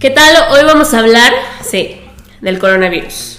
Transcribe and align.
¿Qué 0.00 0.08
tal? 0.08 0.34
Hoy 0.50 0.64
vamos 0.64 0.94
a 0.94 1.00
hablar, 1.00 1.30
sí, 1.62 1.96
del 2.40 2.58
coronavirus. 2.58 3.38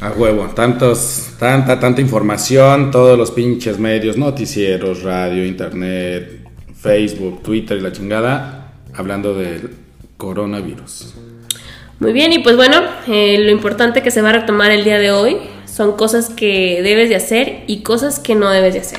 A 0.00 0.10
huevo, 0.10 0.48
tantos, 0.56 1.34
tanta, 1.38 1.78
tanta 1.78 2.00
información, 2.00 2.90
todos 2.90 3.16
los 3.16 3.30
pinches 3.30 3.78
medios, 3.78 4.16
noticieros, 4.16 5.04
radio, 5.04 5.46
internet, 5.46 6.48
Facebook, 6.74 7.44
Twitter 7.44 7.78
y 7.78 7.80
la 7.82 7.92
chingada, 7.92 8.72
hablando 8.92 9.34
del 9.34 9.70
coronavirus. 10.16 11.14
Muy 12.00 12.12
bien, 12.12 12.32
y 12.32 12.40
pues 12.40 12.56
bueno, 12.56 12.80
eh, 13.06 13.38
lo 13.38 13.52
importante 13.52 14.02
que 14.02 14.10
se 14.10 14.20
va 14.20 14.30
a 14.30 14.32
retomar 14.32 14.72
el 14.72 14.82
día 14.82 14.98
de 14.98 15.12
hoy 15.12 15.36
son 15.64 15.96
cosas 15.96 16.28
que 16.28 16.80
debes 16.82 17.08
de 17.08 17.14
hacer 17.14 17.62
y 17.68 17.84
cosas 17.84 18.18
que 18.18 18.34
no 18.34 18.50
debes 18.50 18.74
de 18.74 18.80
hacer. 18.80 18.98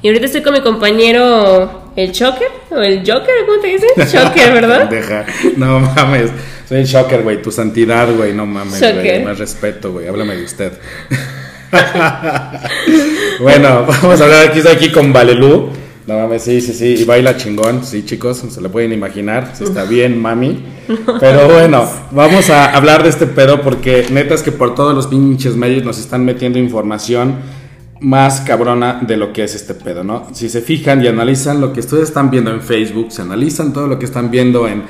Y 0.00 0.06
ahorita 0.06 0.26
estoy 0.26 0.42
con 0.42 0.52
mi 0.52 0.60
compañero, 0.60 1.85
el 1.96 2.12
Choker, 2.12 2.48
o 2.70 2.76
el 2.76 2.98
Joker, 2.98 3.34
¿cómo 3.46 3.60
te 3.60 3.68
dicen? 3.68 3.88
Choker, 3.96 4.52
¿verdad? 4.52 4.88
Deja, 4.90 5.24
no 5.56 5.80
mames, 5.80 6.30
soy 6.68 6.80
el 6.80 6.86
Shocker, 6.86 7.22
güey, 7.22 7.40
tu 7.40 7.50
santidad, 7.50 8.14
güey, 8.14 8.34
no 8.34 8.44
mames, 8.46 8.80
güey, 8.80 9.24
más 9.24 9.38
respeto, 9.38 9.92
güey, 9.92 10.06
háblame 10.06 10.36
de 10.36 10.44
usted. 10.44 10.72
bueno, 13.40 13.86
vamos 13.86 14.20
a 14.20 14.24
hablar 14.24 14.48
aquí, 14.48 14.58
estoy 14.58 14.76
aquí 14.76 14.92
con 14.92 15.12
Valelú. 15.12 15.70
No 16.06 16.20
mames, 16.20 16.42
sí, 16.42 16.60
sí, 16.60 16.72
sí, 16.72 16.94
y 17.00 17.04
baila 17.04 17.36
chingón, 17.36 17.84
sí, 17.84 18.04
chicos, 18.04 18.38
se 18.48 18.60
lo 18.60 18.70
pueden 18.70 18.92
imaginar, 18.92 19.50
si 19.54 19.64
está 19.64 19.82
bien, 19.82 20.20
mami. 20.22 20.64
Pero 21.20 21.48
bueno, 21.48 21.90
vamos 22.12 22.48
a 22.48 22.76
hablar 22.76 23.02
de 23.02 23.08
este 23.08 23.26
pedo 23.26 23.60
porque 23.60 24.06
neta 24.12 24.34
es 24.34 24.44
que 24.44 24.52
por 24.52 24.76
todos 24.76 24.94
los 24.94 25.08
pinches 25.08 25.56
medios 25.56 25.82
nos 25.82 25.98
están 25.98 26.24
metiendo 26.24 26.60
información 26.60 27.38
más 28.00 28.42
cabrona 28.42 29.00
de 29.06 29.16
lo 29.16 29.32
que 29.32 29.44
es 29.44 29.54
este 29.54 29.74
pedo, 29.74 30.04
¿no? 30.04 30.26
Si 30.32 30.48
se 30.48 30.60
fijan 30.60 31.02
y 31.02 31.08
analizan 31.08 31.60
lo 31.60 31.72
que 31.72 31.80
ustedes 31.80 32.04
están 32.04 32.30
viendo 32.30 32.50
en 32.50 32.60
Facebook, 32.60 33.10
se 33.10 33.22
analizan 33.22 33.72
todo 33.72 33.86
lo 33.86 33.98
que 33.98 34.04
están 34.04 34.30
viendo 34.30 34.68
en, 34.68 34.82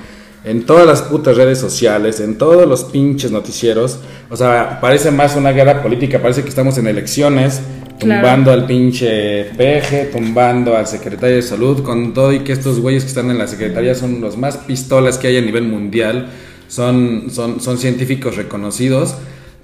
en 0.44 0.64
todas 0.66 0.86
las 0.86 1.02
putas 1.02 1.36
redes 1.36 1.58
sociales, 1.58 2.20
en 2.20 2.36
todos 2.38 2.66
los 2.66 2.84
pinches 2.84 3.30
noticieros, 3.30 4.00
o 4.30 4.36
sea, 4.36 4.80
parece 4.80 5.10
más 5.10 5.36
una 5.36 5.52
guerra 5.52 5.82
política, 5.82 6.20
parece 6.20 6.42
que 6.42 6.48
estamos 6.48 6.78
en 6.78 6.88
elecciones, 6.88 7.60
tumbando 7.98 8.52
al 8.52 8.66
pinche 8.66 9.44
peje, 9.56 10.10
tumbando 10.12 10.76
al 10.76 10.86
secretario 10.86 11.36
de 11.36 11.42
salud, 11.42 11.82
con 11.82 12.12
todo 12.12 12.32
y 12.32 12.40
que 12.40 12.52
estos 12.52 12.80
güeyes 12.80 13.04
que 13.04 13.08
están 13.08 13.30
en 13.30 13.38
la 13.38 13.46
secretaría 13.46 13.94
son 13.94 14.20
los 14.20 14.36
más 14.36 14.58
pistolas 14.58 15.16
que 15.16 15.28
hay 15.28 15.38
a 15.38 15.42
nivel 15.42 15.64
mundial, 15.64 16.28
son, 16.68 17.30
son, 17.30 17.60
son 17.60 17.78
científicos 17.78 18.36
reconocidos 18.36 19.14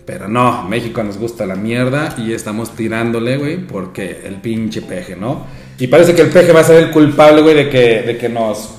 pero 0.05 0.29
no, 0.29 0.65
México 0.65 1.03
nos 1.03 1.19
gusta 1.19 1.47
la 1.47 1.55
mierda 1.55 2.15
y 2.19 2.33
estamos 2.33 2.75
tirándole, 2.75 3.37
güey, 3.37 3.59
porque 3.59 4.23
el 4.25 4.37
pinche 4.37 4.83
peje, 4.83 5.17
¿no? 5.17 5.47
Y 5.79 5.87
parece 5.87 6.15
que 6.15 6.23
el 6.23 6.29
peje 6.29 6.53
va 6.53 6.61
a 6.61 6.65
ser 6.65 6.83
el 6.83 6.91
culpable, 6.91 7.43
güey, 7.43 7.55
de 7.55 7.69
que, 7.69 8.03
de 8.03 8.17
que 8.17 8.29
nos 8.29 8.75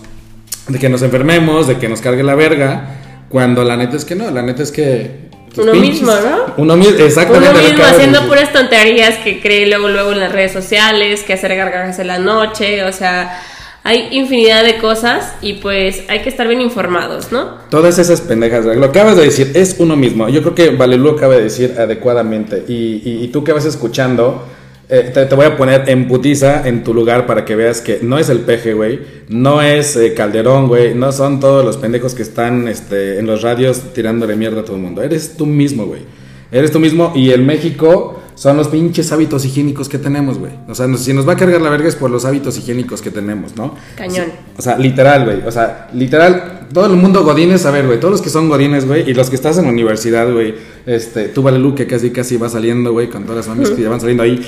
de 0.67 0.79
que 0.79 0.87
nos 0.87 1.01
enfermemos, 1.01 1.67
de 1.67 1.77
que 1.77 1.89
nos 1.89 1.99
cargue 1.99 2.23
la 2.23 2.35
verga, 2.35 2.95
cuando 3.29 3.63
la 3.63 3.75
neta 3.75 3.97
es 3.97 4.05
que 4.05 4.15
no, 4.15 4.31
la 4.31 4.41
neta 4.41 4.63
es 4.63 4.71
que 4.71 5.23
pues, 5.53 5.67
uno 5.67 5.79
mismo, 5.79 6.11
¿no? 6.11 6.53
Uno 6.57 6.77
mismo, 6.77 7.05
exactamente. 7.05 7.49
Uno 7.49 7.69
mismo 7.69 7.83
haciendo 7.83 8.27
puras 8.27 8.51
tonterías 8.51 9.17
que 9.17 9.41
cree 9.41 9.67
luego 9.67 9.89
luego 9.89 10.13
en 10.13 10.19
las 10.19 10.31
redes 10.31 10.51
sociales, 10.51 11.23
que 11.23 11.33
hacer 11.33 11.55
gargajas 11.55 11.99
en 11.99 12.07
la 12.07 12.19
noche, 12.19 12.83
o 12.83 12.91
sea, 12.91 13.41
hay 13.85 14.07
infinidad 14.11 14.63
de 14.63 14.77
cosas 14.77 15.35
y 15.41 15.53
pues 15.53 16.03
hay 16.07 16.21
que 16.21 16.29
estar 16.29 16.47
bien 16.47 16.61
informados, 16.61 17.33
¿no? 17.33 17.57
Todas 17.69 17.99
esas 17.99 18.21
pendejas, 18.21 18.65
lo 18.65 18.85
acabas 18.85 19.17
de 19.17 19.23
decir 19.23 19.51
es 19.55 19.75
uno 19.77 19.97
mismo. 19.97 20.29
Yo 20.29 20.41
creo 20.41 20.55
que 20.55 20.69
Valelu 20.69 21.09
acaba 21.09 21.35
de 21.35 21.43
decir 21.43 21.75
adecuadamente. 21.77 22.63
Y, 22.67 23.01
y, 23.03 23.27
tú 23.27 23.43
que 23.43 23.51
vas 23.51 23.65
escuchando, 23.65 24.45
eh, 24.87 25.11
te, 25.13 25.35
voy 25.35 25.47
a 25.47 25.57
poner 25.57 25.89
en 25.89 26.07
putiza 26.07 26.65
en 26.65 26.85
tu 26.85 26.93
lugar 26.93 27.25
para 27.25 27.43
que 27.43 27.57
veas 27.57 27.81
que 27.81 27.99
no 28.01 28.17
es 28.17 28.29
el 28.29 28.39
peje, 28.39 28.73
güey. 28.73 29.01
No 29.27 29.61
es 29.61 29.97
eh, 29.97 30.13
Calderón, 30.13 30.69
güey. 30.69 30.95
No 30.95 31.11
son 31.11 31.41
todos 31.41 31.65
los 31.65 31.75
pendejos 31.75 32.15
que 32.15 32.21
están 32.21 32.69
este, 32.69 33.19
en 33.19 33.25
los 33.25 33.41
radios 33.41 33.93
tirándole 33.93 34.37
mierda 34.37 34.61
a 34.61 34.63
todo 34.63 34.77
el 34.77 34.81
mundo. 34.81 35.03
Eres 35.03 35.35
tú 35.35 35.45
mismo, 35.45 35.87
güey. 35.87 36.01
Eres 36.53 36.71
tú 36.71 36.79
mismo 36.79 37.11
y 37.15 37.31
el 37.31 37.41
México 37.41 38.22
son 38.35 38.57
los 38.57 38.67
pinches 38.67 39.11
hábitos 39.11 39.45
higiénicos 39.45 39.89
que 39.89 39.97
tenemos, 39.97 40.37
güey. 40.37 40.51
O 40.67 40.75
sea, 40.75 40.87
si 40.97 41.13
nos 41.13 41.27
va 41.27 41.33
a 41.33 41.37
cargar 41.37 41.61
la 41.61 41.69
verga 41.69 41.87
es 41.87 41.95
por 41.95 42.11
los 42.11 42.25
hábitos 42.25 42.57
higiénicos 42.57 43.01
que 43.01 43.11
tenemos, 43.11 43.55
¿no? 43.55 43.75
Cañón. 43.95 44.27
O 44.57 44.61
sea, 44.61 44.77
literal, 44.77 45.25
güey. 45.25 45.47
O 45.47 45.51
sea, 45.51 45.89
literal, 45.93 46.67
todo 46.73 46.87
el 46.87 46.99
mundo 46.99 47.23
godines, 47.23 47.65
a 47.65 47.71
ver, 47.71 47.85
güey, 47.85 47.99
todos 47.99 48.11
los 48.11 48.21
que 48.21 48.29
son 48.29 48.49
godines, 48.49 48.87
güey, 48.87 49.09
y 49.09 49.13
los 49.13 49.29
que 49.29 49.35
estás 49.35 49.57
en 49.57 49.65
la 49.65 49.71
universidad, 49.71 50.31
güey, 50.31 50.55
este, 50.85 51.29
tú 51.29 51.41
vale 51.41 51.63
que 51.75 51.87
casi 51.87 52.11
casi 52.11 52.37
va 52.37 52.49
saliendo, 52.49 52.91
güey, 52.91 53.09
con 53.09 53.23
todas 53.23 53.45
las 53.45 53.55
mamis 53.55 53.71
que 53.71 53.81
ya 53.81 53.89
van 53.89 53.99
saliendo 53.99 54.23
ahí. 54.23 54.45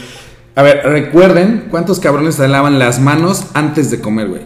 A 0.56 0.64
ver, 0.64 0.82
recuerden 0.84 1.68
cuántos 1.70 2.00
cabrones 2.00 2.36
se 2.36 2.48
lavan 2.48 2.80
las 2.80 3.00
manos 3.00 3.48
antes 3.54 3.92
de 3.92 4.00
comer, 4.00 4.28
güey. 4.28 4.42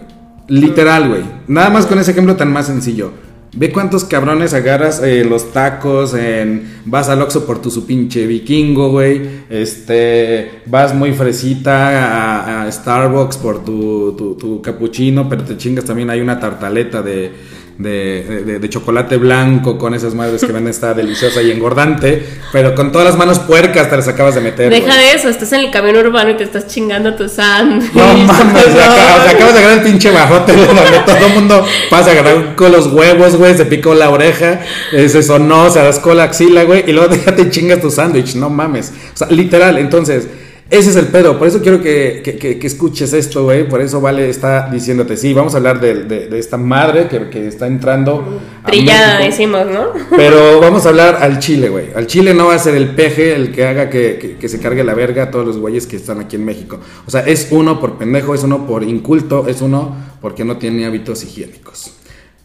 Literal, 0.47 1.07
güey. 1.07 1.21
Nada 1.47 1.69
más 1.69 1.85
con 1.85 1.99
ese 1.99 2.11
ejemplo 2.11 2.35
tan 2.35 2.51
más 2.51 2.67
sencillo. 2.67 3.11
Ve 3.51 3.71
cuántos 3.71 4.03
cabrones 4.05 4.53
agarras 4.53 5.01
eh, 5.01 5.25
los 5.25 5.51
tacos, 5.51 6.13
en, 6.13 6.81
vas 6.85 7.09
al 7.09 7.21
Oxxo 7.23 7.47
por 7.47 7.59
tu 7.59 7.71
su 7.71 7.85
pinche 7.85 8.27
vikingo, 8.27 8.91
güey. 8.91 9.21
Este, 9.49 10.61
vas 10.67 10.93
muy 10.93 11.13
fresita 11.13 12.65
a, 12.65 12.71
Starbucks 12.71 13.37
por 13.37 13.63
tu, 13.65 14.13
tu, 14.15 14.35
tu, 14.35 14.61
capuchino, 14.61 15.27
pero 15.27 15.43
te 15.43 15.57
chingas 15.57 15.85
también 15.85 16.11
hay 16.11 16.21
una 16.21 16.39
tartaleta 16.39 17.01
de, 17.01 17.31
de, 17.79 18.59
de, 18.59 18.69
chocolate 18.69 19.15
blanco 19.15 19.77
con 19.77 19.93
esas 19.93 20.13
madres 20.13 20.41
que 20.41 20.51
venden, 20.51 20.71
está 20.71 20.93
deliciosa 20.95 21.41
y 21.41 21.49
engordante, 21.49 22.25
pero 22.51 22.75
con 22.75 22.91
todas 22.91 23.07
las 23.07 23.17
manos 23.17 23.39
puercas 23.39 23.89
te 23.89 23.95
las 23.95 24.07
acabas 24.09 24.35
de 24.35 24.41
meter. 24.41 24.69
Deja 24.69 24.97
de 24.97 25.13
eso, 25.13 25.29
estás 25.29 25.53
en 25.53 25.61
el 25.61 25.71
camión 25.71 25.95
urbano 25.95 26.31
y 26.31 26.35
te 26.35 26.43
estás 26.43 26.67
chingando 26.67 27.15
tu 27.15 27.29
sándwich. 27.29 27.93
No 27.93 28.17
mames, 28.17 28.67
o 28.67 28.71
sea, 28.71 29.31
acabas 29.31 29.53
de 29.53 29.59
agarrar 29.59 29.77
el 29.77 29.83
pinche 29.83 30.11
bajote 30.11 30.53
donde 30.57 30.99
todo 31.05 31.25
el 31.25 31.33
mundo 31.33 31.65
pasa 31.89 32.09
a 32.09 32.13
agarrar 32.13 32.55
con 32.55 32.69
los 32.73 32.87
huevos, 32.87 33.37
güey, 33.37 33.55
se 33.55 33.65
picó 33.65 33.95
la 33.95 34.09
oreja, 34.09 34.59
eh, 34.91 35.07
se 35.07 35.23
sonó, 35.23 35.69
se 35.69 35.81
rascó 35.81 36.13
la 36.13 36.23
axila, 36.23 36.63
güey, 36.63 36.83
y 36.85 36.91
luego 36.91 37.07
déjate 37.15 37.49
chingas 37.49 37.79
tu 37.79 37.89
sándwich, 37.89 38.35
no 38.35 38.49
mames. 38.49 38.91
O 39.13 39.17
sea, 39.17 39.27
literal, 39.29 39.77
entonces 39.77 40.27
ese 40.69 40.91
es 40.91 40.95
el 40.97 41.07
pedo, 41.07 41.39
por 41.39 41.47
eso 41.47 41.61
quiero 41.63 41.81
que, 41.81 42.21
que, 42.23 42.59
que, 42.59 42.67
escuches 42.67 43.11
esto, 43.13 43.43
güey. 43.45 43.67
Por 43.67 43.81
eso 43.81 43.99
Vale 44.01 44.29
está 44.29 44.69
diciéndote, 44.69 45.17
sí, 45.17 45.33
vamos 45.33 45.55
a 45.55 45.57
hablar 45.57 45.79
de, 45.81 46.03
de, 46.03 46.37
esta 46.37 46.57
madre 46.57 47.07
que, 47.07 47.47
está 47.47 47.65
entrando. 47.65 48.39
Trillada, 48.67 49.17
decimos, 49.17 49.65
¿no? 49.65 49.93
Pero 50.15 50.61
vamos 50.61 50.85
a 50.85 50.89
hablar 50.89 51.17
al 51.21 51.39
Chile, 51.39 51.69
güey. 51.69 51.87
Al 51.95 52.05
Chile 52.05 52.35
no 52.35 52.47
va 52.47 52.53
a 52.53 52.59
ser 52.59 52.75
el 52.75 52.89
peje 52.89 53.33
el 53.33 53.51
que 53.51 53.65
haga 53.65 53.89
que, 53.89 54.37
se 54.39 54.59
cargue 54.59 54.83
la 54.83 54.93
verga 54.93 55.23
a 55.23 55.31
todos 55.31 55.47
los 55.47 55.57
güeyes 55.57 55.87
que 55.87 55.95
están 55.95 56.19
aquí 56.19 56.35
en 56.35 56.45
México. 56.45 56.79
O 57.07 57.09
sea, 57.09 57.21
es 57.21 57.47
uno 57.49 57.79
por 57.79 57.97
pendejo, 57.97 58.35
es 58.35 58.43
uno 58.43 58.67
por 58.67 58.83
inculto, 58.83 59.47
es 59.47 59.63
uno 59.63 59.95
porque 60.21 60.45
no 60.45 60.57
tiene 60.57 60.85
hábitos 60.85 61.23
higiénicos. 61.23 61.93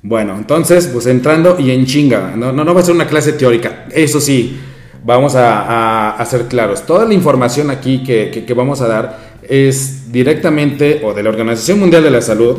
Bueno, 0.01 0.35
entonces, 0.39 0.87
pues 0.87 1.05
entrando 1.07 1.59
y 1.59 1.73
en 1.73 1.85
chinga. 1.85 2.33
No, 2.35 2.53
no, 2.53 2.65
no 2.65 2.73
va 2.73 2.81
a 2.81 2.85
ser 2.85 2.95
una 2.95 3.07
clase 3.07 3.35
teórica. 3.35 3.87
Eso 3.91 4.19
sí 4.19 4.59
vamos 5.05 5.35
a, 5.37 6.11
a, 6.17 6.27
ser 6.27 6.47
claros. 6.47 6.83
Toda 6.87 7.05
la 7.05 7.15
información 7.15 7.71
aquí 7.71 8.03
que, 8.03 8.55
vamos 8.57 8.81
a 8.81 8.89
dar 8.89 9.35
es 9.49 10.11
directamente 10.11 11.03
o 11.05 11.13
de 11.13 11.23
la 11.23 11.31
Organización 11.31 11.79
Mundial 11.79 12.03
de 12.03 12.11
la 12.11 12.23
Salud 12.23 12.59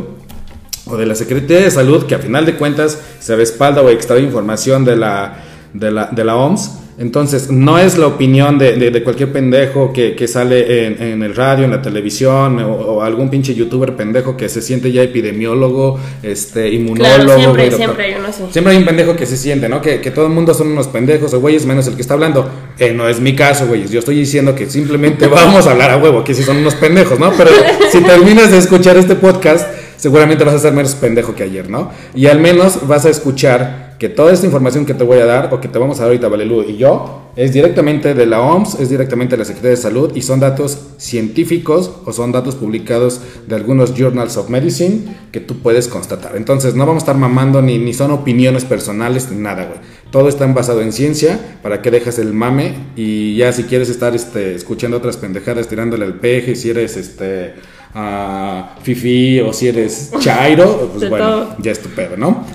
o 0.85 0.95
de 0.95 1.05
la 1.05 1.15
Secretaría 1.15 1.63
de 1.63 1.71
Salud, 1.71 2.05
que 2.05 2.15
a 2.15 2.19
final 2.19 2.45
de 2.45 2.55
cuentas 2.55 3.01
se 3.19 3.35
respalda 3.35 3.81
o 3.81 3.89
extrae 3.89 4.21
información 4.21 4.85
de 4.85 4.95
la, 4.95 5.43
de 5.73 5.91
la, 5.91 6.05
de 6.05 6.23
la 6.23 6.35
OMS 6.35 6.84
entonces, 6.97 7.51
no 7.51 7.77
es 7.77 7.97
la 7.97 8.07
opinión 8.07 8.57
de, 8.57 8.77
de, 8.77 9.03
cualquier 9.03 9.33
pendejo 9.33 9.91
que, 9.91 10.15
que 10.15 10.29
sale 10.29 10.87
en, 10.87 11.01
en, 11.01 11.23
el 11.23 11.35
radio, 11.35 11.65
en 11.65 11.71
la 11.71 11.81
televisión, 11.81 12.57
o, 12.59 13.01
algún 13.01 13.29
pinche 13.29 13.53
youtuber 13.53 13.97
pendejo 13.97 14.37
que 14.37 14.47
se 14.47 14.61
siente 14.61 14.93
ya 14.93 15.03
epidemiólogo, 15.03 15.99
este, 16.23 16.69
inmunólogo. 16.69 17.37
siempre, 17.37 17.71
siempre 17.71 18.05
hay 18.05 18.15
uno 18.17 18.29
así. 18.29 18.43
Siempre 18.49 18.71
hay 18.71 18.79
un 18.79 18.85
pendejo 18.85 19.13
que 19.17 19.25
se 19.25 19.35
siente, 19.35 19.67
¿no? 19.67 19.81
Que, 19.81 19.99
que 19.99 20.09
todo 20.09 20.27
el 20.27 20.31
mundo 20.31 20.53
son 20.53 20.67
unos 20.67 20.87
pendejos 20.87 21.33
o 21.33 21.41
güeyes, 21.41 21.65
menos 21.65 21.85
el 21.87 21.95
que 21.95 22.01
está 22.01 22.13
hablando. 22.13 22.49
Eh, 22.79 22.93
no 22.93 23.09
es 23.09 23.19
mi 23.19 23.35
caso, 23.35 23.67
güeyes. 23.67 23.91
Yo 23.91 23.99
estoy 23.99 24.15
diciendo 24.15 24.55
que 24.55 24.69
simplemente 24.69 25.27
vamos 25.27 25.67
a 25.67 25.71
hablar 25.71 25.91
a 25.91 25.97
huevo, 25.97 26.23
que 26.23 26.33
si 26.33 26.43
son 26.43 26.57
unos 26.57 26.75
pendejos, 26.75 27.19
¿no? 27.19 27.33
Pero 27.37 27.51
si 27.91 27.99
terminas 27.99 28.51
de 28.51 28.57
escuchar 28.59 28.95
este 28.95 29.15
podcast, 29.15 29.67
seguramente 29.97 30.43
vas 30.43 30.55
a 30.55 30.59
ser 30.59 30.73
menos 30.73 30.95
pendejo 30.95 31.35
que 31.35 31.43
ayer, 31.43 31.69
¿no? 31.69 31.91
Y 32.13 32.27
al 32.27 32.39
menos 32.39 32.87
vas 32.87 33.05
a 33.05 33.09
escuchar 33.09 33.85
que 33.99 34.09
toda 34.09 34.33
esta 34.33 34.45
información 34.45 34.85
que 34.85 34.93
te 34.93 35.03
voy 35.03 35.19
a 35.19 35.25
dar 35.25 35.53
o 35.53 35.61
que 35.61 35.67
te 35.67 35.79
vamos 35.79 35.97
a 35.97 36.01
dar 36.01 36.07
ahorita, 36.09 36.27
Valelu 36.27 36.63
y 36.63 36.77
yo, 36.77 37.31
es 37.35 37.53
directamente 37.53 38.13
de 38.13 38.25
la 38.25 38.41
OMS, 38.41 38.79
es 38.79 38.89
directamente 38.89 39.35
de 39.35 39.39
la 39.39 39.45
Secretaría 39.45 39.71
de 39.71 39.81
Salud 39.81 40.11
y 40.15 40.21
son 40.21 40.39
datos 40.39 40.79
científicos 40.97 41.91
o 42.05 42.13
son 42.13 42.31
datos 42.31 42.55
publicados 42.55 43.21
de 43.47 43.55
algunos 43.55 43.93
Journals 43.93 44.37
of 44.37 44.49
Medicine 44.49 45.15
que 45.31 45.39
tú 45.39 45.59
puedes 45.59 45.87
constatar. 45.87 46.35
Entonces, 46.35 46.75
no 46.75 46.85
vamos 46.85 47.03
a 47.03 47.05
estar 47.05 47.17
mamando 47.17 47.61
ni, 47.61 47.77
ni 47.77 47.93
son 47.93 48.11
opiniones 48.11 48.65
personales 48.65 49.31
nada, 49.31 49.65
güey. 49.65 49.79
Todo 50.11 50.29
está 50.29 50.45
basado 50.47 50.81
en 50.81 50.93
ciencia 50.93 51.57
para 51.61 51.81
que 51.81 51.91
dejes 51.91 52.19
el 52.19 52.33
mame 52.33 52.73
y 52.95 53.35
ya 53.35 53.51
si 53.51 53.63
quieres 53.63 53.89
estar 53.89 54.15
este, 54.15 54.55
escuchando 54.55 54.97
otras 54.97 55.17
pendejadas 55.17 55.67
tirándole 55.67 56.05
el 56.05 56.13
peje, 56.13 56.55
si 56.55 56.69
eres 56.69 56.95
este 56.95 57.55
uh, 57.95 58.81
fifi 58.83 59.39
o 59.39 59.53
si 59.53 59.69
eres 59.69 60.11
chairo, 60.19 60.91
pues 60.93 61.09
bueno, 61.09 61.55
ya 61.59 61.71
es 61.71 61.81
tu 61.81 61.89
pedo, 61.89 62.17
¿no? 62.17 62.45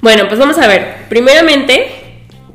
Bueno, 0.00 0.24
pues 0.28 0.38
vamos 0.40 0.58
a 0.58 0.66
ver. 0.66 1.06
Primeramente, 1.08 1.86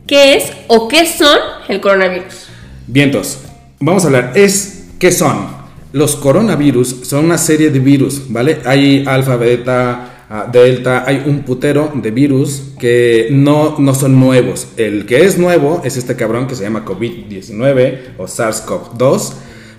¿qué 0.05 0.35
es 0.35 0.51
o 0.67 0.87
qué 0.87 1.05
son 1.05 1.37
el 1.67 1.79
coronavirus? 1.79 2.47
Vientos. 2.87 3.39
Vamos 3.79 4.03
a 4.03 4.07
hablar. 4.07 4.33
Es 4.35 4.87
qué 4.99 5.11
son. 5.11 5.47
Los 5.91 6.15
coronavirus 6.15 7.07
son 7.07 7.25
una 7.25 7.37
serie 7.37 7.71
de 7.71 7.79
virus, 7.79 8.31
¿vale? 8.31 8.59
Hay 8.65 9.03
alfa, 9.07 9.35
beta, 9.37 10.19
Delta, 10.51 11.05
hay 11.07 11.23
un 11.25 11.41
putero 11.41 11.91
de 11.95 12.11
virus 12.11 12.73
que 12.77 13.29
no, 13.31 13.79
no 13.79 13.95
son 13.95 14.19
nuevos. 14.19 14.67
El 14.77 15.07
que 15.07 15.25
es 15.25 15.39
nuevo 15.39 15.81
es 15.83 15.97
este 15.97 16.15
cabrón 16.15 16.45
que 16.45 16.53
se 16.53 16.61
llama 16.61 16.85
COVID-19 16.85 18.15
o 18.19 18.25
SARS-CoV-2, 18.25 19.33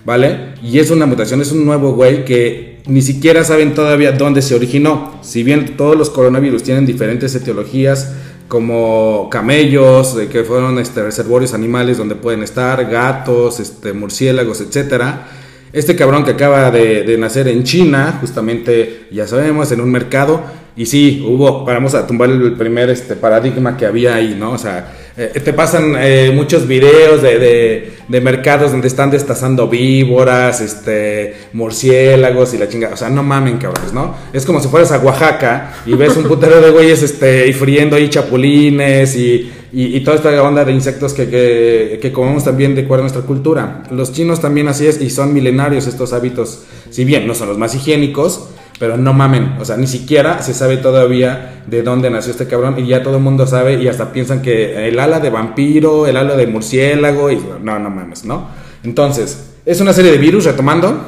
¿vale? 0.05 0.55
Y 0.63 0.79
es 0.79 0.91
una 0.91 1.05
mutación, 1.05 1.41
es 1.41 1.51
un 1.51 1.65
nuevo 1.65 1.93
güey 1.93 2.25
que 2.25 2.79
ni 2.87 3.01
siquiera 3.01 3.43
saben 3.43 3.73
todavía 3.73 4.11
dónde 4.11 4.41
se 4.41 4.55
originó. 4.55 5.19
Si 5.21 5.43
bien 5.43 5.77
todos 5.77 5.97
los 5.97 6.09
coronavirus 6.09 6.63
tienen 6.63 6.85
diferentes 6.85 7.33
etiologías, 7.35 8.11
como 8.47 9.29
camellos, 9.29 10.17
que 10.29 10.43
fueron 10.43 10.77
este, 10.77 11.01
reservorios 11.01 11.53
animales 11.53 11.97
donde 11.97 12.15
pueden 12.15 12.43
estar, 12.43 12.85
gatos, 12.89 13.61
este, 13.61 13.93
murciélagos, 13.93 14.59
etcétera. 14.59 15.27
Este 15.71 15.95
cabrón 15.95 16.25
que 16.25 16.31
acaba 16.31 16.69
de, 16.69 17.15
nacer 17.17 17.47
en 17.47 17.63
China, 17.63 18.17
justamente, 18.19 19.07
ya 19.09 19.25
sabemos, 19.25 19.71
en 19.71 19.79
un 19.79 19.89
mercado, 19.89 20.41
y 20.75 20.85
sí, 20.85 21.23
hubo, 21.25 21.63
vamos 21.63 21.95
a 21.95 22.05
tumbar 22.05 22.29
el 22.29 22.53
primer 22.57 22.89
este, 22.89 23.15
paradigma 23.15 23.77
que 23.77 23.85
había 23.85 24.15
ahí, 24.15 24.35
¿no? 24.37 24.51
O 24.51 24.57
sea, 24.57 24.97
eh, 25.17 25.41
te 25.43 25.51
pasan 25.51 25.95
eh, 25.97 26.31
muchos 26.33 26.65
videos 26.65 27.21
de, 27.21 27.37
de, 27.37 27.93
de, 28.07 28.21
mercados 28.21 28.71
donde 28.71 28.87
están 28.87 29.11
destazando 29.11 29.67
víboras, 29.67 30.61
este, 30.61 31.35
murciélagos 31.51 32.53
y 32.53 32.57
la 32.57 32.69
chingada. 32.69 32.93
O 32.93 32.97
sea, 32.97 33.09
no 33.09 33.21
mamen, 33.21 33.57
cabrones, 33.57 33.91
¿no? 33.91 34.15
Es 34.31 34.45
como 34.45 34.61
si 34.61 34.69
fueras 34.69 34.91
a 34.93 34.99
Oaxaca 34.99 35.73
y 35.85 35.93
ves 35.95 36.15
un 36.15 36.23
putero 36.23 36.61
de 36.61 36.71
güeyes 36.71 37.03
este, 37.03 37.45
y 37.47 37.51
friendo 37.51 37.97
ahí 37.97 38.09
chapulines 38.09 39.17
y, 39.17 39.51
y, 39.73 39.99
toda 39.99 40.15
esta 40.15 40.43
onda 40.43 40.63
de 40.63 40.71
insectos 40.71 41.13
que, 41.13 41.29
que, 41.29 41.99
que 42.01 42.11
comemos 42.13 42.45
también 42.45 42.73
de 42.73 42.83
acuerdo 42.83 43.03
a 43.03 43.07
nuestra 43.07 43.23
cultura. 43.23 43.83
Los 43.91 44.13
chinos 44.13 44.39
también 44.39 44.69
así 44.69 44.87
es 44.87 45.01
y 45.01 45.09
son 45.09 45.33
milenarios 45.33 45.87
estos 45.87 46.13
hábitos, 46.13 46.63
si 46.89 47.03
bien 47.03 47.27
no 47.27 47.35
son 47.35 47.49
los 47.49 47.57
más 47.57 47.75
higiénicos 47.75 48.50
pero 48.81 48.97
no 48.97 49.13
mamen, 49.13 49.57
o 49.59 49.63
sea, 49.63 49.77
ni 49.77 49.85
siquiera 49.85 50.41
se 50.41 50.55
sabe 50.55 50.77
todavía 50.77 51.61
de 51.67 51.83
dónde 51.83 52.09
nació 52.09 52.31
este 52.31 52.47
cabrón 52.47 52.79
y 52.79 52.87
ya 52.87 53.03
todo 53.03 53.17
el 53.17 53.21
mundo 53.21 53.45
sabe 53.45 53.75
y 53.75 53.87
hasta 53.87 54.11
piensan 54.11 54.41
que 54.41 54.87
el 54.87 54.97
ala 54.97 55.19
de 55.19 55.29
vampiro, 55.29 56.07
el 56.07 56.17
ala 56.17 56.35
de 56.35 56.47
murciélago 56.47 57.29
no, 57.61 57.77
no 57.77 57.89
mames, 57.91 58.25
¿no? 58.25 58.47
Entonces, 58.83 59.51
es 59.67 59.81
una 59.81 59.93
serie 59.93 60.09
de 60.11 60.17
virus, 60.17 60.45
retomando, 60.45 60.99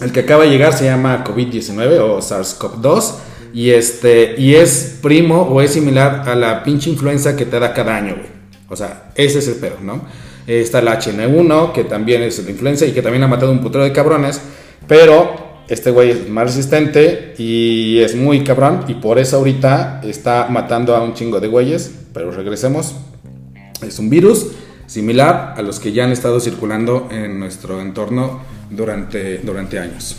el 0.00 0.10
que 0.10 0.18
acaba 0.18 0.42
de 0.42 0.50
llegar 0.50 0.72
se 0.72 0.86
llama 0.86 1.22
COVID-19 1.22 2.00
o 2.00 2.18
SARS-CoV-2 2.18 3.14
y 3.54 3.70
este 3.70 4.34
y 4.36 4.56
es 4.56 4.98
primo 5.00 5.42
o 5.42 5.60
es 5.60 5.70
similar 5.70 6.28
a 6.28 6.34
la 6.34 6.64
pinche 6.64 6.90
influenza 6.90 7.36
que 7.36 7.46
te 7.46 7.60
da 7.60 7.72
cada 7.72 7.94
año, 7.94 8.16
güey. 8.16 8.30
O 8.68 8.74
sea, 8.74 9.12
ese 9.14 9.38
es 9.38 9.46
el 9.46 9.54
pedo, 9.54 9.76
¿no? 9.80 10.00
Está 10.48 10.80
el 10.80 10.88
HN1, 10.88 11.70
que 11.70 11.84
también 11.84 12.24
es 12.24 12.44
la 12.44 12.50
influenza 12.50 12.84
y 12.84 12.90
que 12.90 13.00
también 13.00 13.22
ha 13.22 13.28
matado 13.28 13.52
un 13.52 13.60
putero 13.60 13.84
de 13.84 13.92
cabrones, 13.92 14.40
pero 14.88 15.45
este 15.68 15.90
güey 15.90 16.10
es 16.10 16.28
más 16.28 16.46
resistente 16.46 17.34
y 17.38 17.98
es 18.00 18.14
muy 18.14 18.44
cabrón 18.44 18.84
y 18.88 18.94
por 18.94 19.18
eso 19.18 19.38
ahorita 19.38 20.00
está 20.04 20.46
matando 20.48 20.94
a 20.94 21.02
un 21.02 21.14
chingo 21.14 21.40
de 21.40 21.48
güeyes, 21.48 21.92
pero 22.12 22.30
regresemos. 22.30 22.94
Es 23.86 23.98
un 23.98 24.08
virus 24.08 24.46
similar 24.86 25.54
a 25.56 25.62
los 25.62 25.80
que 25.80 25.92
ya 25.92 26.04
han 26.04 26.12
estado 26.12 26.40
circulando 26.40 27.08
en 27.10 27.38
nuestro 27.38 27.80
entorno 27.80 28.42
durante, 28.70 29.38
durante 29.38 29.78
años. 29.78 30.16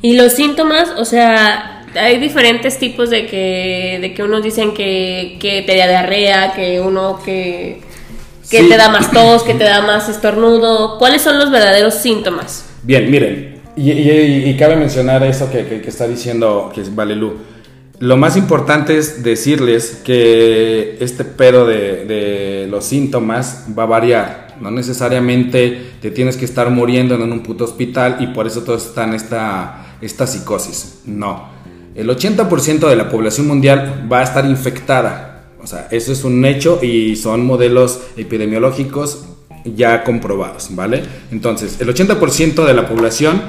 Y 0.00 0.14
los 0.14 0.32
síntomas, 0.32 0.90
o 0.96 1.04
sea, 1.04 1.84
hay 1.94 2.18
diferentes 2.18 2.78
tipos 2.78 3.10
de 3.10 3.26
que, 3.26 3.98
de 4.00 4.14
que 4.14 4.22
unos 4.22 4.42
dicen 4.42 4.72
que, 4.74 5.36
que 5.40 5.62
te 5.62 5.76
da 5.76 5.88
diarrea, 5.88 6.52
que 6.54 6.80
uno 6.80 7.20
que, 7.24 7.80
que 8.48 8.60
sí. 8.60 8.68
te 8.68 8.76
da 8.76 8.88
más 8.88 9.10
tos, 9.10 9.42
que 9.42 9.54
te 9.58 9.64
da 9.64 9.82
más 9.82 10.08
estornudo. 10.08 10.98
¿Cuáles 10.98 11.22
son 11.22 11.38
los 11.38 11.50
verdaderos 11.50 11.94
síntomas? 11.94 12.64
Bien, 12.82 13.10
miren, 13.10 13.47
y, 13.78 13.92
y, 13.92 14.50
y, 14.50 14.56
cabe 14.56 14.76
mencionar 14.76 15.22
eso 15.22 15.50
que, 15.50 15.66
que, 15.66 15.80
que, 15.80 15.88
está 15.88 16.08
diciendo 16.08 16.70
que 16.74 16.80
es 16.80 16.94
Valelu. 16.94 17.34
Lo 18.00 18.16
más 18.16 18.36
importante 18.36 18.96
es 18.96 19.22
decirles 19.22 20.02
que 20.04 20.96
este 21.00 21.24
pedo 21.24 21.66
de, 21.66 22.04
de, 22.04 22.66
los 22.68 22.84
síntomas 22.84 23.66
va 23.76 23.84
a 23.84 23.86
variar. 23.86 24.56
No 24.60 24.70
necesariamente 24.70 25.92
te 26.00 26.10
tienes 26.10 26.36
que 26.36 26.44
estar 26.44 26.70
muriendo 26.70 27.14
en 27.14 27.32
un 27.32 27.42
puto 27.42 27.64
hospital 27.64 28.18
y 28.20 28.28
por 28.28 28.46
eso 28.46 28.62
todos 28.62 28.86
están 28.86 29.14
esta, 29.14 29.96
esta 30.00 30.26
psicosis. 30.26 31.00
No. 31.06 31.48
El 31.94 32.08
80% 32.08 32.88
de 32.88 32.96
la 32.96 33.08
población 33.08 33.48
mundial 33.48 34.06
va 34.10 34.20
a 34.20 34.22
estar 34.22 34.44
infectada. 34.44 35.46
O 35.60 35.66
sea, 35.66 35.88
eso 35.90 36.12
es 36.12 36.22
un 36.22 36.44
hecho 36.44 36.78
y 36.82 37.16
son 37.16 37.44
modelos 37.44 38.00
epidemiológicos 38.16 39.24
ya 39.64 40.04
comprobados, 40.04 40.68
¿vale? 40.74 41.02
Entonces, 41.32 41.80
el 41.80 41.88
80% 41.88 42.64
de 42.64 42.74
la 42.74 42.88
población 42.88 43.40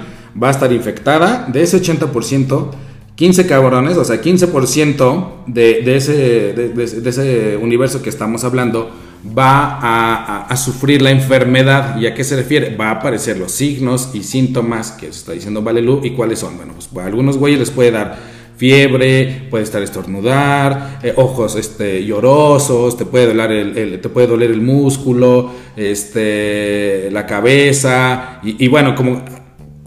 va 0.41 0.49
a 0.49 0.51
estar 0.51 0.71
infectada. 0.71 1.47
De 1.51 1.61
ese 1.61 1.81
80%, 1.81 2.71
15 3.15 3.47
cabrones, 3.47 3.97
o 3.97 4.05
sea, 4.05 4.21
15% 4.21 5.27
de, 5.47 5.81
de, 5.81 5.95
ese, 5.97 6.13
de, 6.13 7.09
ese 7.09 7.57
universo 7.57 8.01
que 8.01 8.09
estamos 8.09 8.43
hablando 8.43 8.91
va 9.37 10.45
a, 10.47 10.55
sufrir 10.55 11.01
la 11.01 11.11
enfermedad. 11.11 11.99
¿Y 11.99 12.07
a 12.07 12.13
qué 12.13 12.23
se 12.23 12.35
refiere? 12.35 12.75
Va 12.75 12.89
a 12.89 12.91
aparecer 12.91 13.37
los 13.37 13.51
signos 13.51 14.11
y 14.13 14.23
síntomas 14.23 14.91
que 14.91 15.07
está 15.07 15.33
diciendo 15.33 15.61
Valelu. 15.61 16.01
¿Y 16.03 16.11
cuáles 16.11 16.39
son? 16.39 16.57
Bueno, 16.57 16.73
pues 16.73 16.89
a 16.97 17.07
algunos 17.07 17.37
güeyes 17.37 17.59
les 17.59 17.71
puede 17.71 17.91
dar 17.91 18.17
fiebre, 18.55 19.47
puede 19.49 19.63
estar 19.63 19.81
estornudar, 19.81 20.99
eh, 21.01 21.13
ojos 21.15 21.55
este, 21.55 22.05
llorosos, 22.05 22.97
te 22.97 23.05
puede, 23.05 23.27
doler 23.27 23.51
el, 23.51 24.01
te 24.01 24.09
puede 24.09 24.27
doler 24.27 24.51
el 24.51 24.61
músculo, 24.61 25.51
este, 25.77 27.09
la 27.11 27.25
cabeza, 27.25 28.41
y 28.43 28.67
bueno, 28.67 28.95
como 28.95 29.23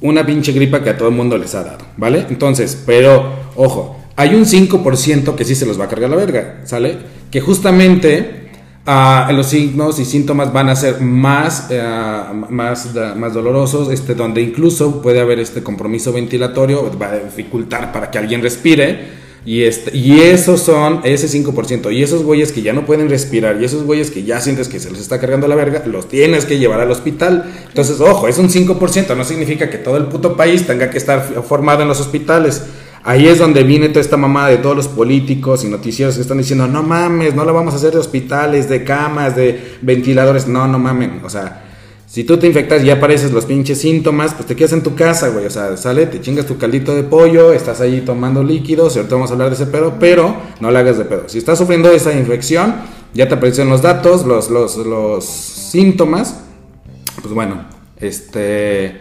una 0.03 0.27
pinche 0.27 0.53
gripa 0.53 0.83
que 0.83 0.91
a 0.91 0.97
todo 0.97 1.09
el 1.09 1.15
mundo 1.15 1.39
les 1.39 1.55
ha 1.55 1.63
dado, 1.63 1.85
¿vale? 1.97 2.27
Entonces, 2.29 2.83
pero, 2.85 3.25
ojo, 3.57 3.97
hay 4.17 4.35
un 4.35 4.45
5% 4.45 5.35
que 5.35 5.45
sí 5.45 5.55
se 5.55 5.67
los 5.67 5.81
va 5.81 5.85
a 5.85 5.89
cargar 5.89 6.11
la 6.11 6.17
verga, 6.17 6.61
¿sale? 6.65 6.99
Que 7.31 7.41
justamente 7.41 8.51
uh, 8.87 9.33
los 9.33 9.47
signos 9.47 9.99
y 9.99 10.05
síntomas 10.05 10.53
van 10.53 10.69
a 10.69 10.77
ser 10.77 11.01
más, 11.01 11.69
uh, 11.71 12.35
más, 12.35 12.91
más 13.17 13.33
dolorosos, 13.33 13.91
este, 13.91 14.15
donde 14.15 14.43
incluso 14.43 15.01
puede 15.01 15.21
haber 15.21 15.39
este 15.39 15.63
compromiso 15.63 16.13
ventilatorio, 16.13 16.91
va 17.01 17.07
a 17.07 17.19
dificultar 17.19 17.93
para 17.93 18.11
que 18.11 18.19
alguien 18.19 18.43
respire. 18.43 19.22
Y, 19.45 19.65
este, 19.65 19.97
y 19.97 20.21
esos 20.21 20.61
son, 20.63 21.01
ese 21.03 21.27
5%, 21.27 21.93
y 21.93 22.03
esos 22.03 22.23
güeyes 22.23 22.53
que 22.53 22.63
ya 22.63 22.73
no 22.73 22.87
pueden 22.87 23.09
respirar, 23.09 23.61
y 23.61 23.65
esos 23.65 23.83
güeyes 23.83 24.13
que 24.13 24.23
ya 24.23 24.41
sientes 24.41 24.69
que 24.69 24.79
se 24.79 24.91
les 24.91 25.01
está 25.01 25.19
cargando 25.19 25.49
la 25.49 25.57
verga, 25.57 25.83
los 25.87 26.09
tienes 26.09 26.45
que 26.45 26.59
llevar 26.59 26.81
al 26.81 26.91
hospital. 26.91 27.53
Entonces, 27.67 28.01
ojo, 28.01 28.29
es 28.29 28.39
un 28.39 28.49
5%, 28.49 29.17
no 29.17 29.25
significa 29.25 29.69
que 29.69 29.79
todo 29.79 29.97
el 29.97 30.05
puto 30.05 30.37
país 30.37 30.65
tenga 30.67 30.91
que 30.91 30.99
estar 30.99 31.23
formado 31.43 31.83
en 31.83 31.89
los 31.89 32.01
hospitales. 32.01 32.63
Ahí 33.05 33.27
es 33.27 33.41
donde 33.41 33.65
viene 33.65 33.89
toda 33.89 34.01
esta 34.01 34.17
mamada 34.17 34.49
de 34.49 34.59
todos 34.59 34.77
los 34.77 34.87
políticos 34.87 35.65
y 35.65 35.69
noticieros 35.69 36.15
que 36.15 36.21
están 36.21 36.39
diciendo, 36.39 36.69
no 36.69 36.85
mames, 36.85 37.35
no 37.35 37.45
la 37.45 37.51
vamos 37.51 37.75
a 37.75 37.79
hacer 37.79 37.93
de 37.93 37.99
hospitales, 37.99 38.69
de 38.69 38.85
camas, 38.85 39.35
de 39.35 39.77
ventiladores, 39.83 40.47
no, 40.47 40.69
no 40.69 40.79
mamen, 40.79 41.21
o 41.25 41.29
sea, 41.29 41.65
si 42.13 42.25
tú 42.25 42.37
te 42.37 42.47
infectas 42.47 42.83
y 42.83 42.89
ya 42.89 42.97
apareces 42.97 43.33
los 43.33 43.47
pinches 43.47 43.81
síntomas, 43.81 44.35
pues 44.35 44.45
te 44.45 44.55
quedas 44.55 44.75
en 44.75 44.83
tu 44.83 44.95
casa, 44.95 45.31
güey. 45.31 45.47
O 45.47 45.51
sea, 45.51 45.79
sale, 45.79 46.05
te 46.05 46.21
chingas 46.21 46.45
tu 46.45 46.59
caldito 46.59 46.95
de 46.95 47.05
pollo, 47.05 47.55
estás 47.55 47.81
ahí 47.81 48.03
tomando 48.03 48.45
líquidos, 48.45 48.95
y 48.95 48.99
ahorita 48.99 49.15
vamos 49.15 49.31
a 49.31 49.33
hablar 49.33 49.49
de 49.49 49.55
ese 49.55 49.65
pedo, 49.65 49.95
pero 49.99 50.37
no 50.61 50.71
le 50.71 50.79
hagas 50.79 50.99
de 50.99 51.07
pedo. 51.07 51.31
Si 51.31 51.39
estás 51.39 51.57
sufriendo 51.57 51.91
esa 51.91 52.13
infección, 52.13 52.75
ya 53.15 53.29
te 53.29 53.35
aparecen 53.37 53.71
los 53.71 53.81
datos, 53.81 54.27
los, 54.27 54.51
los, 54.51 54.77
los 54.77 55.25
síntomas, 55.25 56.39
pues 57.23 57.33
bueno, 57.33 57.65
este, 57.97 58.95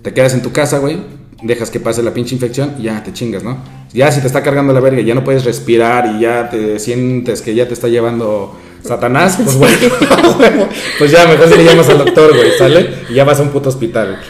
te 0.00 0.14
quedas 0.14 0.32
en 0.32 0.40
tu 0.40 0.50
casa, 0.50 0.78
güey, 0.78 1.02
dejas 1.42 1.70
que 1.70 1.80
pase 1.80 2.02
la 2.02 2.14
pinche 2.14 2.34
infección 2.34 2.76
y 2.78 2.84
ya 2.84 3.04
te 3.04 3.12
chingas, 3.12 3.44
¿no? 3.44 3.58
Ya 3.92 4.10
si 4.10 4.22
te 4.22 4.26
está 4.26 4.42
cargando 4.42 4.72
la 4.72 4.80
verga, 4.80 5.02
ya 5.02 5.14
no 5.14 5.22
puedes 5.22 5.44
respirar 5.44 6.16
y 6.16 6.20
ya 6.20 6.48
te 6.48 6.78
sientes 6.78 7.42
que 7.42 7.54
ya 7.54 7.68
te 7.68 7.74
está 7.74 7.88
llevando 7.88 8.56
Satanás, 8.84 9.38
pues 9.44 9.56
bueno, 9.56 10.68
pues 10.98 11.10
ya 11.10 11.26
mejor 11.26 11.48
si 11.48 11.56
le 11.56 11.64
llamas 11.64 11.88
al 11.88 11.98
doctor, 11.98 12.36
güey, 12.36 12.50
¿sale? 12.58 12.90
Y 13.08 13.14
ya 13.14 13.24
vas 13.24 13.40
a 13.40 13.42
un 13.42 13.48
puto 13.50 13.68
hospital. 13.68 14.20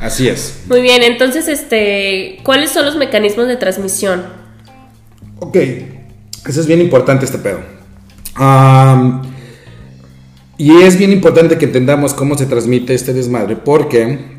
Así 0.00 0.28
es. 0.28 0.62
Muy 0.68 0.82
bien, 0.82 1.02
entonces, 1.02 1.48
este, 1.48 2.40
¿cuáles 2.42 2.70
son 2.70 2.84
los 2.84 2.96
mecanismos 2.96 3.46
de 3.46 3.56
transmisión? 3.56 4.24
Ok, 5.38 5.56
eso 6.46 6.60
es 6.60 6.66
bien 6.66 6.80
importante 6.80 7.24
este 7.24 7.38
pedo. 7.38 7.60
Um, 8.38 9.22
y 10.58 10.82
es 10.82 10.98
bien 10.98 11.12
importante 11.12 11.58
que 11.58 11.66
entendamos 11.66 12.14
cómo 12.14 12.36
se 12.36 12.46
transmite 12.46 12.94
este 12.94 13.12
desmadre, 13.12 13.56
porque 13.56 14.33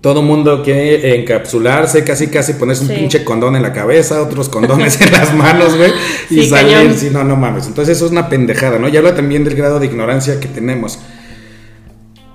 todo 0.00 0.22
mundo 0.22 0.62
quiere 0.62 1.20
encapsularse, 1.20 2.04
casi 2.04 2.28
casi 2.28 2.52
ponerse 2.54 2.82
un 2.82 2.88
sí. 2.88 2.94
pinche 2.94 3.24
condón 3.24 3.56
en 3.56 3.62
la 3.62 3.72
cabeza, 3.72 4.22
otros 4.22 4.48
condones 4.48 5.00
en 5.00 5.10
las 5.10 5.34
manos, 5.34 5.76
güey, 5.76 5.90
y 6.30 6.42
sí, 6.42 6.48
salir, 6.48 6.94
si 6.94 7.10
no, 7.10 7.24
no 7.24 7.36
mames. 7.36 7.66
Entonces 7.66 7.96
eso 7.96 8.06
es 8.06 8.12
una 8.12 8.28
pendejada, 8.28 8.78
¿no? 8.78 8.88
Y 8.88 8.96
habla 8.96 9.14
también 9.14 9.44
del 9.44 9.54
grado 9.54 9.80
de 9.80 9.86
ignorancia 9.86 10.38
que 10.38 10.48
tenemos. 10.48 10.98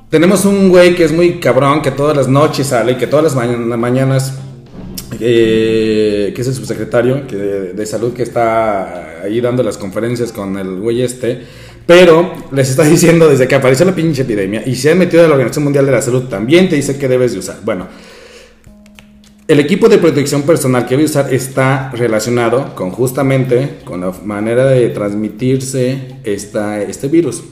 Tenemos 0.10 0.46
un 0.46 0.70
güey 0.70 0.94
que 0.96 1.06
es 1.06 1.12
muy 1.12 1.40
cabrón, 1.40 1.82
que 1.82 1.92
todas 1.92 2.16
las 2.16 2.28
noches 2.28 2.68
sale 2.68 2.92
y 2.92 2.96
que 2.96 3.08
todas 3.08 3.24
las 3.24 3.36
ma 3.36 3.48
mañanas, 3.78 4.34
eh, 5.20 6.34
que 6.36 6.42
es 6.42 6.48
el 6.48 6.54
subsecretario 6.54 7.26
que 7.28 7.36
de, 7.36 7.74
de 7.74 7.86
salud 7.86 8.14
que 8.14 8.24
está 8.24 9.22
ahí 9.24 9.40
dando 9.42 9.64
las 9.64 9.78
conferencias 9.78 10.32
con 10.32 10.58
el 10.58 10.80
güey 10.80 11.02
este, 11.02 11.44
pero 11.86 12.34
les 12.52 12.70
está 12.70 12.84
diciendo 12.90 13.30
desde 13.30 13.48
que 13.48 13.56
apareció 13.56 13.86
la 13.86 13.96
pinche 13.96 14.24
epidemia 14.24 14.64
y 14.66 14.76
se 14.76 14.92
han 14.92 15.00
metido 15.00 15.24
a 15.24 15.28
la 15.28 15.34
Organización 15.34 15.66
Mundial 15.66 15.86
de 15.86 15.92
la 15.92 16.02
Salud 16.02 16.24
también 16.24 16.70
te 16.70 16.76
dice 16.76 16.98
que 16.98 17.08
debes 17.08 17.34
de 17.34 17.40
usar. 17.40 17.58
Bueno, 17.64 17.88
el 19.48 19.60
equipo 19.60 19.90
de 19.90 19.98
protección 19.98 20.44
personal 20.44 20.86
que 20.86 20.96
voy 20.96 21.04
a 21.04 21.08
usar 21.08 21.34
está 21.34 21.92
relacionado 21.92 22.74
con 22.76 22.92
justamente 22.92 23.80
con 23.84 24.02
la 24.02 24.14
manera 24.24 24.66
de 24.66 24.88
transmitirse 24.90 26.20
esta, 26.24 26.82
este 26.82 27.10
virus. 27.10 27.44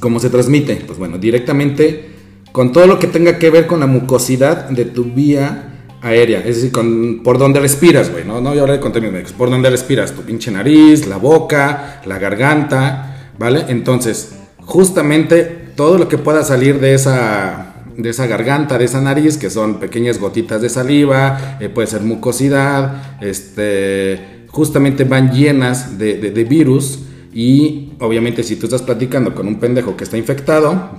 ¿Cómo 0.00 0.18
se 0.18 0.30
transmite? 0.30 0.82
Pues 0.84 0.98
bueno, 0.98 1.18
directamente 1.18 2.10
con 2.50 2.72
todo 2.72 2.86
lo 2.86 2.98
que 2.98 3.06
tenga 3.06 3.38
que 3.38 3.50
ver 3.50 3.66
con 3.66 3.80
la 3.80 3.86
mucosidad 3.86 4.68
de 4.68 4.84
tu 4.84 5.04
vía 5.04 5.68
aérea, 6.02 6.40
es 6.40 6.56
decir, 6.56 6.72
con, 6.72 7.22
por 7.22 7.38
donde 7.38 7.60
respiras, 7.60 8.10
güey, 8.10 8.24
no, 8.24 8.40
no 8.40 8.50
voy 8.50 8.58
a 8.58 8.62
hablar 8.62 8.76
de 8.78 8.82
contenidos 8.82 9.12
médicos, 9.12 9.32
por 9.32 9.48
donde 9.48 9.70
respiras, 9.70 10.12
tu 10.12 10.22
pinche 10.22 10.50
nariz, 10.50 11.06
la 11.06 11.16
boca, 11.16 12.02
la 12.04 12.18
garganta, 12.18 13.11
¿vale? 13.38 13.64
Entonces, 13.68 14.34
justamente 14.58 15.42
todo 15.76 15.98
lo 15.98 16.08
que 16.08 16.18
pueda 16.18 16.44
salir 16.44 16.80
de 16.80 16.94
esa, 16.94 17.74
de 17.96 18.10
esa 18.10 18.26
garganta, 18.26 18.78
de 18.78 18.84
esa 18.84 19.00
nariz, 19.00 19.38
que 19.38 19.50
son 19.50 19.80
pequeñas 19.80 20.18
gotitas 20.18 20.62
de 20.62 20.68
saliva, 20.68 21.58
eh, 21.60 21.68
puede 21.68 21.88
ser 21.88 22.02
mucosidad, 22.02 23.20
este, 23.20 24.44
justamente 24.48 25.04
van 25.04 25.32
llenas 25.32 25.98
de, 25.98 26.16
de 26.18 26.44
virus 26.44 27.00
y 27.32 27.92
obviamente 28.00 28.42
si 28.42 28.56
tú 28.56 28.66
estás 28.66 28.82
platicando 28.82 29.34
con 29.34 29.46
un 29.48 29.58
pendejo 29.58 29.96
que 29.96 30.04
está 30.04 30.18
infectado 30.18 30.90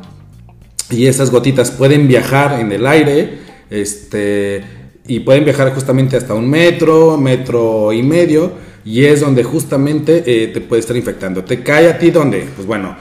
y 0.90 1.06
esas 1.06 1.30
gotitas 1.30 1.72
pueden 1.72 2.08
viajar 2.08 2.60
en 2.60 2.72
el 2.72 2.88
aire, 2.88 3.40
este 3.70 4.64
y 5.06 5.20
pueden 5.20 5.44
viajar 5.44 5.74
justamente 5.74 6.16
hasta 6.16 6.34
un 6.34 6.50
metro, 6.50 7.18
metro 7.18 7.92
y 7.92 8.02
medio, 8.04 8.54
y 8.86 9.06
es 9.06 9.22
donde 9.22 9.44
justamente 9.44 10.24
eh, 10.26 10.48
te 10.48 10.62
puede 10.62 10.82
estar 10.82 10.96
infectando. 10.96 11.44
¿Te 11.44 11.64
cae 11.64 11.90
a 11.90 11.98
ti 11.98 12.12
dónde? 12.12 12.48
Pues 12.56 12.68
bueno, 12.68 12.96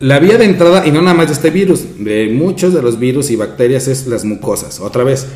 la 0.00 0.18
vía 0.18 0.38
de 0.38 0.44
entrada, 0.44 0.86
y 0.86 0.92
no 0.92 1.02
nada 1.02 1.16
más 1.16 1.26
de 1.26 1.32
este 1.32 1.50
virus, 1.50 2.04
de 2.04 2.28
muchos 2.32 2.72
de 2.72 2.82
los 2.82 2.98
virus 2.98 3.30
y 3.30 3.36
bacterias 3.36 3.88
es 3.88 4.06
las 4.06 4.24
mucosas. 4.24 4.80
Otra 4.80 5.04
vez, 5.04 5.26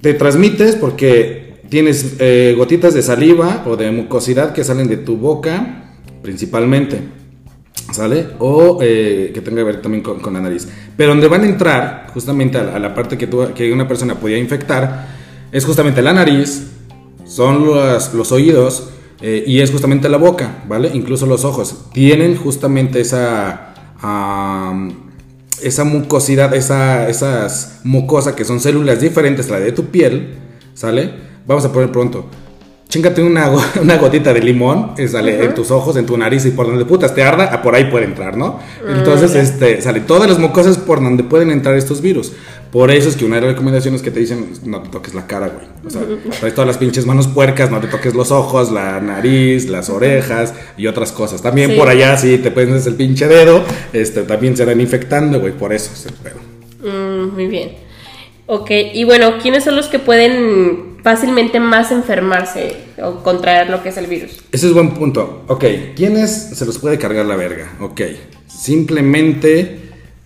te 0.00 0.14
transmites 0.14 0.76
porque 0.76 1.54
tienes 1.68 2.16
eh, 2.18 2.54
gotitas 2.56 2.92
de 2.92 3.02
saliva 3.02 3.64
o 3.66 3.76
de 3.76 3.90
mucosidad 3.90 4.52
que 4.52 4.64
salen 4.64 4.88
de 4.88 4.98
tu 4.98 5.16
boca, 5.16 5.94
principalmente. 6.22 7.00
¿Sale? 7.92 8.28
O 8.38 8.78
eh, 8.80 9.32
que 9.34 9.40
tenga 9.42 9.58
que 9.58 9.64
ver 9.64 9.82
también 9.82 10.02
con, 10.02 10.32
la 10.32 10.40
nariz. 10.40 10.66
Pero 10.96 11.10
donde 11.10 11.28
van 11.28 11.42
a 11.42 11.46
entrar, 11.46 12.06
justamente 12.14 12.56
a 12.56 12.78
la, 12.78 12.94
parte 12.94 13.18
que, 13.18 13.28
que 13.54 13.72
una 13.72 13.86
persona 13.86 14.14
podía 14.14 14.38
infectar, 14.38 15.08
es 15.50 15.64
justamente 15.64 16.00
la 16.00 16.14
nariz, 16.14 16.68
son 17.26 17.66
los, 17.66 18.14
los 18.14 18.32
oídos 18.32 18.90
eh, 19.22 19.44
y 19.46 19.60
es 19.60 19.70
justamente 19.70 20.08
la 20.08 20.18
boca, 20.18 20.64
¿vale? 20.68 20.90
Incluso 20.92 21.26
los 21.26 21.44
ojos. 21.44 21.86
Tienen 21.92 22.36
justamente 22.36 23.00
esa, 23.00 23.74
esa 25.62 25.84
mucosidad, 25.84 26.54
esa, 26.54 27.08
esas 27.08 27.80
mucosas 27.84 28.34
que 28.34 28.44
son 28.44 28.60
células 28.60 29.00
diferentes 29.00 29.48
a 29.48 29.52
la 29.52 29.60
de 29.60 29.72
tu 29.72 29.86
piel, 29.86 30.34
¿sale? 30.74 31.10
Vamos 31.46 31.64
a 31.64 31.72
poner 31.72 31.90
pronto 31.92 32.28
chingate 32.92 33.22
una, 33.22 33.50
una 33.80 33.96
gotita 33.96 34.34
de 34.34 34.40
limón, 34.40 34.92
eh, 34.98 35.08
sale 35.08 35.42
en 35.42 35.54
tus 35.54 35.70
ojos, 35.70 35.96
en 35.96 36.04
tu 36.04 36.14
nariz 36.18 36.44
y 36.44 36.50
por 36.50 36.66
donde 36.66 36.84
putas 36.84 37.14
te 37.14 37.22
arda, 37.22 37.48
ah, 37.50 37.62
por 37.62 37.74
ahí 37.74 37.84
puede 37.84 38.04
entrar, 38.04 38.36
¿no? 38.36 38.60
Mm, 38.86 38.98
Entonces, 38.98 39.34
este, 39.34 39.80
sale 39.80 40.00
todas 40.00 40.28
las 40.28 40.38
mucosas 40.38 40.76
por 40.76 41.02
donde 41.02 41.24
pueden 41.24 41.50
entrar 41.50 41.74
estos 41.74 42.02
virus. 42.02 42.32
Por 42.70 42.90
eso 42.90 43.08
es 43.08 43.16
que 43.16 43.24
una 43.24 43.36
de 43.36 43.42
las 43.42 43.50
recomendaciones 43.52 44.02
que 44.02 44.10
te 44.10 44.20
dicen, 44.20 44.46
no 44.64 44.82
te 44.82 44.90
toques 44.90 45.14
la 45.14 45.26
cara, 45.26 45.48
güey. 45.48 45.66
O 45.86 45.90
sea, 45.90 46.02
traes 46.38 46.54
todas 46.54 46.68
las 46.68 46.76
pinches 46.76 47.06
manos 47.06 47.28
puercas, 47.28 47.70
no 47.70 47.80
te 47.80 47.86
toques 47.86 48.14
los 48.14 48.30
ojos, 48.30 48.70
la 48.70 49.00
nariz, 49.00 49.68
las 49.68 49.88
orejas 49.88 50.52
y 50.76 50.86
otras 50.86 51.12
cosas. 51.12 51.40
También 51.40 51.76
por 51.76 51.88
allá, 51.88 52.16
si 52.18 52.38
te 52.38 52.50
pones 52.50 52.86
el 52.86 52.94
pinche 52.94 53.26
dedo, 53.26 53.62
este, 53.94 54.22
también 54.22 54.54
se 54.54 54.66
van 54.66 54.80
infectando, 54.80 55.40
güey, 55.40 55.54
por 55.54 55.72
eso 55.72 55.90
es 55.94 56.06
el 56.06 56.12
pedo. 56.12 56.40
Mm, 56.82 57.34
muy 57.34 57.46
bien. 57.46 57.72
Ok, 58.46 58.70
y 58.92 59.04
bueno, 59.04 59.38
¿quiénes 59.40 59.64
son 59.64 59.76
los 59.76 59.86
que 59.86 59.98
pueden 59.98 60.91
fácilmente 61.02 61.60
más 61.60 61.90
enfermarse 61.90 62.76
o 63.02 63.22
contraer 63.22 63.70
lo 63.70 63.82
que 63.82 63.90
es 63.90 63.96
el 63.96 64.06
virus. 64.06 64.42
Ese 64.52 64.66
es 64.66 64.72
buen 64.72 64.90
punto. 64.90 65.42
Ok, 65.48 65.64
¿quiénes 65.96 66.30
se 66.54 66.64
los 66.64 66.78
puede 66.78 66.98
cargar 66.98 67.26
la 67.26 67.36
verga? 67.36 67.72
Ok, 67.80 68.00
simplemente 68.46 69.80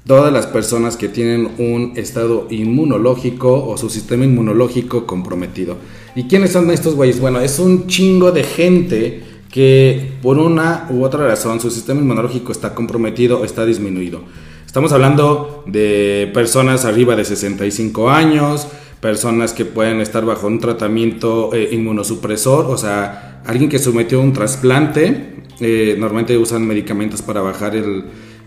todas 0.06 0.32
las 0.32 0.46
personas 0.46 0.96
que 0.96 1.08
tienen 1.08 1.50
un 1.58 1.94
estado 1.96 2.46
inmunológico 2.50 3.66
o 3.66 3.76
su 3.76 3.90
sistema 3.90 4.24
inmunológico 4.24 5.06
comprometido. 5.06 5.76
¿Y 6.14 6.24
quiénes 6.24 6.52
son 6.52 6.70
estos 6.70 6.94
güeyes? 6.94 7.20
Bueno, 7.20 7.40
es 7.40 7.58
un 7.58 7.88
chingo 7.88 8.30
de 8.30 8.44
gente 8.44 9.22
que 9.50 10.12
por 10.22 10.38
una 10.38 10.86
u 10.90 11.02
otra 11.02 11.26
razón 11.26 11.60
su 11.60 11.70
sistema 11.70 12.00
inmunológico 12.00 12.52
está 12.52 12.74
comprometido 12.74 13.40
o 13.40 13.44
está 13.44 13.64
disminuido. 13.66 14.20
Estamos 14.64 14.92
hablando 14.92 15.64
de 15.66 16.30
personas 16.34 16.84
arriba 16.84 17.16
de 17.16 17.24
65 17.24 18.10
años, 18.10 18.68
personas 19.06 19.52
que 19.52 19.64
pueden 19.64 20.00
estar 20.00 20.24
bajo 20.24 20.48
un 20.48 20.58
tratamiento 20.58 21.54
eh, 21.54 21.68
inmunosupresor, 21.70 22.66
o 22.66 22.76
sea, 22.76 23.40
alguien 23.46 23.70
que 23.70 23.78
sometió 23.78 24.20
un 24.20 24.32
trasplante, 24.32 25.44
eh, 25.60 25.94
normalmente 25.96 26.36
usan 26.36 26.66
medicamentos 26.66 27.22
para 27.22 27.40
bajar 27.40 27.76
el, 27.76 28.02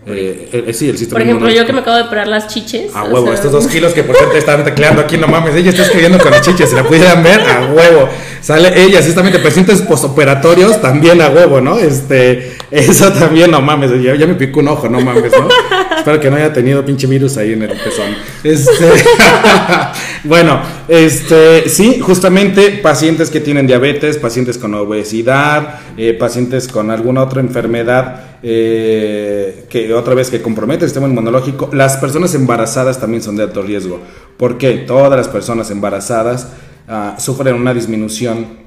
eh, 0.06 0.70
sí, 0.72 0.88
el 0.88 0.96
sistema 0.96 1.18
Por 1.18 1.22
ejemplo, 1.22 1.50
yo 1.50 1.66
que 1.66 1.72
me 1.74 1.80
acabo 1.80 1.96
de 1.96 2.04
operar 2.04 2.26
las 2.26 2.48
chiches. 2.48 2.94
A 2.94 3.04
huevo, 3.04 3.32
estos 3.32 3.52
dos 3.52 3.66
kilos 3.68 3.92
que 3.92 4.02
por 4.02 4.16
cierto 4.16 4.36
estaban 4.36 4.64
tecleando 4.64 5.02
aquí, 5.02 5.18
no 5.18 5.28
mames, 5.28 5.54
ella 5.54 5.70
está 5.70 5.82
escribiendo 5.82 6.18
con 6.18 6.30
las 6.30 6.40
chiches, 6.40 6.70
si 6.70 6.76
la 6.76 6.84
pudieran 6.84 7.22
ver, 7.22 7.40
a 7.40 7.66
huevo. 7.66 8.08
Sale 8.40 8.82
ella, 8.82 9.02
justamente 9.02 9.38
pacientes 9.40 9.82
postoperatorios, 9.82 10.80
también 10.80 11.20
a 11.20 11.28
huevo, 11.28 11.60
¿no? 11.60 11.78
Este, 11.78 12.52
eso 12.70 13.12
también, 13.12 13.50
no 13.50 13.60
mames, 13.60 13.90
ya, 14.02 14.14
ya 14.14 14.26
me 14.26 14.34
picó 14.34 14.60
un 14.60 14.68
ojo, 14.68 14.88
no 14.88 15.00
mames, 15.00 15.32
¿no? 15.32 15.48
Espero 15.98 16.18
que 16.18 16.30
no 16.30 16.36
haya 16.36 16.50
tenido 16.50 16.82
pinche 16.82 17.06
virus 17.06 17.36
ahí 17.36 17.52
en 17.52 17.62
el 17.62 17.68
pezón. 17.68 18.16
Este, 18.42 18.90
bueno, 20.24 20.62
este, 20.88 21.68
sí, 21.68 22.00
justamente 22.00 22.70
pacientes 22.82 23.28
que 23.28 23.40
tienen 23.40 23.66
diabetes, 23.66 24.16
pacientes 24.16 24.56
con 24.56 24.74
obesidad, 24.74 25.80
eh, 25.98 26.14
pacientes 26.14 26.68
con 26.68 26.90
alguna 26.90 27.22
otra 27.22 27.42
enfermedad 27.42 28.29
eh, 28.42 29.66
que 29.68 29.92
otra 29.92 30.14
vez 30.14 30.30
que 30.30 30.40
compromete 30.40 30.84
el 30.84 30.90
sistema 30.90 31.08
inmunológico. 31.08 31.68
Las 31.72 31.96
personas 31.98 32.34
embarazadas 32.34 32.98
también 32.98 33.22
son 33.22 33.36
de 33.36 33.42
alto 33.42 33.62
riesgo, 33.62 34.00
porque 34.36 34.78
todas 34.78 35.16
las 35.16 35.28
personas 35.28 35.70
embarazadas 35.70 36.48
ah, 36.88 37.16
sufren 37.18 37.54
una 37.54 37.74
disminución 37.74 38.60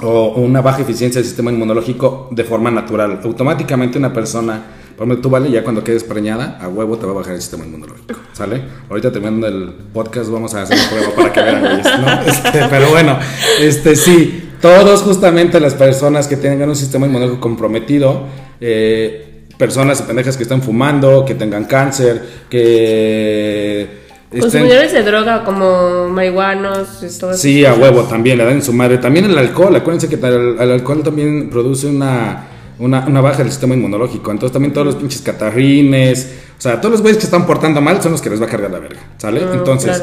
o 0.00 0.34
una 0.36 0.60
baja 0.60 0.82
eficiencia 0.82 1.20
del 1.20 1.26
sistema 1.26 1.50
inmunológico 1.50 2.28
de 2.30 2.44
forma 2.44 2.70
natural. 2.70 3.20
Automáticamente 3.24 3.98
una 3.98 4.12
persona, 4.12 4.62
por 4.96 5.06
ejemplo, 5.06 5.22
tú 5.22 5.30
vale, 5.30 5.50
ya 5.50 5.62
cuando 5.62 5.82
quedes 5.82 6.04
preñada, 6.04 6.58
a 6.60 6.68
huevo 6.68 6.98
te 6.98 7.06
va 7.06 7.12
a 7.12 7.14
bajar 7.14 7.34
el 7.34 7.40
sistema 7.40 7.64
inmunológico, 7.64 8.14
¿sale? 8.32 8.62
Ahorita 8.90 9.10
terminando 9.10 9.46
el 9.46 9.72
podcast 9.92 10.30
vamos 10.30 10.54
a 10.54 10.62
hacer 10.62 10.76
una 10.78 10.88
prueba 10.90 11.14
para 11.14 11.32
que 11.32 11.40
vean, 11.40 11.62
¿no? 11.62 12.22
Este, 12.26 12.66
pero 12.68 12.90
bueno, 12.90 13.18
este 13.60 13.96
sí, 13.96 14.50
todos 14.60 15.02
justamente 15.02 15.60
las 15.60 15.74
personas 15.74 16.28
que 16.28 16.36
tengan 16.36 16.68
un 16.68 16.76
sistema 16.76 17.06
inmunológico 17.06 17.40
comprometido, 17.40 18.24
eh, 18.60 19.44
personas 19.58 20.02
pendejas 20.02 20.36
que 20.36 20.42
están 20.42 20.62
fumando, 20.62 21.24
que 21.24 21.34
tengan 21.34 21.64
cáncer, 21.64 22.22
que 22.48 24.06
Consumidores 24.30 24.92
de 24.92 25.02
droga 25.04 25.44
como 25.44 26.08
marihuanos, 26.08 26.88
todo 27.20 27.34
Sí, 27.34 27.64
a 27.64 27.74
huevo 27.74 28.02
también, 28.02 28.38
le 28.38 28.44
dan 28.44 28.54
en 28.54 28.62
su 28.62 28.72
madre. 28.72 28.98
También 28.98 29.24
el 29.26 29.38
alcohol, 29.38 29.74
acuérdense 29.76 30.08
que 30.08 30.16
el, 30.16 30.58
alcohol 30.58 31.02
también 31.02 31.48
produce 31.48 31.86
una, 31.86 32.44
una, 32.78 33.20
baja 33.20 33.38
del 33.38 33.50
sistema 33.50 33.74
inmunológico. 33.74 34.32
Entonces 34.32 34.52
también 34.52 34.72
todos 34.72 34.86
los 34.86 34.96
pinches 34.96 35.22
catarrines, 35.22 36.34
o 36.58 36.60
sea, 36.60 36.80
todos 36.80 36.92
los 36.92 37.02
güeyes 37.02 37.18
que 37.18 37.24
están 37.24 37.46
portando 37.46 37.80
mal 37.80 38.02
son 38.02 38.12
los 38.12 38.20
que 38.20 38.30
les 38.30 38.40
va 38.40 38.46
a 38.46 38.48
cargar 38.48 38.70
la 38.70 38.80
verga, 38.80 39.00
¿sale? 39.16 39.42
Ah, 39.44 39.52
Entonces, 39.54 40.02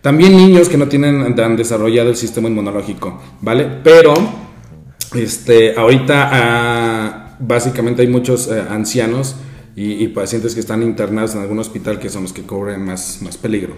también 0.00 0.36
niños 0.36 0.68
que 0.68 0.76
no 0.76 0.86
tienen 0.86 1.38
han 1.38 1.56
desarrollado 1.56 2.10
el 2.10 2.16
sistema 2.16 2.48
inmunológico, 2.48 3.20
¿vale? 3.40 3.68
Pero, 3.82 4.14
este, 5.14 5.74
ahorita 5.76 6.30
ah, 6.32 7.23
básicamente 7.46 8.02
hay 8.02 8.08
muchos 8.08 8.48
eh, 8.48 8.62
ancianos 8.68 9.36
y, 9.76 10.06
pacientes 10.08 10.54
que 10.54 10.60
están 10.60 10.82
internados 10.84 11.34
en 11.34 11.40
algún 11.40 11.58
hospital 11.58 11.98
que 11.98 12.08
son 12.08 12.22
los 12.22 12.32
que 12.32 12.42
cobran 12.42 12.84
más, 12.84 13.20
más 13.22 13.36
peligro. 13.36 13.74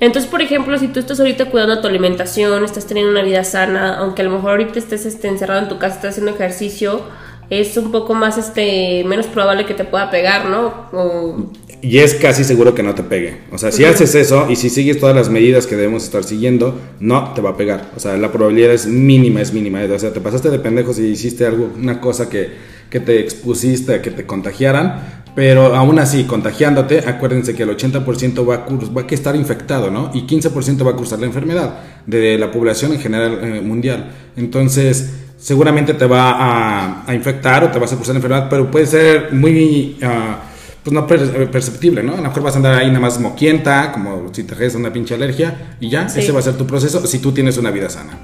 Entonces, 0.00 0.30
por 0.30 0.40
ejemplo, 0.40 0.78
si 0.78 0.88
tú 0.88 1.00
estás 1.00 1.20
ahorita 1.20 1.50
cuidando 1.50 1.80
tu 1.80 1.86
alimentación, 1.86 2.64
estás 2.64 2.86
teniendo 2.86 3.12
una 3.12 3.22
vida 3.22 3.44
sana, 3.44 3.98
aunque 3.98 4.22
a 4.22 4.24
lo 4.24 4.30
mejor 4.30 4.52
ahorita 4.52 4.78
estés 4.78 5.04
este, 5.04 5.28
encerrado 5.28 5.60
en 5.60 5.68
tu 5.68 5.78
casa, 5.78 5.96
estás 5.96 6.10
haciendo 6.12 6.32
ejercicio, 6.32 7.02
es 7.50 7.76
un 7.76 7.92
poco 7.92 8.14
más, 8.14 8.38
este, 8.38 9.04
menos 9.04 9.26
probable 9.26 9.66
que 9.66 9.74
te 9.74 9.84
pueda 9.84 10.10
pegar, 10.10 10.46
¿no? 10.46 11.50
Y 11.82 11.98
es 11.98 12.14
casi 12.14 12.44
seguro 12.44 12.74
que 12.74 12.82
no 12.82 12.94
te 12.94 13.02
pegue. 13.02 13.42
O 13.52 13.58
sea, 13.58 13.70
si 13.70 13.84
haces 13.84 14.14
eso 14.14 14.46
y 14.48 14.56
si 14.56 14.70
sigues 14.70 14.98
todas 14.98 15.14
las 15.14 15.28
medidas 15.28 15.66
que 15.66 15.76
debemos 15.76 16.04
estar 16.04 16.24
siguiendo, 16.24 16.80
no 17.00 17.34
te 17.34 17.42
va 17.42 17.50
a 17.50 17.56
pegar. 17.58 17.90
O 17.94 18.00
sea, 18.00 18.16
la 18.16 18.32
probabilidad 18.32 18.72
es 18.72 18.86
mínima, 18.86 19.42
es 19.42 19.52
mínima. 19.52 19.82
O 19.82 19.98
sea, 19.98 20.12
te 20.12 20.22
pasaste 20.22 20.48
de 20.48 20.58
pendejo 20.58 20.94
si 20.94 21.02
hiciste 21.02 21.44
algo, 21.44 21.70
una 21.78 22.00
cosa 22.00 22.30
que, 22.30 22.52
que 22.94 23.00
te 23.00 23.18
expusiste 23.18 23.92
a 23.92 24.00
que 24.00 24.12
te 24.12 24.24
contagiaran, 24.24 25.24
pero 25.34 25.74
aún 25.74 25.98
así, 25.98 26.22
contagiándote, 26.26 27.00
acuérdense 27.00 27.52
que 27.52 27.64
el 27.64 27.76
80% 27.76 28.48
va 28.48 28.54
a, 28.54 28.58
va 28.96 29.00
a 29.02 29.06
estar 29.12 29.34
infectado, 29.34 29.90
¿no? 29.90 30.12
Y 30.14 30.28
15% 30.28 30.86
va 30.86 30.92
a 30.92 30.94
cursar 30.94 31.18
la 31.18 31.26
enfermedad 31.26 31.74
de 32.06 32.38
la 32.38 32.52
población 32.52 32.92
en 32.92 33.00
general 33.00 33.40
eh, 33.42 33.60
mundial. 33.60 34.12
Entonces, 34.36 35.12
seguramente 35.36 35.94
te 35.94 36.06
va 36.06 37.02
a, 37.04 37.12
infectar 37.12 37.64
o 37.64 37.70
te 37.72 37.80
vas 37.80 37.92
a 37.92 37.96
cursar 37.96 38.14
la 38.14 38.18
enfermedad, 38.18 38.46
pero 38.48 38.70
puede 38.70 38.86
ser 38.86 39.32
muy... 39.32 39.96
Uh, 40.00 40.54
pues 40.84 40.94
no 40.94 41.04
per- 41.08 41.50
perceptible, 41.50 42.04
¿no? 42.04 42.12
A 42.12 42.16
lo 42.18 42.22
mejor 42.22 42.44
vas 42.44 42.54
a 42.54 42.58
andar 42.58 42.74
ahí 42.74 42.86
nada 42.88 43.00
más 43.00 43.18
moquienta, 43.18 43.90
como 43.90 44.32
si 44.32 44.44
te 44.44 44.76
una 44.76 44.92
pinche 44.92 45.14
alergia 45.16 45.76
y 45.80 45.88
ya, 45.90 46.08
Sí. 46.08 46.20
ese 46.20 46.30
va 46.30 46.38
a 46.38 46.42
ser 46.42 46.54
tu 46.56 46.64
proceso 46.64 47.04
si 47.08 47.18
tú 47.18 47.32
tienes 47.32 47.56
una 47.56 47.72
vida 47.72 47.90
sana. 47.90 48.18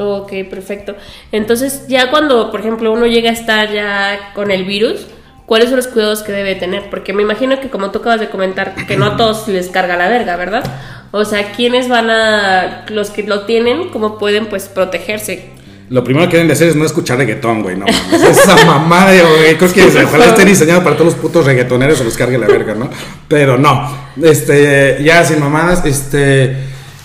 Ok, 0.00 0.32
perfecto. 0.48 0.96
Entonces, 1.30 1.84
ya 1.86 2.10
cuando, 2.10 2.50
por 2.50 2.60
ejemplo, 2.60 2.90
uno 2.90 3.06
llega 3.06 3.28
a 3.28 3.34
estar 3.34 3.70
ya 3.70 4.32
con 4.34 4.50
el 4.50 4.64
virus, 4.64 5.06
¿cuáles 5.44 5.68
son 5.68 5.76
los 5.76 5.88
cuidados 5.88 6.22
que 6.22 6.32
debe 6.32 6.54
tener? 6.54 6.88
Porque 6.88 7.12
me 7.12 7.20
imagino 7.22 7.60
que 7.60 7.68
como 7.68 7.90
tú 7.90 7.98
acabas 7.98 8.18
de 8.18 8.30
comentar, 8.30 8.74
que 8.86 8.96
no 8.96 9.04
a 9.04 9.16
todos 9.18 9.46
les 9.48 9.68
carga 9.68 9.98
la 9.98 10.08
verga, 10.08 10.36
¿verdad? 10.36 10.64
O 11.10 11.26
sea, 11.26 11.52
¿quiénes 11.52 11.90
van 11.90 12.08
a, 12.08 12.86
los 12.88 13.10
que 13.10 13.24
lo 13.24 13.44
tienen, 13.44 13.90
cómo 13.90 14.16
pueden 14.16 14.46
pues 14.46 14.68
protegerse? 14.68 15.50
Lo 15.90 16.02
primero 16.02 16.30
que 16.30 16.36
deben 16.36 16.46
de 16.46 16.54
hacer 16.54 16.68
es 16.68 16.76
no 16.76 16.86
escuchar 16.86 17.18
reggaetón, 17.18 17.62
güey, 17.62 17.76
no 17.76 17.84
mames. 17.84 18.22
Esa 18.38 18.64
mamada, 18.64 19.10
de, 19.10 19.20
güey, 19.22 19.58
creo 19.58 19.70
que 19.70 20.04
ojalá 20.04 20.26
esté 20.26 20.46
diseñado 20.46 20.82
para 20.82 20.96
todos 20.96 21.12
los 21.12 21.20
putos 21.20 21.44
reggaetoneros 21.44 22.00
o 22.00 22.04
los 22.04 22.16
cargue 22.16 22.38
la 22.38 22.46
verga, 22.46 22.74
¿no? 22.74 22.88
Pero 23.28 23.58
no, 23.58 23.92
este, 24.22 25.02
ya 25.02 25.24
sin 25.24 25.40
mamadas, 25.40 25.84
este, 25.84 26.56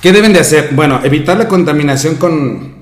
¿qué 0.01 0.13
deben 0.13 0.31
de 0.31 0.39
hacer? 0.39 0.69
Bueno, 0.71 1.01
evitar 1.03 1.35
la 1.35 1.47
contaminación 1.47 2.15
con, 2.15 2.74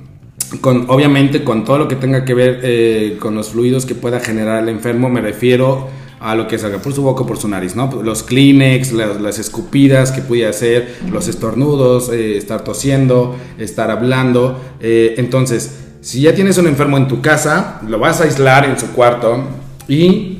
con 0.61 0.89
obviamente, 0.89 1.43
con 1.43 1.63
todo 1.63 1.77
lo 1.77 1.87
que 1.87 1.95
tenga 1.95 2.25
que 2.25 2.33
ver 2.33 2.59
eh, 2.63 3.17
con 3.19 3.35
los 3.35 3.49
fluidos 3.49 3.85
que 3.85 3.95
pueda 3.95 4.19
generar 4.19 4.63
el 4.63 4.69
enfermo, 4.69 5.09
me 5.09 5.21
refiero 5.21 5.87
a 6.19 6.35
lo 6.35 6.47
que 6.47 6.57
salga 6.57 6.77
por 6.77 6.93
su 6.93 7.03
boca 7.03 7.23
o 7.23 7.27
por 7.27 7.37
su 7.37 7.49
nariz, 7.49 7.75
¿no? 7.75 7.91
Los 8.01 8.23
Kleenex, 8.23 8.93
las, 8.93 9.39
escupidas 9.39 10.11
que 10.11 10.21
pudiera 10.21 10.51
hacer, 10.51 10.95
los 11.11 11.27
estornudos, 11.27 12.09
eh, 12.09 12.37
estar 12.37 12.63
tosiendo, 12.63 13.35
estar 13.57 13.91
hablando. 13.91 14.59
eh, 14.79 15.15
entonces, 15.17 15.79
si 15.99 16.21
ya 16.21 16.33
tienes 16.33 16.57
un 16.57 16.67
enfermo 16.67 16.97
en 16.97 17.07
tu 17.07 17.21
casa, 17.21 17.81
lo 17.87 17.99
vas 17.99 18.21
a 18.21 18.25
aislar 18.25 18.65
en 18.65 18.79
su 18.79 18.87
cuarto 18.91 19.43
y 19.87 20.39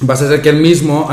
vas 0.00 0.22
a 0.22 0.26
hacer 0.26 0.42
que 0.42 0.48
él 0.48 0.60
mismo 0.60 1.08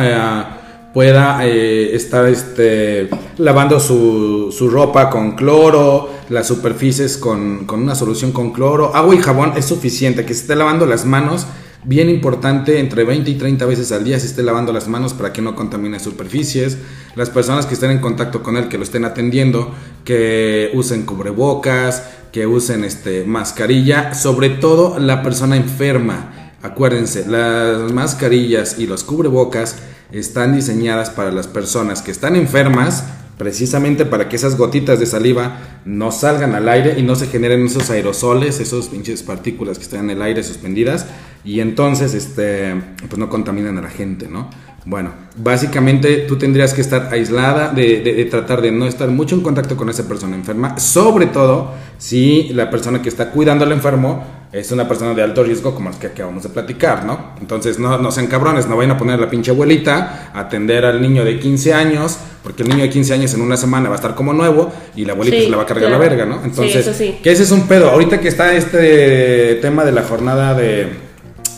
pueda 0.93 1.45
eh, 1.45 1.95
estar 1.95 2.27
este, 2.27 3.09
lavando 3.37 3.79
su, 3.79 4.53
su 4.55 4.69
ropa 4.69 5.09
con 5.09 5.33
cloro, 5.35 6.09
las 6.29 6.47
superficies 6.47 7.17
con, 7.17 7.65
con 7.65 7.81
una 7.81 7.95
solución 7.95 8.31
con 8.31 8.51
cloro, 8.51 8.95
agua 8.95 9.15
y 9.15 9.19
jabón 9.19 9.53
es 9.55 9.65
suficiente, 9.65 10.25
que 10.25 10.33
se 10.33 10.41
esté 10.41 10.55
lavando 10.55 10.85
las 10.85 11.05
manos. 11.05 11.45
Bien 11.85 12.09
importante, 12.09 12.79
entre 12.79 13.05
20 13.05 13.31
y 13.31 13.35
30 13.35 13.65
veces 13.65 13.93
al 13.93 14.03
día 14.03 14.19
se 14.19 14.25
esté 14.25 14.43
lavando 14.43 14.73
las 14.73 14.89
manos 14.89 15.13
para 15.13 15.31
que 15.31 15.41
no 15.41 15.55
contamine 15.55 15.97
superficies. 15.99 16.77
Las 17.15 17.29
personas 17.29 17.65
que 17.65 17.73
estén 17.73 17.91
en 17.91 17.99
contacto 17.99 18.43
con 18.43 18.57
él, 18.57 18.67
que 18.67 18.77
lo 18.77 18.83
estén 18.83 19.05
atendiendo, 19.05 19.73
que 20.03 20.71
usen 20.73 21.05
cubrebocas, 21.05 22.03
que 22.33 22.47
usen 22.47 22.83
este, 22.83 23.23
mascarilla, 23.23 24.13
sobre 24.13 24.49
todo 24.49 24.99
la 24.99 25.23
persona 25.23 25.55
enferma. 25.55 26.51
Acuérdense, 26.61 27.25
las 27.25 27.93
mascarillas 27.93 28.77
y 28.77 28.85
los 28.85 29.05
cubrebocas 29.05 29.77
están 30.11 30.55
diseñadas 30.55 31.09
para 31.09 31.31
las 31.31 31.47
personas 31.47 32.01
que 32.01 32.11
están 32.11 32.35
enfermas, 32.35 33.03
precisamente 33.37 34.05
para 34.05 34.27
que 34.27 34.35
esas 34.35 34.57
gotitas 34.57 34.99
de 34.99 35.05
saliva 35.05 35.57
no 35.85 36.11
salgan 36.11 36.55
al 36.55 36.67
aire 36.67 36.95
y 36.99 37.03
no 37.03 37.15
se 37.15 37.27
generen 37.27 37.65
esos 37.65 37.89
aerosoles, 37.89 38.59
esos 38.59 38.89
pinches 38.89 39.23
partículas 39.23 39.77
que 39.77 39.85
están 39.85 40.01
en 40.05 40.09
el 40.11 40.21
aire 40.21 40.43
suspendidas 40.43 41.05
y 41.45 41.61
entonces 41.61 42.13
este 42.13 42.75
pues 43.07 43.17
no 43.17 43.29
contaminan 43.29 43.77
a 43.77 43.81
la 43.81 43.89
gente, 43.89 44.27
¿no? 44.27 44.49
Bueno, 44.85 45.11
básicamente 45.37 46.25
tú 46.27 46.37
tendrías 46.37 46.73
que 46.73 46.81
estar 46.81 47.09
aislada, 47.13 47.69
de, 47.73 48.01
de- 48.01 48.13
de 48.13 48.25
tratar 48.25 48.61
de 48.61 48.71
no 48.71 48.87
estar 48.87 49.07
mucho 49.09 49.35
en 49.35 49.41
contacto 49.41 49.77
con 49.77 49.89
esa 49.89 50.07
persona 50.07 50.35
enferma, 50.35 50.77
sobre 50.79 51.27
todo 51.27 51.73
si 51.97 52.49
la 52.53 52.69
persona 52.69 53.01
que 53.01 53.09
está 53.09 53.31
cuidando 53.31 53.65
al 53.65 53.71
enfermo 53.71 54.23
es 54.51 54.71
una 54.71 54.87
persona 54.87 55.13
de 55.13 55.21
alto 55.21 55.43
riesgo 55.43 55.75
como 55.75 55.89
las 55.89 55.99
que 55.99 56.07
acabamos 56.07 56.41
de 56.41 56.49
platicar, 56.49 57.05
¿no? 57.05 57.33
Entonces 57.39 57.77
no, 57.77 57.99
no 57.99 58.11
sean 58.11 58.25
cabrones, 58.27 58.67
no 58.67 58.77
vayan 58.77 58.91
a 58.91 58.97
poner 58.97 59.15
a 59.15 59.21
la 59.21 59.29
pinche 59.29 59.51
abuelita 59.51 60.31
a 60.33 60.39
atender 60.39 60.85
al 60.85 61.01
niño 61.01 61.23
de 61.23 61.39
15 61.39 61.73
años, 61.73 62.17
porque 62.41 62.63
el 62.63 62.69
niño 62.69 62.81
de 62.81 62.89
15 62.89 63.13
años 63.13 63.33
en 63.35 63.41
una 63.41 63.57
semana 63.57 63.89
va 63.89 63.95
a 63.95 63.97
estar 63.97 64.15
como 64.15 64.33
nuevo 64.33 64.71
y 64.95 65.05
la 65.05 65.13
abuelita 65.13 65.37
Sí, 65.37 65.43
se 65.43 65.49
la 65.51 65.57
va 65.57 65.63
a 65.63 65.65
cargar 65.67 65.89
claro. 65.89 66.03
la 66.03 66.09
verga, 66.09 66.25
¿no? 66.25 66.43
Entonces, 66.43 66.95
sí. 66.97 67.19
que 67.21 67.31
ese 67.31 67.43
es 67.43 67.51
un 67.51 67.67
pedo. 67.67 67.91
Ahorita 67.91 68.19
que 68.19 68.27
está 68.27 68.53
este 68.55 69.55
tema 69.61 69.85
de 69.85 69.91
la 69.91 70.01
jornada 70.01 70.55
de, 70.55 70.87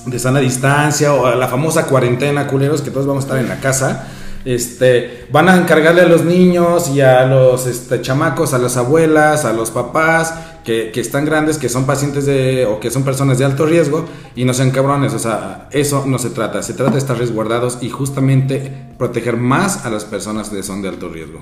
de 0.06 0.19
sana 0.19 0.41
distancia 0.41 1.13
o 1.13 1.34
la 1.34 1.47
famosa 1.47 1.86
cuarentena, 1.86 2.47
culeros, 2.47 2.82
que 2.82 2.91
todos 2.91 3.08
vamos 3.08 3.23
a 3.23 3.27
estar 3.27 3.39
en 3.39 3.47
la 3.47 3.62
casa. 3.62 4.11
Este, 4.43 5.27
van 5.32 5.49
a 5.49 5.58
encargarle 5.58 6.01
a 6.01 6.08
los 6.08 6.23
niños 6.23 6.89
y 6.89 7.01
a 7.01 7.25
los 7.25 7.67
este, 7.67 8.01
chamacos, 8.01 8.54
a 8.54 8.58
las 8.58 8.75
abuelas, 8.77 9.45
a 9.45 9.54
los 9.54 9.69
papás 9.69 10.34
que, 10.63 10.91
que 10.91 10.99
están 10.99 11.25
grandes, 11.25 11.58
que 11.58 11.69
son 11.69 11.86
pacientes 11.86 12.25
de 12.25 12.65
o 12.65 12.80
que 12.80 12.89
son 12.89 13.04
personas 13.04 13.38
de 13.38 13.45
alto 13.45 13.65
riesgo 13.65 14.06
y 14.36 14.45
no 14.45 14.54
sean 14.54 14.71
cabrones. 14.71 15.13
O 15.13 15.19
sea, 15.19 15.67
eso 15.71 16.06
no 16.08 16.17
se 16.17 16.32
trata. 16.32 16.63
Se 16.63 16.73
trata 16.73 16.93
de 16.93 16.97
estar 16.99 17.17
resguardados 17.17 17.77
y 17.82 17.89
justamente 17.89 18.71
proteger 18.97 19.38
más 19.38 19.86
a 19.86 19.89
las 19.89 20.06
personas 20.06 20.49
que 20.49 20.63
son 20.63 20.82
de 20.82 20.89
alto 20.89 21.10
riesgo. 21.10 21.41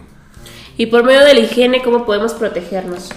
Y 0.79 0.85
por 0.85 1.03
medio 1.03 1.25
de 1.25 1.33
la 1.33 1.41
higiene, 1.41 1.81
¿cómo 1.83 2.05
podemos 2.05 2.33
protegernos? 2.33 3.09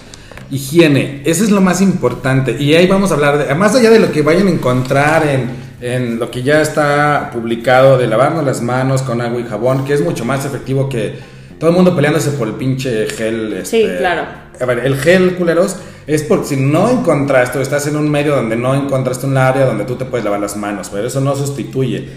Higiene, 0.51 1.21
eso 1.25 1.45
es 1.45 1.49
lo 1.49 1.61
más 1.61 1.79
importante. 1.79 2.61
Y 2.61 2.73
ahí 2.75 2.87
vamos 2.87 3.11
a 3.11 3.13
hablar 3.13 3.47
de, 3.47 3.55
más 3.55 3.73
allá 3.73 3.89
de 3.89 3.99
lo 3.99 4.11
que 4.11 4.21
vayan 4.21 4.47
a 4.47 4.51
encontrar 4.51 5.25
en, 5.25 5.49
en 5.83 6.17
lo 6.17 6.31
que 6.31 6.43
ya 6.43 6.61
está 6.61 7.29
publicado 7.33 7.97
de 7.97 8.07
lavarnos 8.07 8.45
las 8.45 8.61
manos 8.61 9.01
con 9.01 9.19
agua 9.19 9.41
y 9.41 9.43
jabón, 9.43 9.83
que 9.83 9.93
es 9.93 10.01
mucho 10.01 10.23
más 10.23 10.45
efectivo 10.45 10.87
que 10.87 11.15
todo 11.59 11.71
el 11.71 11.75
mundo 11.75 11.93
peleándose 11.93 12.31
por 12.31 12.47
el 12.47 12.53
pinche 12.53 13.05
gel. 13.09 13.65
Sí, 13.65 13.81
este, 13.81 13.97
claro. 13.97 14.23
A 14.61 14.65
ver, 14.65 14.79
el 14.85 14.95
gel, 14.95 15.35
culeros, 15.35 15.75
es 16.07 16.23
porque 16.23 16.45
si 16.47 16.55
no 16.55 16.89
encontraste 16.89 17.59
o 17.59 17.61
estás 17.61 17.85
en 17.87 17.97
un 17.97 18.09
medio 18.09 18.33
donde 18.33 18.55
no 18.55 18.73
encontraste 18.73 19.25
un 19.25 19.35
área 19.35 19.65
donde 19.65 19.83
tú 19.83 19.95
te 19.95 20.05
puedes 20.05 20.23
lavar 20.23 20.39
las 20.39 20.55
manos, 20.55 20.89
pero 20.89 21.05
eso 21.05 21.19
no 21.19 21.35
sustituye. 21.35 22.07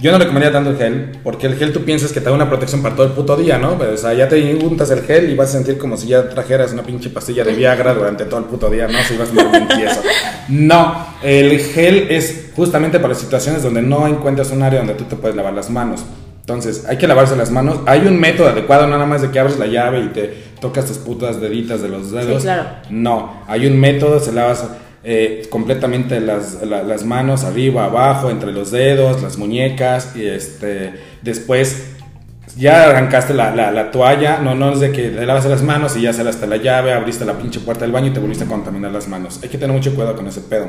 Yo 0.00 0.12
no 0.12 0.18
recomendaría 0.18 0.52
tanto 0.52 0.70
el 0.70 0.76
gel, 0.76 1.18
porque 1.24 1.48
el 1.48 1.56
gel 1.56 1.72
tú 1.72 1.82
piensas 1.82 2.12
que 2.12 2.20
te 2.20 2.26
da 2.26 2.32
una 2.32 2.48
protección 2.48 2.82
para 2.82 2.94
todo 2.94 3.06
el 3.06 3.12
puto 3.14 3.36
día, 3.36 3.58
¿no? 3.58 3.76
Pero, 3.76 3.94
o 3.94 3.96
sea, 3.96 4.14
ya 4.14 4.28
te 4.28 4.54
untas 4.54 4.92
el 4.92 5.02
gel 5.02 5.28
y 5.28 5.34
vas 5.34 5.48
a 5.48 5.52
sentir 5.54 5.76
como 5.76 5.96
si 5.96 6.06
ya 6.06 6.28
trajeras 6.28 6.72
una 6.72 6.84
pinche 6.84 7.10
pastilla 7.10 7.42
de 7.42 7.52
Viagra 7.52 7.94
durante 7.94 8.24
todo 8.26 8.38
el 8.38 8.46
puto 8.46 8.70
día, 8.70 8.86
¿no? 8.86 8.96
Si 9.02 9.16
vas 9.16 9.32
bien 9.32 9.48
tieso. 9.76 10.00
No, 10.50 11.04
el 11.20 11.58
gel 11.58 12.06
es 12.10 12.50
justamente 12.54 13.00
para 13.00 13.16
situaciones 13.16 13.64
donde 13.64 13.82
no 13.82 14.06
encuentras 14.06 14.52
un 14.52 14.62
área 14.62 14.78
donde 14.78 14.94
tú 14.94 15.02
te 15.02 15.16
puedes 15.16 15.34
lavar 15.34 15.52
las 15.52 15.68
manos. 15.68 16.04
Entonces, 16.42 16.86
hay 16.88 16.96
que 16.96 17.08
lavarse 17.08 17.34
las 17.34 17.50
manos. 17.50 17.80
Hay 17.86 18.06
un 18.06 18.20
método 18.20 18.50
adecuado, 18.50 18.86
no 18.86 18.92
nada 18.92 19.04
más 19.04 19.20
de 19.20 19.32
que 19.32 19.40
abres 19.40 19.58
la 19.58 19.66
llave 19.66 19.98
y 19.98 20.08
te 20.10 20.32
tocas 20.60 20.86
tus 20.86 20.98
putas 20.98 21.40
deditas 21.40 21.82
de 21.82 21.88
los 21.88 22.12
dedos. 22.12 22.44
claro. 22.44 22.68
No, 22.88 23.42
hay 23.48 23.66
un 23.66 23.78
método, 23.80 24.20
se 24.20 24.32
lavas 24.32 24.64
eh, 25.04 25.46
completamente 25.50 26.20
las, 26.20 26.62
la- 26.62 26.82
las 26.82 27.04
manos, 27.04 27.44
arriba, 27.44 27.84
abajo, 27.84 28.30
entre 28.30 28.52
los 28.52 28.70
dedos, 28.70 29.22
las 29.22 29.38
muñecas, 29.38 30.14
y 30.16 30.26
este, 30.26 30.94
después 31.22 31.90
ya 32.56 32.84
arrancaste 32.90 33.34
la, 33.34 33.54
la- 33.54 33.70
la 33.70 33.90
toalla, 33.90 34.38
no, 34.38 34.54
no 34.54 34.72
es 34.72 34.80
de 34.80 34.90
que 34.90 35.10
te 35.10 35.26
lavas 35.26 35.44
las 35.46 35.62
manos 35.62 35.96
y 35.96 36.02
ya 36.02 36.12
cerraste 36.12 36.46
la 36.46 36.56
llave, 36.56 36.92
abriste 36.92 37.24
la 37.24 37.34
pinche 37.38 37.60
puerta 37.60 37.84
del 37.84 37.92
baño 37.92 38.08
y 38.08 38.10
te 38.10 38.20
volviste 38.20 38.44
a 38.44 38.48
contaminar 38.48 38.90
las 38.90 39.06
manos. 39.08 39.38
Hay 39.42 39.48
que 39.48 39.58
tener 39.58 39.74
mucho 39.74 39.94
cuidado 39.94 40.16
con 40.16 40.26
ese 40.26 40.40
pedo. 40.40 40.66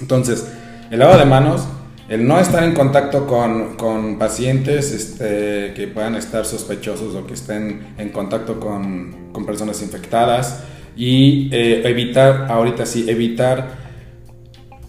Entonces, 0.00 0.46
el 0.90 0.98
lavado 0.98 1.18
de 1.20 1.24
manos, 1.26 1.64
el 2.08 2.26
no 2.26 2.38
estar 2.40 2.62
en 2.64 2.74
contacto 2.74 3.26
con, 3.26 3.76
con 3.76 4.18
pacientes 4.18 4.92
este, 4.92 5.72
que 5.74 5.88
puedan 5.92 6.16
estar 6.16 6.44
sospechosos 6.44 7.14
o 7.14 7.26
que 7.26 7.34
estén 7.34 7.94
en 7.96 8.10
contacto 8.10 8.58
con, 8.60 9.30
con 9.32 9.46
personas 9.46 9.80
infectadas 9.82 10.64
y 10.96 11.48
eh, 11.52 11.82
evitar, 11.84 12.46
ahorita 12.50 12.86
sí, 12.86 13.04
evitar 13.08 13.82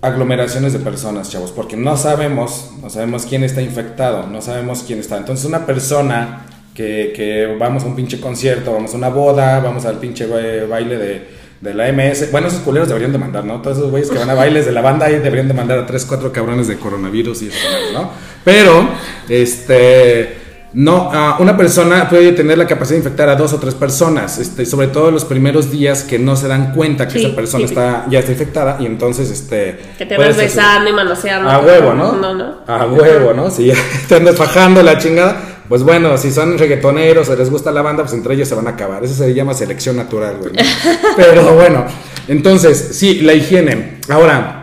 aglomeraciones 0.01 0.73
de 0.73 0.79
personas, 0.79 1.31
chavos, 1.31 1.51
porque 1.51 1.75
no 1.75 1.97
sabemos, 1.97 2.71
no 2.81 2.89
sabemos 2.89 3.25
quién 3.25 3.43
está 3.43 3.61
infectado, 3.61 4.27
no 4.27 4.41
sabemos 4.41 4.83
quién 4.85 4.99
está. 4.99 5.17
Entonces 5.17 5.45
una 5.45 5.65
persona 5.65 6.45
que, 6.75 7.11
que 7.15 7.55
vamos 7.59 7.83
a 7.83 7.87
un 7.87 7.95
pinche 7.95 8.19
concierto, 8.19 8.71
vamos 8.73 8.93
a 8.93 8.97
una 8.97 9.09
boda, 9.09 9.59
vamos 9.61 9.85
al 9.85 9.97
pinche 9.97 10.27
ba- 10.27 10.67
baile 10.69 10.97
de, 10.97 11.27
de 11.61 11.73
la 11.73 11.91
MS, 11.91 12.31
bueno, 12.31 12.49
esos 12.49 12.59
culeros 12.59 12.87
deberían 12.87 13.13
de 13.13 13.17
mandar, 13.17 13.45
¿no? 13.45 13.61
Todos 13.61 13.77
esos 13.77 13.89
güeyes 13.89 14.11
que 14.11 14.19
van 14.19 14.29
a 14.29 14.35
bailes 14.35 14.65
de 14.67 14.73
la 14.73 14.81
banda 14.81 15.07
deberían 15.07 15.47
de 15.47 15.53
mandar 15.55 15.79
a 15.79 15.85
tres, 15.87 16.05
cuatro 16.05 16.31
cabrones 16.31 16.67
de 16.67 16.75
coronavirus 16.77 17.41
y 17.41 17.47
eso, 17.47 17.57
¿no? 17.93 18.11
Pero, 18.43 18.87
este... 19.27 20.44
No, 20.75 21.09
ah, 21.13 21.37
una 21.39 21.55
persona 21.55 22.09
puede 22.09 22.33
tener 22.33 22.57
la 22.57 22.67
capacidad 22.67 22.95
de 22.95 23.05
infectar 23.05 23.29
a 23.29 23.35
dos 23.35 23.53
o 23.53 23.59
tres 23.59 23.73
personas, 23.73 24.37
este, 24.39 24.65
sobre 24.65 24.87
todo 24.87 25.09
los 25.09 25.23
primeros 25.23 25.71
días 25.71 26.03
que 26.03 26.19
no 26.19 26.35
se 26.35 26.49
dan 26.49 26.73
cuenta 26.73 27.07
que 27.07 27.13
Sí, 27.19 27.25
esa 27.25 27.33
persona 27.35 27.65
sí. 27.65 27.73
está, 27.73 28.05
ya 28.09 28.19
está 28.19 28.33
infectada 28.33 28.75
y 28.81 28.85
entonces 28.85 29.31
este 29.31 29.79
Que 29.97 30.05
te 30.05 30.17
vas 30.17 30.35
besando 30.35 30.89
y 30.89 30.93
manoseando. 30.93 31.49
a 31.49 31.59
huevo, 31.59 31.93
¿no? 31.93 32.11
No, 32.11 32.33
no. 32.33 32.55
A 32.67 32.85
huevo, 32.87 33.33
¿no? 33.33 33.49
Si 33.49 33.67
ya 33.67 33.75
te 34.09 34.15
andas 34.15 34.35
fajando 34.35 34.83
la 34.83 34.97
chingada, 34.97 35.41
pues 35.69 35.81
bueno, 35.81 36.17
si 36.17 36.29
son 36.29 36.57
reggaetoneros 36.57 37.29
o 37.29 37.35
les 37.37 37.49
gusta 37.49 37.71
la 37.71 37.81
banda, 37.81 38.03
pues 38.03 38.13
entre 38.13 38.33
ellos 38.35 38.49
se 38.49 38.55
van 38.55 38.67
a 38.67 38.71
acabar. 38.71 39.01
Eso 39.01 39.13
se 39.13 39.33
llama 39.33 39.53
selección 39.53 39.95
natural, 39.95 40.37
güey. 40.41 40.51
¿no? 40.51 40.61
Pero 41.15 41.55
bueno, 41.55 41.85
entonces, 42.27 42.89
sí, 42.91 43.21
la 43.21 43.33
higiene. 43.33 43.99
Ahora, 44.09 44.59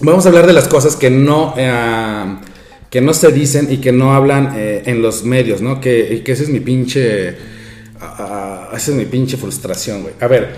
vamos 0.00 0.26
a 0.26 0.28
hablar 0.28 0.46
de 0.46 0.52
las 0.52 0.68
cosas 0.68 0.94
que 0.94 1.08
no, 1.08 1.54
eh, 1.56 2.36
que 2.94 3.00
no 3.00 3.12
se 3.12 3.32
dicen 3.32 3.66
y 3.72 3.78
que 3.78 3.90
no 3.90 4.14
hablan 4.14 4.52
eh, 4.54 4.84
en 4.86 5.02
los 5.02 5.24
medios, 5.24 5.60
¿no? 5.60 5.80
Que, 5.80 6.22
esa 6.24 6.44
es 6.44 6.48
mi 6.48 6.60
pinche, 6.60 7.30
esa 7.30 8.76
es 8.76 8.90
mi 8.90 9.04
pinche 9.06 9.36
frustración, 9.36 10.02
güey. 10.02 10.14
A 10.20 10.28
ver, 10.28 10.50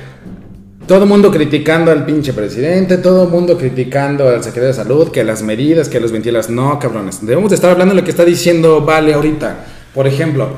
todo 0.86 1.04
el 1.04 1.08
mundo 1.08 1.30
criticando 1.30 1.90
al 1.90 2.04
pinche 2.04 2.34
presidente, 2.34 2.98
todo 2.98 3.24
el 3.24 3.30
mundo 3.30 3.56
criticando 3.56 4.28
al 4.28 4.44
secretario 4.44 4.68
de 4.68 4.74
salud, 4.74 5.10
que 5.10 5.24
las 5.24 5.42
medidas, 5.42 5.88
que 5.88 5.98
los 5.98 6.12
ventilas. 6.12 6.50
No, 6.50 6.78
cabrones. 6.78 7.24
Debemos 7.24 7.48
de 7.48 7.54
estar 7.54 7.70
hablando 7.70 7.94
de 7.94 8.02
lo 8.02 8.04
que 8.04 8.10
está 8.10 8.26
diciendo 8.26 8.82
Vale 8.82 9.14
ahorita. 9.14 9.64
Por 9.94 10.06
ejemplo, 10.06 10.50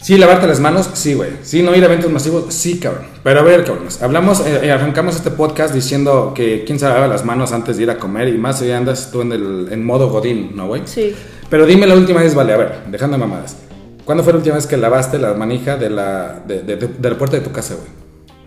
sí, 0.00 0.18
lavarte 0.18 0.46
las 0.46 0.60
manos, 0.60 0.90
sí, 0.94 1.14
güey. 1.14 1.30
Sí, 1.42 1.62
no 1.62 1.74
ir 1.74 1.82
a 1.82 1.86
eventos 1.86 2.10
masivos, 2.10 2.52
sí, 2.54 2.78
cabrón. 2.78 3.04
Pero 3.22 3.40
a 3.40 3.42
ver, 3.42 3.64
cabrones. 3.64 4.02
Hablamos, 4.02 4.40
eh, 4.46 4.70
arrancamos 4.70 5.16
este 5.16 5.30
podcast 5.30 5.74
diciendo 5.74 6.32
que 6.34 6.64
quién 6.64 6.78
se 6.78 6.86
lava 6.86 7.06
las 7.08 7.24
manos 7.24 7.52
antes 7.52 7.76
de 7.76 7.84
ir 7.84 7.90
a 7.90 7.98
comer 7.98 8.28
y 8.28 8.38
más 8.38 8.58
si 8.58 8.70
andas 8.70 9.10
tú 9.10 9.22
en, 9.22 9.32
el, 9.32 9.68
en 9.70 9.84
modo 9.84 10.08
godín, 10.10 10.52
¿no, 10.54 10.66
güey? 10.68 10.82
Sí. 10.84 11.14
Pero 11.50 11.66
dime 11.66 11.86
la 11.86 11.94
última 11.94 12.20
vez, 12.20 12.34
Vale, 12.34 12.52
a 12.52 12.56
ver, 12.56 12.72
dejando 12.90 13.18
mamadas. 13.18 13.56
¿Cuándo 14.04 14.22
fue 14.22 14.32
la 14.32 14.38
última 14.38 14.54
vez 14.56 14.66
que 14.66 14.76
lavaste 14.76 15.18
la 15.18 15.34
manija 15.34 15.76
de 15.76 15.90
la, 15.90 16.40
de, 16.46 16.62
de, 16.62 16.76
de, 16.76 16.86
de 16.88 17.10
la 17.10 17.18
puerta 17.18 17.36
de 17.36 17.42
tu 17.42 17.50
casa, 17.50 17.74
güey? 17.74 17.88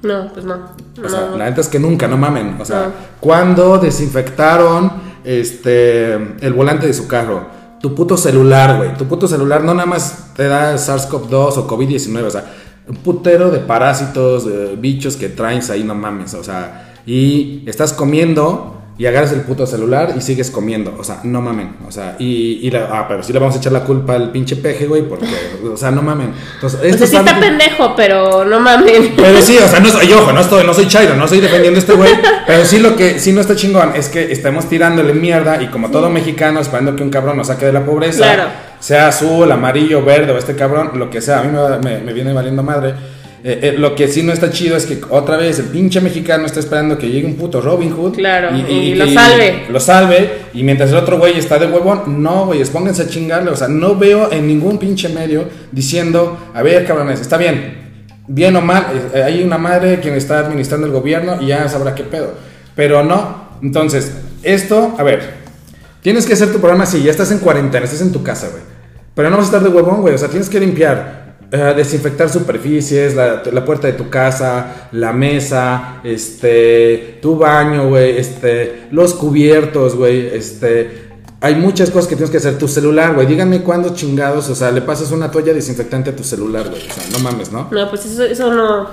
No, 0.02 0.32
pues 0.32 0.46
no. 0.46 0.54
O 0.56 1.02
No, 1.02 1.10
sea, 1.10 1.22
no. 1.32 1.38
la 1.38 1.50
neta 1.50 1.60
es 1.60 1.68
que 1.68 1.80
nunca, 1.80 2.08
no 2.08 2.18
mamen. 2.18 2.56
O 2.60 2.64
sea, 2.64 2.84
No. 2.84 2.92
¿cuándo 3.20 3.78
desinfectaron 3.78 4.92
este 5.26 6.14
el 6.14 6.54
volante 6.54 6.88
de 6.88 6.94
su 6.94 7.08
carro? 7.08 7.46
Tu 7.82 7.96
puto 7.96 8.18
celular, 8.18 8.78
güey. 8.78 8.98
Tu 8.98 9.06
puto 9.06 9.28
celular 9.28 9.64
no 9.64 9.74
nada 9.74 9.86
más 9.86 10.34
te 10.36 10.48
da 10.48 10.76
SARS-CoV-2 10.76 11.58
o 11.58 11.68
COVID-19. 11.68 12.24
O 12.24 12.30
sea, 12.32 12.46
un 12.88 12.96
putero 12.98 13.52
de 13.52 13.60
parásitos, 13.60 14.48
bichos 14.80 15.16
que 15.16 15.30
traes 15.30 15.70
ahí, 15.70 15.84
no 15.84 15.96
mames. 15.96 16.34
O 16.34 16.44
sea, 16.44 16.94
y 17.06 17.64
estás 17.68 17.94
comiendo 17.94 18.79
y 19.00 19.06
agarras 19.08 19.32
el 19.32 19.42
puto 19.42 19.66
celular 19.66 20.14
y 20.18 20.22
sigues 20.22 20.52
comiendo. 20.52 20.94
O 21.00 21.04
sea, 21.06 21.22
no 21.24 21.42
mamen. 21.42 21.78
O 21.88 21.92
sea, 21.92 22.18
y, 22.20 22.60
y 22.62 22.70
la- 22.70 22.90
ah, 22.92 23.06
pero 23.08 23.24
sí 23.24 23.32
le 23.34 23.40
vamos 23.40 23.56
a 23.56 23.58
echar 23.58 23.72
la 23.72 23.84
culpa 23.86 24.14
al 24.14 24.30
pinche 24.32 24.58
peje, 24.58 24.86
güey, 24.88 25.04
porque, 25.04 25.26
o 25.74 25.78
sea, 25.78 25.90
no 25.90 26.02
mamen. 26.02 26.34
Entonces, 26.56 26.80
O 26.80 26.84
sea, 26.84 26.90
esto 26.92 27.08
sí 27.08 27.16
es 27.16 27.20
está 27.22 27.40
pendejo, 27.40 27.94
pero 27.96 28.44
no 28.46 28.60
mames. 28.60 29.12
pero 29.16 29.42
sí, 29.42 29.58
o 29.58 29.68
sea, 29.68 29.80
no 29.80 29.88
soy, 29.90 30.08
y 30.10 30.14
ojo, 30.14 30.32
no 30.34 30.42
estoy, 30.42 30.66
no 30.66 30.74
soy 30.74 30.88
Chairo, 30.88 31.16
no 31.16 31.24
estoy 31.24 31.40
defendiendo 31.40 31.78
a 31.78 31.82
este 31.82 31.94
güey. 31.94 32.12
Pero 32.46 32.66
sí 32.66 32.80
lo 32.80 32.96
que 32.96 33.20
sí 33.20 33.32
no 33.32 33.42
está 33.42 33.56
chingón 33.56 33.92
es 33.96 34.10
que 34.10 34.32
estamos 34.32 34.68
tirándole 34.68 35.14
mierda 35.14 35.62
y 35.62 35.68
como 35.68 35.90
todo 35.92 36.10
mexicano 36.10 36.60
esperando 36.60 36.96
que 36.96 37.04
un 37.04 37.10
cabrón 37.12 37.38
nos 37.38 37.48
saque 37.48 37.68
de 37.68 37.72
la 37.74 37.86
pobreza, 37.86 38.24
Claro. 38.24 38.44
sea 38.80 39.08
azul, 39.08 39.50
amarillo, 39.52 40.04
verde 40.04 40.32
o 40.34 40.38
este 40.38 40.56
cabrón, 40.56 40.92
lo 40.96 41.10
que 41.10 41.22
sea, 41.22 41.40
a 41.40 41.44
mí 41.44 41.52
me, 41.56 41.78
me- 41.78 42.00
me 42.04 42.12
viene 42.12 42.34
valiendo 42.34 42.64
madre. 42.64 42.96
Eh, 43.42 43.60
eh, 43.62 43.76
lo 43.78 43.96
que 43.96 44.10
sí 44.10 44.22
no 44.22 44.34
está 44.34 44.52
chido 44.52 44.76
es 44.76 44.86
que 44.86 45.00
otra 45.10 45.38
vez 45.38 45.60
el 45.60 45.68
pinche 45.68 46.02
mexicano 46.02 46.46
está 46.46 46.60
esperando 46.60 46.98
que 46.98 47.10
llegue 47.10 47.26
un 47.26 47.36
puto 47.36 47.62
Robin 47.62 47.90
Hood 47.92 48.16
Claro, 48.16 48.50
y 48.54 48.96
lo 48.96 49.08
salve. 49.08 49.66
lo 49.70 49.80
salve 49.80 50.30
y 50.54 50.62
mientras 50.64 50.90
el 50.90 50.98
otro 50.98 51.18
güey 51.18 51.38
está 51.38 51.58
de 51.58 51.68
huevón, 51.68 52.22
no, 52.22 52.48
güey, 52.48 52.62
pónganse 52.66 53.04
a 53.04 53.08
chingarle, 53.08 53.50
o 53.50 53.56
sea, 53.56 53.70
no 53.70 53.96
veo 53.96 54.30
en 54.34 54.46
ningún 54.46 54.78
pinche 54.78 55.08
medio 55.08 55.46
diciendo, 55.72 56.38
a 56.54 56.62
ver, 56.64 56.86
cabrones, 56.86 57.22
está 57.22 57.38
bien, 57.38 57.78
bien 58.28 58.58
o 58.58 58.62
mal, 58.62 58.88
eh, 59.14 59.24
hay 59.24 59.42
una 59.42 59.58
madre 59.58 60.02
quien 60.02 60.16
está 60.16 60.40
administrando 60.40 60.86
el 60.86 60.92
gobierno 60.92 61.42
y 61.42 61.48
ya 61.48 61.70
sabrá 61.70 61.96
qué 61.96 62.04
pedo, 62.04 62.34
pero 62.76 63.04
no, 63.06 63.52
entonces, 63.62 64.12
esto, 64.44 64.96
a 64.98 65.04
ver, 65.04 65.22
tienes 66.02 66.26
que 66.26 66.34
hacer 66.34 66.52
tu 66.52 66.60
programa 66.60 66.84
así, 66.84 67.02
ya 67.02 67.12
estás 67.12 67.32
en 67.32 67.40
cuarentena, 67.40 67.86
estás 67.86 68.02
en 68.02 68.12
tu 68.12 68.22
casa, 68.22 68.50
güey, 68.50 68.64
pero 69.16 69.30
no 69.30 69.38
vas 69.38 69.46
a 69.46 69.56
estar 69.56 69.64
de 69.64 69.70
huevón, 69.70 70.02
güey, 70.02 70.14
o 70.14 70.18
sea, 70.18 70.28
tienes 70.28 70.50
que 70.50 70.60
limpiar. 70.60 71.19
Desinfectar 71.52 72.30
superficies, 72.30 73.16
la, 73.16 73.42
la 73.52 73.66
puerta 73.66 73.88
de 73.88 73.94
tu 73.94 74.10
casa, 74.10 74.90
la 74.92 75.14
mesa, 75.14 76.02
este, 76.04 77.18
tu 77.22 77.38
baño, 77.38 77.90
güey, 77.90 78.18
este, 78.18 78.88
los 78.92 79.14
cubiertos, 79.16 79.96
güey, 79.96 80.28
este, 80.28 81.10
hay 81.42 81.56
muchas 81.56 81.90
cosas 81.90 82.08
que 82.08 82.16
tienes 82.16 82.30
que 82.30 82.38
hacer. 82.38 82.58
Tu 82.58 82.68
celular, 82.68 83.16
güey, 83.16 83.26
díganme 83.26 83.62
cuándo 83.62 83.96
chingados, 83.96 84.50
o 84.50 84.56
sea, 84.56 84.72
le 84.72 84.82
pasas 84.82 85.12
una 85.12 85.32
toalla 85.32 85.54
desinfectante 85.54 86.12
a 86.12 86.16
tu 86.16 86.24
celular, 86.24 86.70
güey, 86.70 86.82
o 86.88 86.94
sea, 86.94 87.04
no 87.12 87.20
mames, 87.20 87.52
¿no? 87.52 87.68
No, 87.72 87.90
pues 87.90 88.06
eso, 88.06 88.26
eso 88.26 88.54
no, 88.54 88.90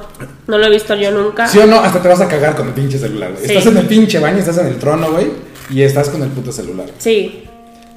no 0.46 0.58
lo 0.58 0.64
he 0.64 0.70
visto 0.70 0.94
yo 0.94 1.10
nunca. 1.10 1.46
¿Sí 1.48 1.58
o 1.58 1.66
no? 1.66 1.80
Hasta 1.80 2.00
te 2.00 2.08
vas 2.08 2.20
a 2.20 2.28
cagar 2.28 2.56
con 2.56 2.68
el 2.68 2.74
pinche 2.74 2.98
celular, 2.98 3.32
güey. 3.32 3.46
Sí. 3.46 3.52
Estás 3.52 3.72
en 3.72 3.78
el 3.78 3.86
pinche 3.86 4.18
baño, 4.18 4.38
estás 4.38 4.58
en 4.58 4.68
el 4.68 4.76
trono, 4.76 5.10
güey, 5.12 5.26
y 5.70 5.82
estás 5.82 6.08
con 6.08 6.22
el 6.22 6.30
puto 6.30 6.52
celular. 6.52 6.86
Sí. 6.98 7.42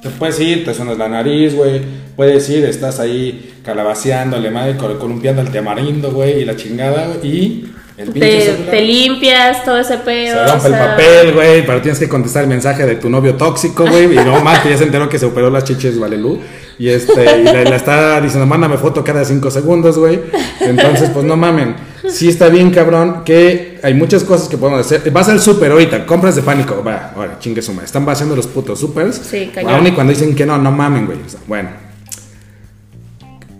Te 0.02 0.08
puedes 0.10 0.40
ir, 0.40 0.64
te 0.64 0.72
suenas 0.74 0.96
la 0.98 1.08
nariz, 1.08 1.54
güey. 1.54 1.80
Puedes 2.16 2.48
ir, 2.50 2.64
estás 2.64 3.00
ahí 3.00 3.54
calabaceándole, 3.64 4.50
madre, 4.50 4.76
col- 4.76 4.98
columpiando 4.98 5.42
al 5.42 5.50
tamarindo, 5.50 6.10
güey, 6.10 6.40
y 6.40 6.44
la 6.44 6.56
chingada, 6.56 7.06
güey, 7.08 7.26
y 7.36 7.70
el 7.98 8.10
Te, 8.12 8.40
celular. 8.42 8.70
te 8.70 8.80
limpias 8.82 9.64
todo 9.64 9.78
ese 9.78 9.98
pedo. 9.98 10.38
Se 10.38 10.52
rompe 10.52 10.66
o 10.68 10.70
sea, 10.70 10.84
el 10.84 10.90
papel, 10.90 11.32
güey, 11.34 11.66
pero 11.66 11.82
tienes 11.82 11.98
que 11.98 12.08
contestar 12.08 12.44
el 12.44 12.48
mensaje 12.48 12.86
de 12.86 12.96
tu 12.96 13.10
novio 13.10 13.34
tóxico, 13.34 13.86
güey, 13.86 14.12
y 14.12 14.16
no 14.16 14.40
más 14.42 14.60
que 14.60 14.70
ya 14.70 14.78
se 14.78 14.84
enteró 14.84 15.08
que 15.08 15.18
se 15.18 15.26
operó 15.26 15.50
las 15.50 15.64
chiches 15.64 15.98
Valelú, 15.98 16.40
y 16.78 16.88
este, 16.88 17.40
y 17.40 17.44
la, 17.44 17.64
la 17.64 17.76
está 17.76 18.20
diciendo, 18.22 18.46
mándame 18.46 18.78
foto 18.78 19.04
cada 19.04 19.22
cinco 19.26 19.50
segundos, 19.50 19.98
güey, 19.98 20.18
entonces, 20.60 21.10
pues 21.10 21.26
no 21.26 21.36
mamen, 21.36 21.76
sí 22.08 22.28
está 22.28 22.48
bien, 22.48 22.70
cabrón, 22.70 23.22
que 23.24 23.69
hay 23.82 23.94
muchas 23.94 24.24
cosas 24.24 24.48
que 24.48 24.56
podemos 24.58 24.80
hacer, 24.86 25.10
vas 25.10 25.28
al 25.28 25.40
súper 25.40 25.72
ahorita, 25.72 26.06
compras 26.06 26.36
de 26.36 26.42
pánico, 26.42 26.82
va, 26.86 27.12
ahora, 27.14 27.38
chingue 27.38 27.62
suma, 27.62 27.82
están 27.84 28.04
vaciando 28.04 28.34
los 28.36 28.46
putos 28.46 28.78
supers, 28.80 29.16
Sí, 29.16 29.50
cañón. 29.54 29.72
aún 29.74 29.86
y 29.86 29.92
cuando 29.92 30.12
dicen 30.12 30.34
que 30.34 30.44
no, 30.46 30.58
no 30.58 30.70
mamen, 30.72 31.06
güey, 31.06 31.18
o 31.24 31.28
sea, 31.28 31.40
bueno, 31.46 31.68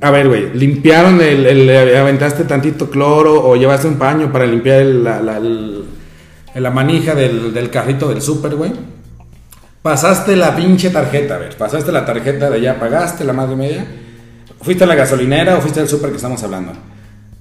a 0.02 0.10
ver, 0.10 0.28
güey, 0.28 0.54
limpiaron 0.54 1.20
el, 1.20 1.46
el- 1.46 1.96
aventaste 1.96 2.44
tantito 2.44 2.88
cloro 2.88 3.42
o 3.46 3.54
llevaste 3.56 3.86
un 3.86 3.96
paño 3.96 4.32
para 4.32 4.46
limpiar 4.46 4.80
el- 4.80 5.04
la, 5.04 5.20
la- 5.20 5.36
el- 5.36 5.84
la 6.54 6.70
manija 6.70 7.14
del, 7.14 7.52
del 7.52 7.70
carrito 7.70 8.08
del 8.08 8.22
súper, 8.22 8.54
güey. 8.56 8.72
Pasaste 9.82 10.36
la 10.36 10.56
pinche 10.56 10.90
tarjeta, 10.90 11.36
a 11.36 11.38
ver, 11.38 11.56
pasaste 11.56 11.92
la 11.92 12.04
tarjeta 12.04 12.50
de 12.50 12.56
allá, 12.56 12.78
pagaste 12.80 13.24
la 13.24 13.32
madre 13.32 13.56
media. 13.56 13.86
Fuiste 14.62 14.84
a 14.84 14.86
la 14.86 14.94
gasolinera 14.94 15.56
o 15.56 15.60
fuiste 15.60 15.80
al 15.80 15.88
súper 15.88 16.10
que 16.10 16.16
estamos 16.16 16.42
hablando. 16.42 16.72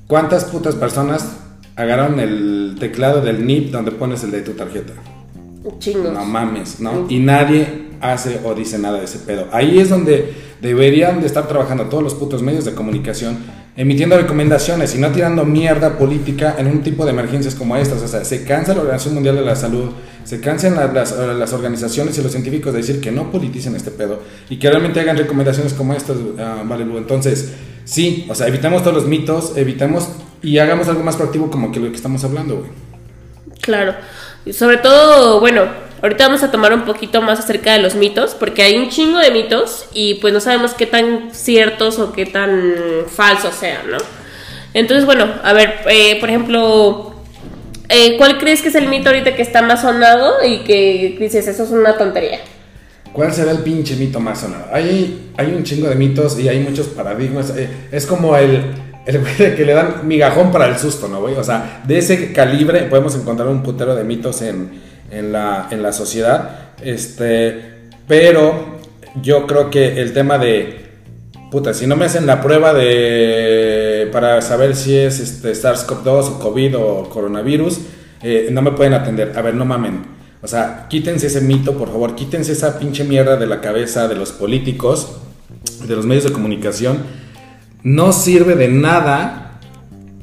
¿Cuántas 0.07 0.45
putas 0.45 0.75
personas 0.75 1.25
agarraron 1.79 2.19
el 2.19 2.75
teclado 2.79 3.21
del 3.21 3.45
NIP 3.45 3.71
donde 3.71 3.91
pones 3.91 4.23
el 4.23 4.31
de 4.31 4.41
tu 4.41 4.51
tarjeta? 4.51 4.93
Chingos. 5.79 6.13
No 6.13 6.25
mames, 6.25 6.79
¿no? 6.79 7.05
Y 7.09 7.19
nadie 7.19 7.89
hace 8.01 8.39
o 8.43 8.53
dice 8.53 8.79
nada 8.79 8.99
de 8.99 9.05
ese 9.05 9.19
pedo. 9.19 9.47
Ahí 9.51 9.79
es 9.79 9.89
donde 9.89 10.33
deberían 10.61 11.19
de 11.21 11.27
estar 11.27 11.47
trabajando 11.47 11.85
todos 11.85 12.03
los 12.03 12.13
putos 12.15 12.41
medios 12.41 12.65
de 12.65 12.73
comunicación, 12.73 13.37
emitiendo 13.75 14.17
recomendaciones 14.17 14.95
y 14.95 14.99
no 14.99 15.09
tirando 15.11 15.45
mierda 15.45 15.97
política 15.97 16.55
en 16.57 16.67
un 16.67 16.81
tipo 16.81 17.05
de 17.05 17.11
emergencias 17.11 17.55
como 17.55 17.75
estas. 17.75 18.01
O 18.01 18.07
sea, 18.07 18.23
se 18.23 18.43
cansa 18.43 18.73
la 18.73 18.81
Organización 18.81 19.15
Mundial 19.15 19.35
de 19.35 19.41
la 19.41 19.55
Salud, 19.55 19.89
se 20.23 20.39
cansan 20.39 20.75
la- 20.75 20.91
las, 20.91 21.11
las 21.17 21.53
organizaciones 21.53 22.17
y 22.17 22.21
los 22.23 22.31
científicos 22.31 22.73
de 22.73 22.79
decir 22.79 22.99
que 23.01 23.11
no 23.11 23.31
politicen 23.31 23.75
este 23.75 23.91
pedo 23.91 24.19
y 24.49 24.57
que 24.57 24.69
realmente 24.69 24.99
hagan 25.01 25.17
recomendaciones 25.17 25.73
como 25.73 25.93
estas, 25.93 26.17
ah, 26.39 26.63
vale. 26.65 26.83
Entonces, 26.97 27.51
sí, 27.83 28.25
o 28.29 28.35
sea, 28.35 28.47
evitamos 28.47 28.81
todos 28.81 28.95
los 28.95 29.07
mitos, 29.07 29.53
evitamos 29.57 30.09
y 30.41 30.57
hagamos 30.57 30.87
algo 30.87 31.03
más 31.03 31.15
proactivo 31.15 31.49
como 31.49 31.71
que 31.71 31.79
lo 31.79 31.89
que 31.89 31.95
estamos 31.95 32.23
hablando, 32.23 32.57
güey. 32.57 32.71
Claro. 33.61 33.95
Y 34.45 34.53
sobre 34.53 34.77
todo, 34.77 35.39
bueno, 35.39 35.63
ahorita 36.01 36.27
vamos 36.27 36.43
a 36.43 36.51
tomar 36.51 36.73
un 36.73 36.85
poquito 36.85 37.21
más 37.21 37.39
acerca 37.39 37.73
de 37.73 37.79
los 37.79 37.95
mitos, 37.95 38.35
porque 38.35 38.63
hay 38.63 38.77
un 38.77 38.89
chingo 38.89 39.19
de 39.19 39.31
mitos 39.31 39.85
y 39.93 40.15
pues 40.15 40.33
no 40.33 40.39
sabemos 40.39 40.73
qué 40.73 40.85
tan 40.85 41.29
ciertos 41.33 41.99
o 41.99 42.13
qué 42.13 42.25
tan 42.25 42.73
falsos 43.07 43.53
sean, 43.55 43.91
¿no? 43.91 43.97
Entonces, 44.73 45.05
bueno, 45.05 45.27
a 45.43 45.53
ver, 45.53 45.79
eh, 45.89 46.19
por 46.19 46.29
ejemplo, 46.29 47.13
eh, 47.89 48.17
¿cuál 48.17 48.37
crees 48.37 48.61
que 48.61 48.69
es 48.69 48.75
el 48.75 48.87
mito 48.87 49.09
ahorita 49.09 49.35
que 49.35 49.41
está 49.41 49.61
más 49.61 49.81
sonado 49.81 50.35
y 50.45 50.59
que 50.59 51.17
dices, 51.19 51.47
eso 51.47 51.63
es 51.63 51.71
una 51.71 51.97
tontería? 51.97 52.39
¿Cuál 53.11 53.33
será 53.33 53.51
el 53.51 53.59
pinche 53.59 53.95
mito 53.95 54.19
más 54.19 54.41
sonado? 54.41 54.65
Hay, 54.71 55.31
hay 55.35 55.47
un 55.47 55.63
chingo 55.63 55.89
de 55.89 55.95
mitos 55.95 56.39
y 56.39 56.47
hay 56.47 56.59
muchos 56.59 56.87
paradigmas. 56.87 57.51
eh, 57.57 57.67
Es 57.91 58.05
como 58.05 58.37
el, 58.37 58.61
que 59.37 59.65
le 59.65 59.73
dan 59.73 60.07
migajón 60.07 60.51
para 60.51 60.67
el 60.67 60.77
susto, 60.77 61.07
¿no, 61.07 61.21
güey? 61.21 61.35
O 61.35 61.43
sea, 61.43 61.81
de 61.87 61.97
ese 61.97 62.33
calibre 62.33 62.83
podemos 62.83 63.15
encontrar 63.15 63.47
un 63.47 63.63
putero 63.63 63.95
de 63.95 64.03
mitos 64.03 64.41
en, 64.41 64.71
en, 65.11 65.31
la, 65.31 65.67
en 65.71 65.81
la 65.81 65.91
sociedad. 65.93 66.73
Este, 66.81 67.79
pero 68.07 68.79
yo 69.21 69.47
creo 69.47 69.69
que 69.69 70.01
el 70.01 70.13
tema 70.13 70.37
de. 70.37 70.87
Puta, 71.51 71.73
si 71.73 71.87
no 71.87 71.95
me 71.95 72.05
hacen 72.05 72.25
la 72.25 72.41
prueba 72.41 72.73
de. 72.73 74.09
para 74.11 74.41
saber 74.41 74.75
si 74.75 74.95
es 74.95 75.19
este, 75.19 75.51
SARS-CoV-2 75.51 76.05
o 76.05 76.39
COVID 76.39 76.77
o 76.77 77.09
coronavirus, 77.09 77.79
eh, 78.21 78.49
no 78.51 78.61
me 78.61 78.71
pueden 78.71 78.93
atender. 78.93 79.33
A 79.35 79.41
ver, 79.41 79.55
no 79.55 79.65
mamen. 79.65 80.19
O 80.41 80.47
sea, 80.47 80.87
quítense 80.89 81.27
ese 81.27 81.41
mito, 81.41 81.77
por 81.77 81.89
favor, 81.89 82.15
quítense 82.15 82.53
esa 82.53 82.79
pinche 82.79 83.03
mierda 83.03 83.35
de 83.35 83.45
la 83.45 83.59
cabeza 83.59 84.07
de 84.07 84.15
los 84.15 84.31
políticos, 84.31 85.17
de 85.85 85.95
los 85.95 86.05
medios 86.05 86.23
de 86.23 86.31
comunicación. 86.31 86.99
No 87.83 88.11
sirve 88.13 88.55
de 88.55 88.67
nada 88.67 89.59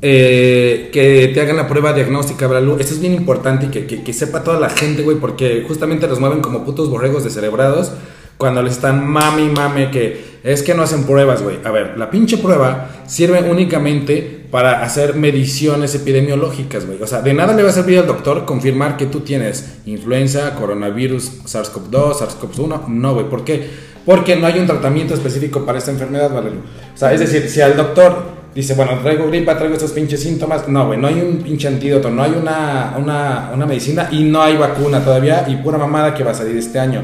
eh, 0.02 0.90
que 0.92 1.30
te 1.32 1.40
hagan 1.40 1.56
la 1.56 1.66
prueba 1.68 1.92
diagnóstica, 1.92 2.46
Bralu. 2.46 2.76
Esto 2.78 2.94
es 2.94 3.00
bien 3.00 3.14
importante 3.14 3.66
y 3.66 3.68
que, 3.70 3.86
que- 3.86 4.02
que 4.02 4.12
sepa 4.12 4.44
toda 4.44 4.60
la 4.60 4.68
gente, 4.70 5.02
güey, 5.02 5.16
porque 5.18 5.64
justamente 5.66 6.06
los 6.06 6.20
mueven 6.20 6.40
como 6.40 6.64
putos 6.64 6.90
borregos 6.90 7.24
descerebrados 7.24 7.92
cuando 8.36 8.62
les 8.62 8.74
están 8.74 9.08
mami, 9.08 9.48
mame, 9.48 9.90
que 9.90 10.36
es 10.44 10.62
que 10.62 10.74
no 10.74 10.82
hacen 10.82 11.04
pruebas, 11.04 11.42
güey. 11.42 11.56
A 11.64 11.70
ver, 11.70 11.96
la 11.96 12.10
pinche 12.10 12.36
prueba 12.36 12.90
sirve 13.06 13.40
únicamente 13.50 14.44
para 14.50 14.82
hacer 14.84 15.16
mediciones 15.16 15.94
epidemiológicas, 15.94 16.84
güey. 16.86 17.00
O 17.02 17.06
sea, 17.06 17.22
de 17.22 17.32
nada 17.32 17.54
le 17.54 17.62
va 17.62 17.70
a 17.70 17.72
servir 17.72 17.98
al 17.98 18.06
doctor 18.06 18.44
confirmar 18.44 18.98
que 18.98 19.06
tú 19.06 19.20
tienes 19.20 19.78
influenza, 19.86 20.54
coronavirus, 20.54 21.44
SARS-CoV-2, 21.46 22.18
SARS-CoV-1. 22.20 22.86
No, 22.88 23.14
güey. 23.14 23.28
¿Por 23.30 23.42
qué? 23.44 23.66
Porque 24.06 24.36
no 24.36 24.46
hay 24.46 24.60
un 24.60 24.66
tratamiento 24.66 25.14
específico 25.14 25.66
para 25.66 25.78
esta 25.78 25.90
enfermedad, 25.90 26.32
Valerio. 26.32 26.60
O 26.94 26.96
sea, 26.96 27.12
es 27.12 27.18
decir, 27.20 27.50
si 27.50 27.60
al 27.60 27.76
doctor 27.76 28.36
dice, 28.54 28.74
bueno, 28.74 28.98
traigo 29.02 29.26
gripa, 29.26 29.58
traigo 29.58 29.74
estos 29.74 29.90
pinches 29.90 30.20
síntomas. 30.22 30.68
No, 30.68 30.86
güey, 30.86 30.98
no 30.98 31.08
hay 31.08 31.20
un 31.20 31.42
pinche 31.42 31.66
antídoto, 31.66 32.08
no 32.08 32.22
hay 32.22 32.30
una, 32.40 32.94
una, 32.96 33.50
una 33.52 33.66
medicina 33.66 34.08
y 34.12 34.22
no 34.22 34.40
hay 34.40 34.56
vacuna 34.56 35.04
todavía 35.04 35.44
y 35.48 35.56
pura 35.56 35.76
mamada 35.76 36.14
que 36.14 36.22
va 36.22 36.30
a 36.30 36.34
salir 36.34 36.56
este 36.56 36.78
año. 36.78 37.02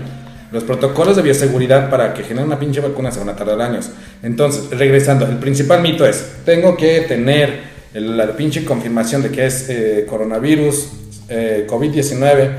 Los 0.52 0.62
protocolos 0.62 1.16
de 1.16 1.22
bioseguridad 1.22 1.90
para 1.90 2.14
que 2.14 2.22
generen 2.22 2.46
una 2.46 2.58
pinche 2.58 2.80
vacuna 2.80 3.10
se 3.10 3.18
van 3.18 3.30
a 3.30 3.36
tardar 3.36 3.60
años. 3.60 3.90
Entonces, 4.22 4.70
regresando, 4.70 5.26
el 5.26 5.38
principal 5.38 5.82
mito 5.82 6.06
es, 6.06 6.36
tengo 6.44 6.76
que 6.76 7.00
tener 7.00 7.72
la 7.94 8.28
pinche 8.36 8.64
confirmación 8.64 9.22
de 9.22 9.30
que 9.30 9.46
es 9.46 9.68
eh, 9.68 10.06
coronavirus, 10.08 10.88
eh, 11.28 11.66
COVID-19, 11.68 12.50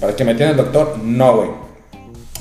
para 0.00 0.16
que 0.16 0.24
me 0.24 0.32
atienda 0.32 0.50
el 0.50 0.56
doctor. 0.56 0.98
No, 1.02 1.36
güey. 1.36 1.71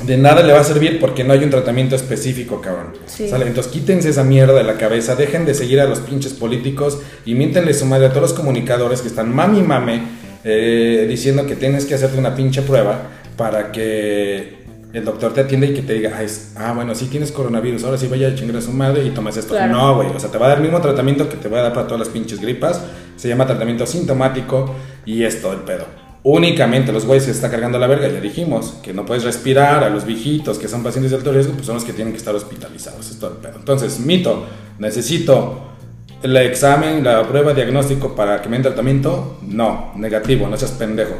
De 0.05 0.17
nada 0.17 0.41
le 0.43 0.53
va 0.53 0.61
a 0.61 0.63
servir 0.63 0.99
porque 0.99 1.23
no 1.23 1.33
hay 1.33 1.43
un 1.43 1.49
tratamiento 1.49 1.95
específico, 1.95 2.61
cabrón. 2.61 2.93
¿Sale? 3.05 3.47
Entonces 3.47 3.71
quítense 3.71 4.09
esa 4.09 4.23
mierda 4.23 4.53
de 4.53 4.63
la 4.63 4.77
cabeza, 4.77 5.15
dejen 5.15 5.45
de 5.45 5.53
seguir 5.53 5.79
a 5.79 5.85
los 5.85 5.99
pinches 5.99 6.33
políticos 6.33 6.99
y 7.25 7.35
miéntenle 7.35 7.73
su 7.73 7.85
madre 7.85 8.07
a 8.07 8.09
todos 8.09 8.31
los 8.31 8.33
comunicadores 8.33 9.01
que 9.01 9.07
están 9.07 9.33
mami 9.33 9.61
mame 9.61 10.01
eh, 10.43 11.05
diciendo 11.07 11.45
que 11.45 11.55
tienes 11.55 11.85
que 11.85 11.93
hacerte 11.93 12.17
una 12.17 12.35
pinche 12.35 12.63
prueba 12.63 13.09
para 13.37 13.71
que 13.71 14.61
el 14.93 15.05
doctor 15.05 15.33
te 15.33 15.41
atiende 15.41 15.67
y 15.67 15.73
que 15.73 15.81
te 15.83 15.93
diga, 15.93 16.19
ah, 16.57 16.73
bueno, 16.73 16.95
sí 16.95 17.05
tienes 17.05 17.31
coronavirus, 17.31 17.83
ahora 17.85 17.97
sí 17.97 18.07
vaya 18.07 18.27
a 18.27 18.35
chingar 18.35 18.57
a 18.57 18.61
su 18.61 18.71
madre 18.71 19.05
y 19.05 19.11
tomas 19.11 19.37
esto. 19.37 19.55
No, 19.67 19.95
güey, 19.95 20.09
o 20.09 20.19
sea, 20.19 20.29
te 20.29 20.37
va 20.37 20.47
a 20.47 20.49
dar 20.49 20.57
el 20.57 20.63
mismo 20.63 20.81
tratamiento 20.81 21.29
que 21.29 21.37
te 21.37 21.47
va 21.47 21.59
a 21.59 21.61
dar 21.63 21.73
para 21.73 21.87
todas 21.87 21.99
las 21.99 22.09
pinches 22.09 22.41
gripas, 22.41 22.81
se 23.15 23.29
llama 23.29 23.45
tratamiento 23.45 23.85
sintomático 23.85 24.75
y 25.05 25.23
es 25.23 25.41
todo 25.41 25.53
el 25.53 25.59
pedo. 25.59 26.00
Únicamente 26.23 26.91
los 26.91 27.05
güeyes 27.05 27.25
se 27.25 27.31
está 27.31 27.49
cargando 27.49 27.79
la 27.79 27.87
verga, 27.87 28.07
ya 28.07 28.21
dijimos, 28.21 28.75
que 28.83 28.93
no 28.93 29.05
puedes 29.05 29.23
respirar, 29.23 29.83
a 29.83 29.89
los 29.89 30.05
viejitos 30.05 30.59
que 30.59 30.67
son 30.67 30.83
pacientes 30.83 31.11
de 31.11 31.17
alto 31.17 31.31
riesgo, 31.31 31.53
pues 31.53 31.65
son 31.65 31.75
los 31.75 31.83
que 31.83 31.93
tienen 31.93 32.13
que 32.13 32.19
estar 32.19 32.35
hospitalizados, 32.35 33.09
es 33.09 33.17
todo 33.17 33.31
el 33.31 33.37
pedo. 33.37 33.55
Entonces, 33.57 33.99
mito, 33.99 34.45
necesito 34.77 35.71
el 36.21 36.37
examen, 36.37 37.03
la 37.03 37.27
prueba 37.27 37.53
diagnóstico 37.53 38.15
para 38.15 38.41
que 38.41 38.49
me 38.49 38.57
den 38.57 38.63
tratamiento, 38.63 39.39
no, 39.41 39.93
negativo, 39.95 40.47
no 40.47 40.57
seas 40.57 40.71
pendejo. 40.71 41.15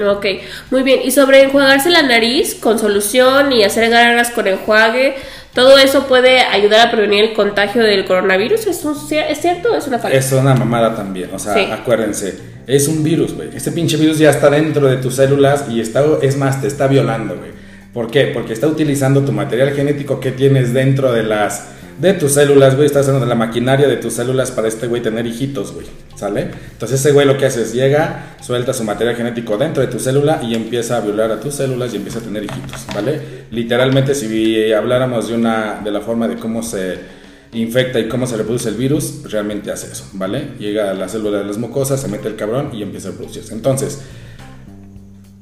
Ok, 0.00 0.26
muy 0.70 0.82
bien. 0.82 1.00
Y 1.04 1.10
sobre 1.10 1.42
enjuagarse 1.42 1.90
la 1.90 2.02
nariz 2.02 2.54
con 2.54 2.78
solución 2.78 3.52
y 3.52 3.62
hacer 3.64 3.90
garras 3.90 4.30
con 4.30 4.46
enjuague, 4.46 5.16
¿todo 5.54 5.78
eso 5.78 6.06
puede 6.06 6.40
ayudar 6.40 6.88
a 6.88 6.90
prevenir 6.90 7.24
el 7.24 7.32
contagio 7.34 7.82
del 7.82 8.04
coronavirus? 8.04 8.66
¿Es, 8.66 8.84
¿es 8.84 9.40
cierto 9.40 9.72
o 9.72 9.76
es 9.76 9.86
una 9.86 9.98
falta? 9.98 10.16
Es 10.16 10.32
una 10.32 10.54
mamada 10.54 10.94
también, 10.94 11.30
o 11.32 11.38
sea, 11.38 11.74
acuérdense, 11.74 12.38
es 12.66 12.88
un 12.88 13.02
virus, 13.02 13.34
güey. 13.34 13.50
Este 13.54 13.72
pinche 13.72 13.96
virus 13.96 14.18
ya 14.18 14.30
está 14.30 14.50
dentro 14.50 14.86
de 14.86 14.96
tus 14.96 15.16
células 15.16 15.66
y 15.68 15.80
está, 15.80 16.04
es 16.22 16.36
más, 16.36 16.60
te 16.60 16.68
está 16.68 16.86
violando, 16.86 17.36
güey. 17.36 17.50
¿Por 17.92 18.10
qué? 18.10 18.26
Porque 18.26 18.54
está 18.54 18.66
utilizando 18.68 19.22
tu 19.22 19.32
material 19.32 19.72
genético 19.72 20.18
que 20.18 20.32
tienes 20.32 20.72
dentro 20.72 21.12
de 21.12 21.24
las 21.24 21.66
de 21.98 22.14
tus 22.14 22.32
células, 22.32 22.74
güey, 22.74 22.86
estás 22.86 23.06
usando 23.06 23.26
la 23.26 23.34
maquinaria 23.34 23.86
de 23.86 23.96
tus 23.96 24.14
células 24.14 24.50
para 24.50 24.68
este 24.68 24.86
güey 24.86 25.02
tener 25.02 25.26
hijitos, 25.26 25.72
güey, 25.72 25.86
¿sale? 26.16 26.50
Entonces 26.72 27.00
ese 27.00 27.12
güey 27.12 27.26
lo 27.26 27.36
que 27.36 27.46
hace 27.46 27.62
es 27.62 27.72
llega, 27.72 28.36
suelta 28.40 28.72
su 28.72 28.84
material 28.84 29.16
genético 29.16 29.56
dentro 29.56 29.82
de 29.82 29.88
tu 29.88 29.98
célula 29.98 30.40
y 30.42 30.54
empieza 30.54 30.96
a 30.96 31.00
violar 31.00 31.30
a 31.30 31.40
tus 31.40 31.54
células 31.54 31.92
y 31.92 31.96
empieza 31.96 32.18
a 32.18 32.22
tener 32.22 32.44
hijitos, 32.44 32.86
¿vale? 32.94 33.20
Literalmente 33.50 34.14
si 34.14 34.72
habláramos 34.72 35.28
de 35.28 35.34
una 35.34 35.80
de 35.82 35.90
la 35.90 36.00
forma 36.00 36.28
de 36.28 36.36
cómo 36.36 36.62
se 36.62 36.98
infecta 37.52 38.00
y 38.00 38.08
cómo 38.08 38.26
se 38.26 38.36
reproduce 38.36 38.68
el 38.68 38.76
virus, 38.76 39.30
realmente 39.30 39.70
hace 39.70 39.92
eso, 39.92 40.08
¿vale? 40.14 40.52
Llega 40.58 40.90
a 40.90 40.94
la 40.94 41.08
célula 41.08 41.38
de 41.38 41.44
las 41.44 41.58
mucosas, 41.58 42.00
se 42.00 42.08
mete 42.08 42.28
el 42.28 42.36
cabrón 42.36 42.70
y 42.72 42.82
empieza 42.82 43.08
a 43.08 43.10
reproducirse. 43.12 43.52
Entonces, 43.52 44.00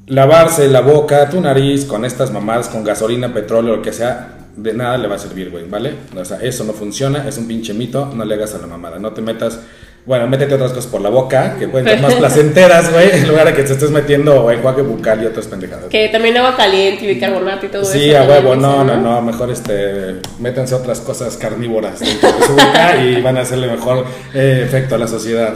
lavarse 0.07 0.67
la 0.67 0.81
boca, 0.81 1.29
tu 1.29 1.39
nariz 1.39 1.85
con 1.85 2.03
estas 2.03 2.31
mamadas, 2.31 2.67
con 2.67 2.83
gasolina, 2.83 3.33
petróleo, 3.33 3.77
lo 3.77 3.81
que 3.81 3.93
sea, 3.93 4.40
de 4.55 4.73
nada 4.73 4.97
le 4.97 5.07
va 5.07 5.15
a 5.15 5.19
servir, 5.19 5.49
güey, 5.49 5.67
¿vale? 5.69 5.93
O 6.15 6.25
sea, 6.25 6.37
eso 6.41 6.63
no 6.63 6.73
funciona, 6.73 7.27
es 7.27 7.37
un 7.37 7.47
pinche 7.47 7.73
mito, 7.73 8.11
no 8.13 8.25
le 8.25 8.35
hagas 8.35 8.55
a 8.55 8.57
la 8.59 8.67
mamada, 8.67 8.99
no 8.99 9.11
te 9.11 9.21
metas, 9.21 9.59
bueno, 10.05 10.27
métete 10.27 10.55
otras 10.55 10.71
cosas 10.71 10.91
por 10.91 11.01
la 11.01 11.09
boca, 11.09 11.55
que 11.57 11.67
pueden 11.67 11.87
ser 11.87 12.01
más 12.01 12.13
placenteras, 12.19 12.91
güey, 12.91 13.11
en 13.11 13.27
lugar 13.27 13.47
de 13.47 13.53
que 13.53 13.63
te 13.63 13.73
estés 13.73 13.91
metiendo 13.91 14.49
enjuague 14.51 14.81
bucal 14.81 15.23
y 15.23 15.25
otras 15.27 15.47
pendejadas. 15.47 15.85
Que 15.85 16.09
también 16.09 16.37
agua 16.37 16.55
caliente 16.55 17.05
y 17.05 17.07
bicarbonato 17.07 17.65
y 17.65 17.69
todo 17.69 17.83
eso. 17.83 17.91
Sí, 17.91 18.13
a 18.13 18.23
huevo, 18.23 18.55
no, 18.55 18.83
no, 18.83 18.97
no, 18.97 19.21
mejor 19.21 19.51
este, 19.51 20.15
métanse 20.39 20.75
otras 20.75 20.99
cosas 21.01 21.37
carnívoras 21.37 21.99
de 21.99 22.07
su 22.07 22.53
boca 22.53 22.97
y 23.03 23.21
van 23.21 23.37
a 23.37 23.41
hacerle 23.41 23.67
mejor 23.67 24.05
eh, 24.33 24.63
efecto 24.65 24.95
a 24.95 24.97
la 24.97 25.07
sociedad. 25.07 25.55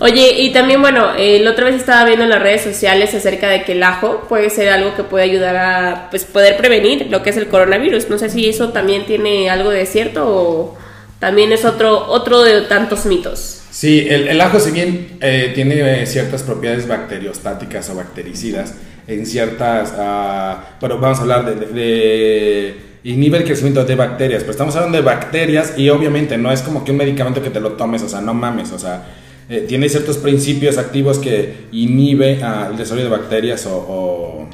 Oye, 0.00 0.40
y 0.40 0.52
también, 0.52 0.80
bueno, 0.80 1.12
eh, 1.16 1.40
la 1.40 1.52
otra 1.52 1.66
vez 1.66 1.76
estaba 1.76 2.04
viendo 2.04 2.24
en 2.24 2.30
las 2.30 2.42
redes 2.42 2.62
sociales 2.62 3.14
acerca 3.14 3.48
de 3.48 3.62
que 3.62 3.72
el 3.72 3.82
ajo 3.82 4.26
puede 4.28 4.50
ser 4.50 4.68
algo 4.68 4.94
que 4.96 5.04
puede 5.04 5.24
ayudar 5.24 5.56
a 5.56 6.10
pues, 6.10 6.24
poder 6.24 6.56
prevenir 6.56 7.06
lo 7.10 7.22
que 7.22 7.30
es 7.30 7.36
el 7.36 7.46
coronavirus. 7.46 8.10
No 8.10 8.18
sé 8.18 8.28
si 8.28 8.48
eso 8.48 8.70
también 8.70 9.06
tiene 9.06 9.50
algo 9.50 9.70
de 9.70 9.86
cierto 9.86 10.24
o 10.26 10.76
también 11.20 11.52
es 11.52 11.64
otro, 11.64 12.06
otro 12.08 12.42
de 12.42 12.62
tantos 12.62 13.06
mitos. 13.06 13.62
Sí, 13.70 14.06
el, 14.08 14.40
ajo, 14.40 14.60
si 14.60 14.70
bien 14.70 15.18
eh, 15.20 15.52
tiene 15.54 16.02
eh, 16.02 16.06
ciertas 16.06 16.42
propiedades 16.42 16.86
bacteriostáticas 16.86 17.90
o 17.90 17.96
bactericidas, 17.96 18.74
en 19.06 19.26
ciertas. 19.26 19.92
Uh, 19.92 20.60
bueno, 20.80 20.98
vamos 20.98 21.18
a 21.18 21.22
hablar 21.22 21.44
de, 21.44 21.66
de, 21.66 21.72
de 21.72 22.76
inhibe 23.04 23.38
el 23.38 23.44
crecimiento 23.44 23.84
de 23.84 23.94
bacterias, 23.94 24.42
pero 24.42 24.52
estamos 24.52 24.74
hablando 24.76 24.96
de 24.96 25.04
bacterias 25.04 25.74
y 25.76 25.88
obviamente 25.90 26.38
no 26.38 26.52
es 26.52 26.62
como 26.62 26.84
que 26.84 26.92
un 26.92 26.98
medicamento 26.98 27.42
que 27.42 27.50
te 27.50 27.60
lo 27.60 27.72
tomes, 27.72 28.02
o 28.02 28.08
sea, 28.08 28.20
no 28.20 28.32
mames, 28.32 28.72
o 28.72 28.78
sea, 28.78 29.04
eh, 29.48 29.64
tiene 29.68 29.88
ciertos 29.88 30.16
principios 30.18 30.78
activos 30.78 31.18
que 31.18 31.66
inhibe 31.72 32.40
el 32.40 32.76
desarrollo 32.76 33.04
de 33.04 33.16
bacterias 33.16 33.66
o, 33.66 34.48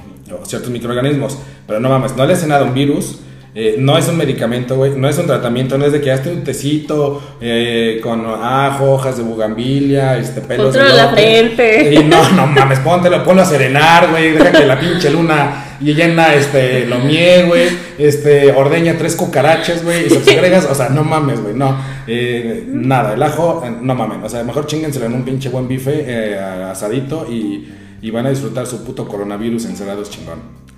ciertos 0.44 0.70
microorganismos. 0.70 1.38
Pero 1.66 1.80
no 1.80 1.88
mames, 1.88 2.16
no 2.16 2.26
le 2.26 2.32
hace 2.32 2.46
nada 2.46 2.62
a 2.62 2.64
un 2.64 2.74
virus. 2.74 3.20
Eh, 3.52 3.76
no 3.78 3.98
es 3.98 4.06
un 4.06 4.16
medicamento, 4.16 4.76
güey, 4.76 4.92
no 4.94 5.08
es 5.08 5.18
un 5.18 5.26
tratamiento, 5.26 5.76
no 5.76 5.84
es 5.84 5.92
de 5.92 6.00
que 6.00 6.12
hazte 6.12 6.30
un 6.30 6.44
tecito 6.44 7.20
eh, 7.40 7.98
con 8.00 8.24
ajo, 8.24 8.92
hojas 8.92 9.16
de 9.16 9.24
bugambilia, 9.24 10.18
este, 10.18 10.40
pelos 10.40 10.72
de 10.72 10.84
la 10.84 11.08
frente. 11.08 11.94
Y 11.94 12.04
no, 12.04 12.30
no 12.30 12.46
mames, 12.46 12.78
póntelo, 12.78 13.24
ponlo 13.24 13.42
a 13.42 13.44
serenar, 13.44 14.10
güey, 14.10 14.32
deja 14.32 14.52
que 14.52 14.64
la 14.64 14.78
pinche 14.78 15.10
luna 15.10 15.76
y 15.80 15.94
llena 15.94 16.32
este 16.34 16.86
mie, 17.04 17.42
güey, 17.44 17.68
este 17.98 18.52
ordeña 18.52 18.96
tres 18.96 19.16
cucarachas, 19.16 19.82
güey, 19.82 20.06
y 20.06 20.10
se 20.10 20.30
agregas, 20.38 20.66
o 20.70 20.74
sea, 20.74 20.88
no 20.90 21.02
mames, 21.02 21.40
güey, 21.40 21.54
no, 21.54 21.76
eh, 22.06 22.64
nada, 22.68 23.14
el 23.14 23.22
ajo, 23.22 23.64
no 23.80 23.94
mames, 23.96 24.18
o 24.22 24.28
sea, 24.28 24.44
mejor 24.44 24.66
chingenselo 24.66 25.06
en 25.06 25.14
un 25.14 25.24
pinche 25.24 25.48
buen 25.48 25.66
bife 25.66 26.04
eh, 26.06 26.38
asadito 26.38 27.26
y, 27.28 27.68
y 28.00 28.10
van 28.12 28.26
a 28.26 28.30
disfrutar 28.30 28.64
su 28.66 28.84
puto 28.84 29.08
coronavirus 29.08 29.64
encerrados 29.64 30.08
chingón. 30.08 30.69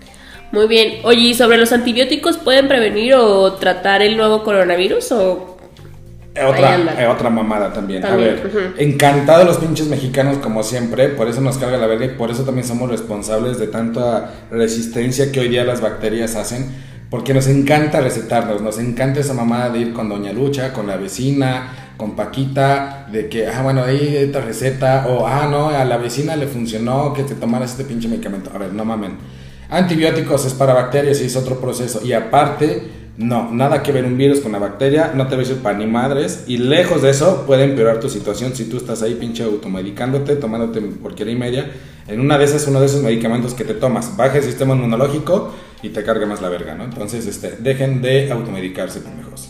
Muy 0.52 0.66
bien. 0.68 1.00
Oye, 1.04 1.20
¿y 1.20 1.34
sobre 1.34 1.56
los 1.56 1.72
antibióticos 1.72 2.36
pueden 2.36 2.68
prevenir 2.68 3.14
o 3.14 3.54
tratar 3.54 4.02
el 4.02 4.16
nuevo 4.16 4.44
coronavirus 4.44 5.12
o 5.12 5.52
otra, 6.46 7.02
eh, 7.02 7.06
otra 7.06 7.28
mamada 7.28 7.72
también. 7.74 8.04
A 8.06 8.16
ver, 8.16 8.74
encantado 8.78 9.44
los 9.44 9.58
pinches 9.58 9.86
mexicanos 9.88 10.38
como 10.38 10.62
siempre, 10.62 11.08
por 11.08 11.28
eso 11.28 11.42
nos 11.42 11.58
carga 11.58 11.76
la 11.76 11.86
verga 11.86 12.06
y 12.06 12.08
por 12.10 12.30
eso 12.30 12.44
también 12.44 12.66
somos 12.66 12.90
responsables 12.90 13.58
de 13.58 13.66
tanta 13.66 14.32
resistencia 14.50 15.30
que 15.30 15.40
hoy 15.40 15.48
día 15.48 15.64
las 15.64 15.82
bacterias 15.82 16.34
hacen, 16.34 16.74
porque 17.10 17.34
nos 17.34 17.48
encanta 17.48 18.00
recetarnos, 18.00 18.62
nos 18.62 18.78
encanta 18.78 19.20
esa 19.20 19.34
mamada 19.34 19.68
de 19.68 19.80
ir 19.80 19.92
con 19.92 20.08
Doña 20.08 20.32
Lucha, 20.32 20.72
con 20.72 20.86
la 20.86 20.96
vecina, 20.96 21.92
con 21.98 22.16
Paquita, 22.16 23.06
de 23.12 23.28
que, 23.28 23.46
ah, 23.48 23.60
bueno, 23.62 23.84
ahí 23.84 24.16
esta 24.16 24.40
receta, 24.40 25.08
o, 25.08 25.26
ah, 25.26 25.48
no, 25.50 25.68
a 25.68 25.84
la 25.84 25.98
vecina 25.98 26.34
le 26.34 26.46
funcionó 26.46 27.12
que 27.12 27.24
te 27.24 27.34
tomaras 27.34 27.72
este 27.72 27.84
pinche 27.84 28.08
medicamento. 28.08 28.50
A 28.54 28.58
ver, 28.58 28.72
no 28.72 28.86
mamen. 28.86 29.18
Antibióticos 29.72 30.44
es 30.44 30.52
para 30.52 30.74
bacterias 30.74 31.22
y 31.22 31.24
es 31.24 31.34
otro 31.34 31.58
proceso. 31.58 32.02
Y 32.04 32.12
aparte 32.12 32.82
no, 33.16 33.50
nada 33.50 33.82
que 33.82 33.90
ver 33.90 34.04
un 34.04 34.18
virus 34.18 34.40
con 34.40 34.52
la 34.52 34.58
bacteria, 34.58 35.12
no 35.14 35.28
te 35.28 35.34
va 35.34 35.42
a 35.42 35.62
para 35.62 35.78
ni 35.78 35.86
madres. 35.86 36.44
Y 36.46 36.58
lejos 36.58 37.00
de 37.00 37.08
eso, 37.08 37.44
puede 37.46 37.64
empeorar 37.64 37.98
tu 37.98 38.10
situación 38.10 38.54
si 38.54 38.66
tú 38.66 38.76
estás 38.76 39.02
ahí 39.02 39.14
pinche 39.14 39.44
automedicándote, 39.44 40.36
tomándote 40.36 40.82
porquería 40.82 41.32
y 41.32 41.38
media. 41.38 41.70
En 42.06 42.20
una 42.20 42.36
de 42.36 42.44
esas, 42.44 42.66
uno 42.68 42.80
de 42.80 42.86
esos 42.86 43.02
medicamentos 43.02 43.54
que 43.54 43.64
te 43.64 43.72
tomas, 43.72 44.14
baja 44.14 44.36
el 44.36 44.44
sistema 44.44 44.74
inmunológico 44.74 45.54
y 45.82 45.88
te 45.88 46.04
carga 46.04 46.26
más 46.26 46.42
la 46.42 46.50
verga, 46.50 46.74
¿no? 46.74 46.84
Entonces, 46.84 47.26
este, 47.26 47.56
dejen 47.58 48.02
de 48.02 48.30
automedicarse, 48.30 49.00
pendejos. 49.00 49.48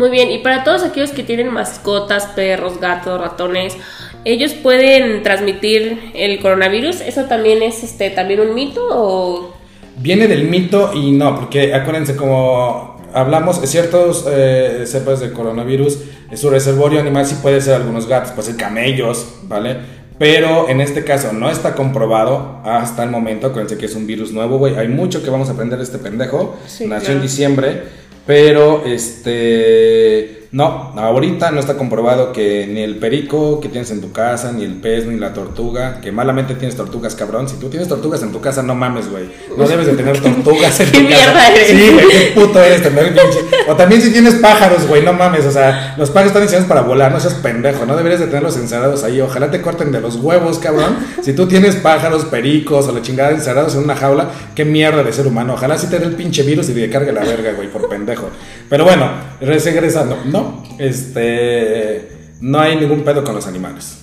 Muy 0.00 0.08
bien, 0.08 0.30
y 0.30 0.38
para 0.38 0.64
todos 0.64 0.82
aquellos 0.82 1.10
que 1.10 1.22
tienen 1.22 1.52
mascotas, 1.52 2.24
perros, 2.34 2.80
gatos, 2.80 3.20
ratones, 3.20 3.76
ellos 4.24 4.54
pueden 4.54 5.22
transmitir 5.22 6.12
el 6.14 6.40
coronavirus. 6.40 7.02
¿Eso 7.02 7.24
también 7.24 7.62
es 7.62 7.84
este 7.84 8.08
también 8.08 8.40
un 8.40 8.54
mito 8.54 8.80
o 8.90 9.54
Viene 9.98 10.26
del 10.26 10.44
mito 10.44 10.92
y 10.94 11.12
no, 11.12 11.38
porque 11.38 11.74
acuérdense 11.74 12.16
como 12.16 12.98
hablamos, 13.12 13.60
ciertos 13.68 14.24
eh, 14.26 14.84
cepas 14.86 15.20
de 15.20 15.34
coronavirus, 15.34 15.98
su 16.34 16.48
reservorio 16.48 16.98
animal 16.98 17.26
sí 17.26 17.36
puede 17.42 17.60
ser 17.60 17.74
algunos 17.74 18.06
gatos, 18.06 18.30
puede 18.30 18.46
ser 18.46 18.56
camellos, 18.56 19.34
¿vale? 19.42 19.76
Pero 20.18 20.70
en 20.70 20.80
este 20.80 21.04
caso 21.04 21.34
no 21.34 21.50
está 21.50 21.74
comprobado 21.74 22.62
hasta 22.64 23.04
el 23.04 23.10
momento, 23.10 23.48
acuérdense 23.48 23.76
que 23.76 23.84
es 23.84 23.94
un 23.94 24.06
virus 24.06 24.32
nuevo, 24.32 24.56
güey, 24.56 24.76
hay 24.76 24.88
mucho 24.88 25.22
que 25.22 25.28
vamos 25.28 25.50
a 25.50 25.52
aprender 25.52 25.78
de 25.78 25.84
este 25.84 25.98
pendejo, 25.98 26.56
nació 26.86 27.12
en 27.12 27.20
diciembre, 27.20 27.82
pero 28.26 28.84
este 28.86 30.39
No, 30.52 30.92
ahorita 30.96 31.52
no 31.52 31.60
está 31.60 31.76
comprobado 31.76 32.32
que 32.32 32.66
ni 32.66 32.80
el 32.82 32.96
perico 32.96 33.60
que 33.60 33.68
tienes 33.68 33.92
en 33.92 34.00
tu 34.00 34.10
casa, 34.10 34.50
ni 34.50 34.64
el 34.64 34.74
pez, 34.80 35.06
ni 35.06 35.16
la 35.16 35.32
tortuga, 35.32 36.00
que 36.00 36.10
malamente 36.10 36.56
tienes 36.56 36.76
tortugas, 36.76 37.14
cabrón. 37.14 37.48
Si 37.48 37.54
tú 37.56 37.68
tienes 37.68 37.88
tortugas 37.88 38.20
en 38.24 38.32
tu 38.32 38.40
casa, 38.40 38.60
no 38.64 38.74
mames, 38.74 39.08
güey. 39.08 39.26
No 39.56 39.68
debes 39.68 39.86
de 39.86 39.92
tener 39.92 40.18
tortugas 40.20 40.80
en 40.80 40.86
tu 40.92 40.98
¿Qué 40.98 41.04
casa. 41.08 41.16
mierda 41.24 41.48
eres? 41.50 41.68
Sí, 41.68 41.90
güey, 41.92 42.08
qué 42.08 42.32
puto 42.34 42.60
eres 42.60 42.82
tener 42.82 43.14
pinche. 43.14 43.38
O 43.68 43.76
también 43.76 44.02
si 44.02 44.10
tienes 44.10 44.34
pájaros, 44.34 44.88
güey, 44.88 45.04
no 45.04 45.12
mames. 45.12 45.46
O 45.46 45.52
sea, 45.52 45.94
los 45.96 46.08
pájaros 46.10 46.28
están 46.30 46.42
diseñados 46.42 46.68
para 46.68 46.80
volar, 46.80 47.12
no 47.12 47.20
seas 47.20 47.34
pendejo. 47.34 47.86
No 47.86 47.96
deberías 47.96 48.18
de 48.20 48.26
tenerlos 48.26 48.56
encerrados 48.56 49.04
ahí. 49.04 49.20
Ojalá 49.20 49.52
te 49.52 49.62
corten 49.62 49.92
de 49.92 50.00
los 50.00 50.16
huevos, 50.16 50.58
cabrón. 50.58 50.96
Si 51.22 51.32
tú 51.32 51.46
tienes 51.46 51.76
pájaros, 51.76 52.24
pericos 52.24 52.88
o 52.88 52.92
la 52.92 53.02
chingada 53.02 53.30
encerrados 53.30 53.76
en 53.76 53.84
una 53.84 53.94
jaula, 53.94 54.30
qué 54.56 54.64
mierda 54.64 55.04
de 55.04 55.12
ser 55.12 55.28
humano. 55.28 55.54
Ojalá 55.54 55.78
sí 55.78 55.86
te 55.86 56.00
dé 56.00 56.06
el 56.06 56.16
pinche 56.16 56.42
virus 56.42 56.68
y 56.70 56.72
te 56.74 56.90
cargue 56.90 57.12
la 57.12 57.20
verga, 57.20 57.52
güey, 57.52 57.68
por 57.68 57.88
pendejo. 57.88 58.30
Pero 58.68 58.84
bueno, 58.84 59.08
regresando. 59.40 60.18
No, 60.24 60.39
este. 60.78 62.08
No 62.40 62.60
hay 62.60 62.76
ningún 62.76 63.02
pedo 63.02 63.22
con 63.22 63.34
los 63.34 63.46
animales. 63.46 63.98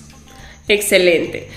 Excelente. 0.68 1.48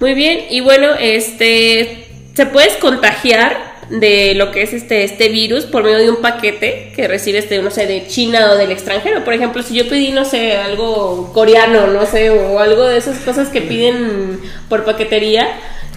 Muy 0.00 0.14
bien, 0.14 0.44
y 0.50 0.60
bueno, 0.60 0.94
este 1.00 2.06
se 2.34 2.46
puedes 2.46 2.76
contagiar 2.76 3.78
de 3.90 4.34
lo 4.34 4.52
que 4.52 4.62
es 4.62 4.72
este, 4.72 5.02
este 5.02 5.28
virus 5.28 5.64
por 5.64 5.82
medio 5.82 5.98
de 5.98 6.10
un 6.10 6.20
paquete 6.20 6.92
que 6.94 7.08
recibes 7.08 7.48
de, 7.48 7.62
no 7.62 7.70
sé, 7.70 7.86
de 7.86 8.06
China 8.06 8.52
o 8.52 8.56
del 8.56 8.70
extranjero. 8.70 9.24
Por 9.24 9.34
ejemplo, 9.34 9.62
si 9.62 9.74
yo 9.74 9.88
pedí, 9.88 10.12
no 10.12 10.24
sé, 10.24 10.56
algo 10.56 11.32
coreano, 11.32 11.86
no 11.88 12.06
sé, 12.06 12.30
o 12.30 12.60
algo 12.60 12.84
de 12.84 12.98
esas 12.98 13.18
cosas 13.20 13.48
que 13.48 13.62
piden 13.62 14.40
por 14.68 14.84
paquetería, 14.84 15.48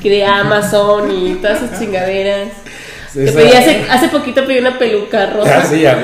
que 0.02 0.10
de 0.10 0.26
Amazon 0.26 1.12
y 1.12 1.36
todas 1.36 1.62
esas 1.62 1.80
chingaderas. 1.80 2.50
Esa- 3.16 3.38
pedí 3.40 3.52
hace, 3.52 3.82
hace 3.90 4.08
poquito 4.08 4.46
pedí 4.46 4.60
una 4.60 4.80
peluca 4.80 5.24
Ah, 5.24 5.34
rosa. 5.36 5.66
sí, 5.66 5.82
ya. 5.82 6.02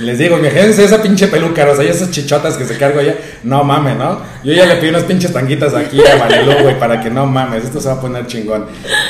Les 0.00 0.18
digo, 0.18 0.38
imagínense 0.38 0.84
esa 0.84 1.02
pinche 1.02 1.28
peluca 1.28 1.64
rosa 1.64 1.82
y 1.84 1.88
esas 1.88 2.10
chichotas 2.10 2.56
que 2.56 2.64
se 2.64 2.76
cargo 2.76 3.00
ya. 3.00 3.14
No 3.44 3.64
mames, 3.64 3.96
¿no? 3.96 4.20
Yo 4.44 4.52
ya 4.52 4.66
le 4.66 4.76
pedí 4.76 4.90
unas 4.90 5.04
pinches 5.04 5.32
tanguitas 5.32 5.74
aquí 5.74 6.00
a 6.06 6.16
Valelu, 6.16 6.62
güey, 6.62 6.78
para 6.78 7.00
que 7.02 7.08
no 7.10 7.26
mames, 7.26 7.64
esto 7.64 7.80
se 7.80 7.88
va 7.88 7.94
a 7.94 8.00
poner 8.00 8.26
chingón. 8.26 8.66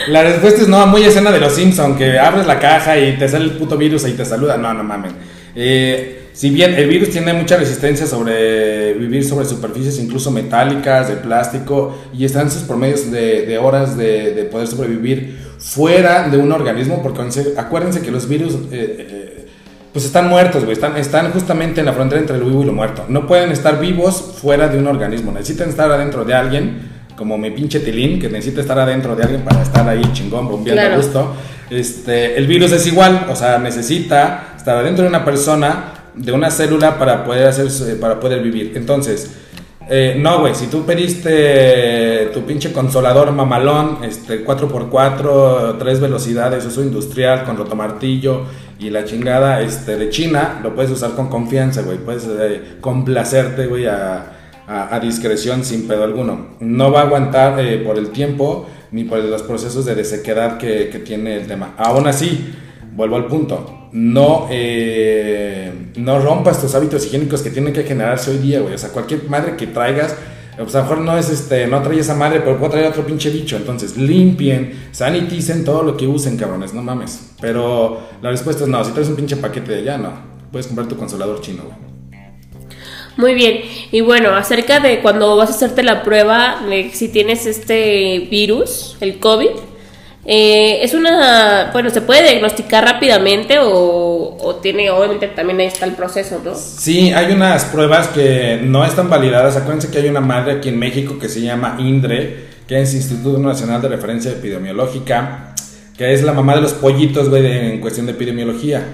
La 0.09 0.23
respuesta 0.23 0.63
es 0.63 0.69
no, 0.69 0.87
muy 0.87 1.03
escena 1.05 1.33
de 1.33 1.41
los 1.41 1.53
Simpson, 1.55 1.97
que 1.97 2.19
abres 2.19 2.47
la 2.47 2.59
caja 2.59 2.99
y 2.99 3.19
te 3.19 3.29
sale 3.29 3.45
el 3.47 3.53
puto 3.53 3.77
virus 3.77 4.07
y 4.07 4.13
te 4.13 4.25
saluda. 4.25 4.57
No, 4.57 4.73
no 4.73 4.85
mames. 4.85 5.13
Eh, 5.57 6.17
si 6.33 6.51
bien 6.51 6.75
el 6.75 6.87
virus 6.87 7.11
tiene 7.11 7.33
mucha 7.33 7.57
resistencia 7.57 8.07
sobre 8.07 8.95
vivir 8.95 9.25
sobre 9.25 9.45
superficies 9.45 9.99
incluso 9.99 10.31
metálicas, 10.31 11.09
de 11.09 11.17
plástico, 11.17 11.99
y 12.17 12.25
están 12.25 12.51
sus 12.51 12.63
promedios 12.63 13.11
de, 13.11 13.45
de 13.47 13.59
horas 13.59 13.97
de, 13.97 14.33
de 14.35 14.45
poder 14.45 14.69
sobrevivir 14.69 15.50
fuera 15.61 16.29
de 16.29 16.39
un 16.39 16.51
organismo, 16.53 17.03
porque 17.03 17.21
acuérdense- 17.21 18.01
que 18.01 18.11
los 18.11 18.27
virus 18.29 18.55
eh, 18.55 18.59
eh, 18.73 19.47
pues 19.93 20.05
están 20.05 20.29
muertos, 20.29 20.63
güey, 20.65 20.73
están, 20.73 20.97
están 20.97 21.31
justamente 21.33 21.81
en 21.81 21.87
la 21.87 21.93
frontera 21.93 22.21
entre 22.21 22.39
lo 22.39 22.47
vivo 22.47 22.63
y 22.63 22.67
lo 22.67 22.73
muerto. 22.73 23.05
No 23.09 23.27
pueden 23.27 23.53
estar 23.53 23.79
vivos 23.79 24.37
fuera 24.41 24.69
de 24.69 24.79
un 24.79 24.87
organismo, 24.87 25.33
necesitan 25.33 25.69
estar 25.69 25.91
adentro 25.93 26.25
de 26.25 26.35
alguien, 26.35 26.89
como 27.17 27.37
mi 27.37 27.51
pinche 27.51 27.81
tilín, 27.81 28.19
que 28.19 28.29
necesita 28.31 28.63
estar 28.63 28.79
adentro 28.79 29.15
de 29.15 29.23
alguien 29.25 29.43
para 29.43 29.61
estar 29.63 29.87
ahí 29.89 30.03
chingón, 30.15 30.49
bombeando 30.49 30.81
Claro. 30.81 30.95
a 30.95 30.97
gusto. 30.97 31.35
Este, 31.69 32.37
el 32.39 32.47
virus 32.47 32.73
es 32.73 32.87
igual, 32.87 33.27
o 33.29 33.37
sea, 33.37 33.59
necesita 33.59 34.55
estar 34.57 34.77
adentro 34.79 35.03
de 35.03 35.09
una 35.11 35.25
persona, 35.25 35.93
de 36.15 36.33
una 36.33 36.51
célula 36.51 36.99
para 36.99 37.25
poder, 37.25 37.49
hacer, 37.49 37.69
para 38.01 38.19
poder 38.19 38.43
vivir. 38.43 38.73
Entonces, 38.77 39.31
eh, 39.93 40.15
no, 40.17 40.39
güey, 40.39 40.55
si 40.55 40.69
tú 40.69 40.87
pediste 40.87 42.31
tu 42.33 42.43
pinche 42.43 42.73
consolador 42.73 43.33
mamalón, 43.33 44.05
este 44.05 44.47
4x4, 44.47 45.79
tres 45.81 45.99
velocidades, 45.99 46.65
uso 46.65 46.85
industrial 46.85 47.43
con 47.43 47.57
rotomartillo 47.57 48.45
y 48.79 48.91
la 48.91 49.05
chingada 49.05 49.61
este, 49.63 49.97
de 49.97 50.09
China, 50.09 50.61
lo 50.63 50.77
puedes 50.77 50.93
usar 50.93 51.17
con 51.17 51.29
confianza, 51.29 51.83
güey. 51.83 51.99
Puedes 51.99 52.25
eh, 52.29 52.77
complacerte, 52.81 53.67
güey, 53.67 53.87
a, 53.87 54.37
discreción 55.03 55.65
sin 55.65 55.89
pedo 55.89 56.05
alguno. 56.05 56.51
No 56.61 56.93
va 56.93 57.01
a 57.01 57.03
aguantar 57.07 57.59
eh, 57.59 57.79
por 57.79 57.99
el 57.99 58.11
tiempo 58.11 58.69
ni 58.93 59.03
por 59.03 59.19
los 59.19 59.43
procesos 59.43 59.87
de 59.87 59.97
desequedad 59.97 60.57
que, 60.57 60.89
que 60.91 61.01
tiene 61.01 61.35
el 61.37 61.49
tema. 61.49 61.75
Aún 61.77 62.07
así, 62.07 62.55
vuelvo 62.95 63.17
al 63.17 63.27
punto. 63.27 63.80
No, 63.93 64.47
eh, 64.51 65.73
no 65.97 66.21
rompas 66.21 66.61
tus 66.61 66.75
hábitos 66.75 67.05
higiénicos 67.07 67.43
que 67.43 67.51
tienen 67.51 67.73
que 67.73 67.83
generarse 67.83 68.31
hoy 68.31 68.39
día, 68.39 68.61
güey. 68.61 68.75
O 68.75 68.79
sea, 68.79 68.91
cualquier 68.91 69.29
madre 69.29 69.57
que 69.57 69.67
traigas, 69.67 70.17
a 70.57 70.63
lo 70.63 70.67
mejor 70.67 70.99
no 70.99 71.17
es 71.17 71.31
este, 71.31 71.67
no 71.67 71.83
trae 71.83 71.99
esa 71.99 72.15
madre, 72.15 72.41
pero 72.41 72.59
puede 72.59 72.73
traer 72.73 72.87
otro 72.89 73.05
pinche 73.05 73.31
bicho. 73.31 73.57
Entonces, 73.57 73.97
limpien, 73.97 74.89
saniticen 74.93 75.65
todo 75.65 75.83
lo 75.83 75.97
que 75.97 76.07
usen, 76.07 76.37
cabrones, 76.37 76.75
no 76.75 76.83
mames. 76.83 77.33
Pero 77.41 78.01
la 78.23 78.31
respuesta 78.31 78.65
es 78.65 78.69
no, 78.69 78.85
si 78.85 78.93
traes 78.93 79.09
un 79.09 79.17
pinche 79.17 79.37
paquete 79.37 79.73
de 79.73 79.79
allá, 79.81 79.99
no. 79.99 80.13
Puedes 80.53 80.67
comprar 80.67 80.89
tu 80.89 80.97
consolador 80.97 81.41
chino, 81.41 81.65
güey. 81.65 81.91
Muy 83.17 83.35
bien. 83.35 83.61
Y 83.91 84.01
bueno, 84.01 84.31
acerca 84.31 84.81
de 84.81 85.01
cuando 85.01 85.37
vas 85.37 85.51
a 85.51 85.55
hacerte 85.55 85.83
la 85.83 86.03
prueba, 86.03 86.63
de 86.69 86.91
si 86.93 87.09
tienes 87.09 87.47
este 87.47 88.29
virus, 88.31 88.97
el 89.01 89.19
COVID, 89.19 89.51
eh, 90.27 90.81
es 90.83 90.93
una, 90.93 91.71
bueno, 91.73 91.89
se 91.89 92.03
puede 92.03 92.23
diagnosticar 92.23 92.85
rápidamente 92.85 93.59
o, 93.61 94.59
tiene, 94.63 94.91
obviamente 94.91 95.29
también 95.29 95.61
ahí 95.61 95.67
está 95.67 95.87
el 95.87 95.93
proceso, 95.93 96.41
¿no? 96.45 96.55
Sí, 96.55 97.13
hay 97.13 97.33
unas 97.33 97.65
pruebas 97.67 98.09
que 98.09 98.61
no 98.63 98.85
están 98.85 99.09
validadas. 99.09 99.57
Acuérdense 99.57 99.91
que 99.91 99.99
hay 99.99 100.09
una 100.09 100.21
madre 100.21 100.53
aquí 100.53 100.69
en 100.69 100.79
México 100.79 101.19
que 101.19 101.29
se 101.29 101.41
llama 101.41 101.77
INDRE, 101.79 102.51
que 102.69 102.81
es 102.81 102.95
Instituto 102.95 103.39
Nacional 103.39 103.81
de 103.81 103.89
Referencia 103.89 104.31
Epidemiológica, 104.31 105.55
que 105.97 106.13
es 106.13 106.23
la 106.23 106.33
mamá 106.33 106.55
de 106.55 106.61
los 106.61 106.75
pollitos, 106.75 107.31
güey, 107.31 107.47
en 107.47 107.81
cuestión 107.81 108.05
de 108.07 108.13
epidemiología. 108.13 108.85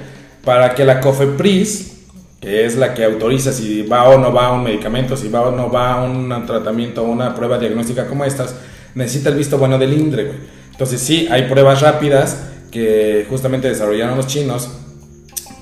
Para 0.45 0.75
que 0.75 0.85
la 0.85 1.01
COFEPRIS, 1.01 2.05
que 2.41 2.65
es 2.65 2.77
la 2.77 2.95
que 2.95 3.05
autoriza 3.05 3.53
si 3.53 3.83
va 3.83 4.09
o 4.09 4.19
no 4.19 4.33
va 4.33 4.53
un 4.53 4.63
medicamento, 4.63 5.17
si 5.17 5.29
va 5.29 5.43
o 5.43 5.51
no 5.51 5.71
va 5.71 6.05
un 6.05 6.47
tratamiento 6.47 7.03
una 7.03 7.35
prueba 7.35 7.59
diagnóstica 7.59 8.07
como 8.07 8.25
estas, 8.25 8.55
necesita 8.95 9.31
el 9.31 9.35
visto 9.35 9.59
bueno 9.59 9.77
del 9.77 9.93
INDRE. 9.93 10.56
Entonces 10.77 11.01
sí, 11.01 11.27
hay 11.31 11.45
pruebas 11.49 11.81
rápidas 11.81 12.37
que 12.71 13.27
justamente 13.31 13.67
desarrollaron 13.67 14.19
los 14.19 14.27
chinos, 14.27 14.69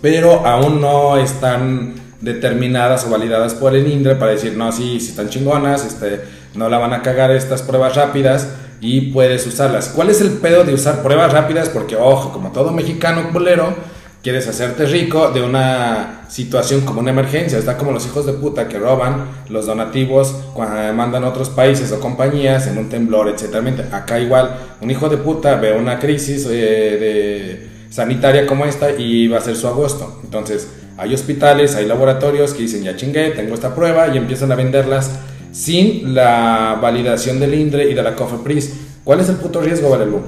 pero 0.03 0.45
aún 0.45 0.81
no 0.81 1.17
están 1.19 1.95
determinadas 2.21 3.07
o 3.07 3.11
validadas 3.11 3.55
por 3.55 3.77
el 3.77 3.87
INDRE 3.87 4.17
para 4.17 4.33
decir, 4.33 4.57
no, 4.57 4.73
sí, 4.73 4.99
sí 4.99 5.11
están 5.11 5.29
chingonas, 5.29 5.87
este, 5.87 6.23
no 6.57 6.69
la 6.69 6.79
van 6.79 6.95
a 6.95 7.03
cagar 7.03 7.31
estas 7.31 7.63
pruebas 7.63 7.95
rápidas 7.95 8.49
y 8.81 9.13
puedes 9.13 9.47
usarlas. 9.47 9.91
¿Cuál 9.95 10.11
es 10.11 10.21
el 10.21 10.31
pedo 10.31 10.65
de 10.65 10.75
usar 10.75 11.01
pruebas 11.05 11.33
rápidas? 11.33 11.69
Porque, 11.69 11.95
ojo, 11.95 12.33
como 12.33 12.51
todo 12.51 12.73
mexicano 12.73 13.31
culero, 13.33 13.77
quieres 14.25 14.49
hacerte 14.49 14.87
rico 14.87 15.31
de 15.33 15.43
una 15.43 16.23
situación 16.29 16.81
como 16.81 17.01
una 17.01 17.11
emergencia. 17.11 17.59
Está 17.59 17.77
como 17.77 17.93
los 17.93 18.07
hijos 18.07 18.25
de 18.25 18.33
puta 18.33 18.67
que 18.69 18.79
roban 18.79 19.27
los 19.51 19.67
donativos 19.67 20.35
cuando 20.55 20.95
mandan 20.95 21.25
a 21.25 21.29
otros 21.29 21.51
países 21.51 21.93
o 21.93 22.01
compañías 22.01 22.67
en 22.67 22.79
un 22.79 22.89
temblor, 22.89 23.29
etc. 23.29 23.55
Acá 23.93 24.19
igual, 24.19 24.57
un 24.81 24.91
hijo 24.91 25.11
de 25.11 25.19
puta 25.19 25.57
ve 25.57 25.75
una 25.75 25.99
crisis 25.99 26.47
eh, 26.51 26.51
de 26.51 27.69
sanitaria 27.91 28.47
como 28.47 28.65
esta 28.65 28.93
y 28.93 29.29
va 29.29 29.39
a 29.39 29.43
ser 29.43 29.57
su 29.57 29.69
agosto. 29.69 30.19
Entonces, 30.25 30.69
hay 30.97 31.13
hospitales, 31.13 31.75
hay 31.75 31.85
laboratorios 31.85 32.55
que 32.55 32.63
dicen, 32.63 32.83
ya 32.83 32.97
chingué, 32.97 33.31
tengo 33.33 33.53
esta 33.53 33.75
prueba 33.75 34.09
y 34.09 34.17
empiezan 34.17 34.51
a 34.51 34.55
venderlas 34.55 35.11
sin 35.53 36.15
la 36.15 36.79
validación 36.81 37.39
del 37.41 37.53
INDRE 37.53 37.91
y 37.91 37.95
de 37.95 38.03
la 38.03 38.17
COFEPRIS. 38.17 38.73
¿Cuál 39.05 39.21
es 39.21 39.29
el 39.29 39.37
puto 39.37 39.61
riesgo, 39.61 39.91
Valelu? 39.91 40.23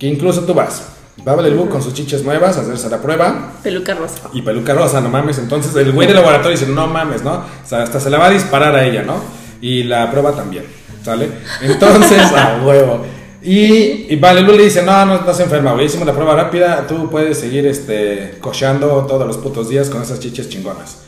Que 0.00 0.08
incluso 0.08 0.42
tú 0.42 0.52
vas, 0.52 0.95
va 1.26 1.34
Valelu 1.34 1.68
con 1.68 1.82
sus 1.82 1.94
chiches 1.94 2.22
nuevas 2.22 2.56
a 2.56 2.60
hacerse 2.60 2.88
la 2.90 3.00
prueba 3.00 3.52
Peluca 3.62 3.94
rosa. 3.94 4.28
y 4.32 4.42
peluca 4.42 4.74
rosa, 4.74 5.00
no 5.00 5.08
mames. 5.08 5.38
Entonces 5.38 5.74
el 5.76 5.92
güey 5.92 6.06
del 6.06 6.16
laboratorio 6.16 6.58
dice, 6.58 6.70
no 6.70 6.86
mames, 6.86 7.22
¿no? 7.22 7.32
O 7.34 7.66
sea, 7.66 7.82
hasta 7.82 8.00
se 8.00 8.10
la 8.10 8.18
va 8.18 8.26
a 8.26 8.30
disparar 8.30 8.74
a 8.74 8.84
ella, 8.84 9.02
¿no? 9.02 9.20
Y 9.60 9.84
la 9.84 10.10
prueba 10.10 10.32
también, 10.32 10.64
¿sale? 11.02 11.28
Entonces, 11.62 12.20
a 12.36 12.60
huevo. 12.64 13.04
Y, 13.42 14.12
y 14.12 14.16
vale, 14.16 14.42
le 14.42 14.64
dice, 14.64 14.82
no, 14.82 15.04
no, 15.06 15.20
no 15.20 15.34
se 15.34 15.44
enferma, 15.44 15.72
güey, 15.72 15.86
hicimos 15.86 16.06
la 16.06 16.12
prueba 16.12 16.34
rápida, 16.34 16.86
tú 16.86 17.08
puedes 17.08 17.38
seguir 17.38 17.64
este, 17.66 18.38
cocheando 18.40 19.06
todos 19.06 19.26
los 19.26 19.36
putos 19.38 19.68
días 19.68 19.88
con 19.88 20.02
esas 20.02 20.18
chiches 20.18 20.48
chingonas. 20.48 21.02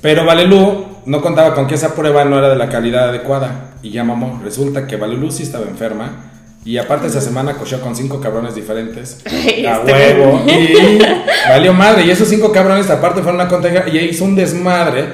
Pero 0.00 0.24
Valelu 0.24 0.86
no 1.06 1.20
contaba 1.20 1.54
con 1.54 1.66
que 1.66 1.74
esa 1.74 1.94
prueba 1.94 2.24
no 2.24 2.38
era 2.38 2.48
de 2.48 2.56
la 2.56 2.68
calidad 2.68 3.08
adecuada. 3.10 3.74
Y 3.82 3.90
ya 3.90 4.04
mamó, 4.04 4.40
resulta 4.42 4.86
que 4.86 4.96
Valelu 4.96 5.30
sí 5.30 5.42
estaba 5.42 5.66
enferma. 5.66 6.32
Y 6.66 6.78
aparte 6.78 7.06
esa 7.06 7.20
semana 7.20 7.54
cocheó 7.54 7.80
con 7.80 7.94
cinco 7.94 8.20
cabrones 8.20 8.54
diferentes. 8.56 9.22
A 9.26 9.28
Este 9.28 9.92
huevo. 9.92 10.42
Y 10.48 10.98
valió 11.48 11.72
madre. 11.72 12.04
Y 12.04 12.10
esos 12.10 12.26
cinco 12.28 12.50
cabrones 12.50 12.90
aparte 12.90 13.22
fueron 13.22 13.40
a 13.40 13.48
contagiar. 13.48 13.88
Y 13.94 13.98
hizo 13.98 14.24
un 14.24 14.34
desmadre. 14.34 15.04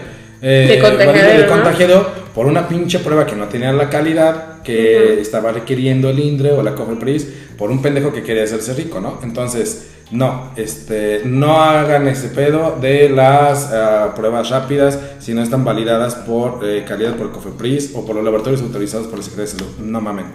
eh, 0.41 0.67
De 0.67 0.79
contagiadero, 0.81 1.49
Valelu 1.51 1.89
de 1.89 1.95
¿no? 1.95 2.23
por 2.35 2.47
una 2.47 2.67
pinche 2.67 3.01
prueba 3.01 3.27
que 3.27 3.37
no 3.37 3.49
tenía 3.49 3.71
la 3.73 3.91
calidad 3.91 4.63
que 4.63 5.21
estaba 5.21 5.53
requiriendo 5.53 6.09
el 6.09 6.19
INDRE 6.19 6.53
o 6.53 6.63
la 6.63 6.75
COFEPRIS 6.75 7.27
por 7.59 7.71
un 7.71 7.83
pendejo 7.83 8.13
que 8.13 8.23
quería 8.23 8.45
hacerse 8.45 8.73
rico, 8.73 9.01
¿no? 9.01 9.19
Entonces, 9.23 9.89
no, 10.11 10.53
este, 10.57 11.21
no 11.25 11.61
hagan 11.61 12.09
ese 12.09 12.29
pedo 12.29 12.79
de 12.81 13.11
las 13.11 13.71
ah, 13.73 14.15
pruebas 14.17 14.49
rápidas 14.49 14.99
si 15.19 15.35
no 15.35 15.43
están 15.43 15.65
validadas 15.65 16.15
por 16.15 16.61
eh, 16.67 16.85
calidad 16.89 17.17
por 17.17 17.31
COFEPRIS 17.33 17.93
o 17.95 18.07
por 18.07 18.17
los 18.17 18.25
laboratorios 18.25 18.63
autorizados 18.63 19.09
por 19.09 19.19
la 19.19 19.25
Secretaría 19.25 19.53
de 19.53 19.59
Salud. 19.59 19.73
No 19.85 20.01
mamen. 20.01 20.27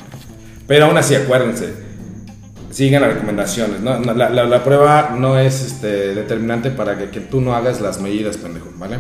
Pero 0.68 0.86
aún 0.86 0.98
así, 0.98 1.16
acuérdense, 1.16 1.74
sigan 2.72 3.02
las 3.02 3.14
recomendaciones. 3.14 3.80
¿no? 3.82 4.00
La, 4.14 4.30
la- 4.30 4.46
la 4.46 4.64
prueba 4.64 5.16
no 5.18 5.40
es 5.40 5.62
este, 5.66 6.14
determinante 6.14 6.70
para 6.72 6.98
que, 6.98 7.10
que 7.10 7.20
tú 7.22 7.42
no 7.42 7.56
hagas 7.56 7.82
las 7.82 8.00
medidas, 8.02 8.38
pendejo, 8.38 8.70
¿vale? 8.76 8.98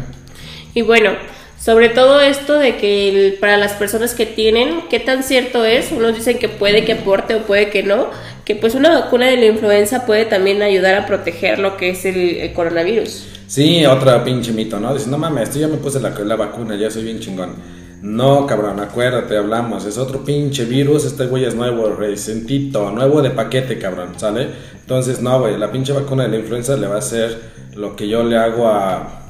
Y 0.74 0.82
bueno, 0.84 1.12
sobre 1.60 1.90
todo 1.90 2.22
esto 2.22 2.54
de 2.60 2.78
que 2.78 3.10
el- 3.10 3.34
para 3.36 3.58
las 3.58 3.74
personas 3.74 4.14
que 4.14 4.26
tienen, 4.26 4.84
¿qué 4.90 5.00
tan 5.00 5.24
cierto 5.24 5.66
es? 5.66 5.92
Unos 5.92 6.16
dicen 6.16 6.38
que 6.40 6.50
puede 6.50 6.86
que 6.86 6.94
aporte 6.94 7.36
o 7.36 7.44
puede 7.44 7.70
que 7.70 7.84
no, 7.84 8.10
que 8.46 8.56
pues 8.56 8.74
una 8.76 8.98
vacuna 9.00 9.28
de 9.28 9.36
la 9.38 9.46
influenza 9.48 10.06
puede 10.06 10.26
también 10.26 10.62
ayudar 10.62 10.96
a 10.96 11.06
proteger 11.06 11.60
lo 11.60 11.76
que 11.76 11.90
es 11.90 12.06
el, 12.06 12.38
el 12.38 12.54
coronavirus. 12.54 13.28
Sí, 13.48 13.86
otra 13.86 14.24
pinche 14.24 14.52
mito, 14.52 14.80
¿no? 14.80 14.94
Dices, 14.94 15.08
no 15.08 15.18
mames, 15.18 15.44
esto 15.50 15.60
ya 15.60 15.68
me 15.68 15.78
puse 15.78 16.00
la, 16.00 16.10
la 16.12 16.36
vacuna, 16.36 16.76
ya 16.76 16.90
soy 16.92 17.04
bien 17.04 17.20
chingón. 17.20 17.56
No, 18.02 18.46
cabrón, 18.46 18.80
acuérdate, 18.80 19.36
hablamos, 19.38 19.86
es 19.86 19.98
otro 19.98 20.24
pinche 20.24 20.66
virus, 20.66 21.06
este 21.06 21.26
güey 21.26 21.46
es 21.46 21.56
nuevo, 21.56 21.90
recentito, 21.90 22.92
nuevo 22.92 23.24
de 23.24 23.32
paquete, 23.32 23.80
cabrón, 23.80 24.20
¿sale? 24.20 24.50
Entonces, 24.80 25.20
no, 25.22 25.40
güey, 25.40 25.58
la 25.58 25.72
pinche 25.72 25.94
vacuna 25.94 26.24
de 26.24 26.30
la 26.30 26.38
influenza 26.38 26.78
le 26.78 26.88
va 26.88 26.96
a 26.96 27.00
hacer 27.00 27.40
lo 27.76 27.96
que 27.96 28.08
yo 28.08 28.24
le 28.24 28.38
hago 28.38 28.68
a 28.68 29.24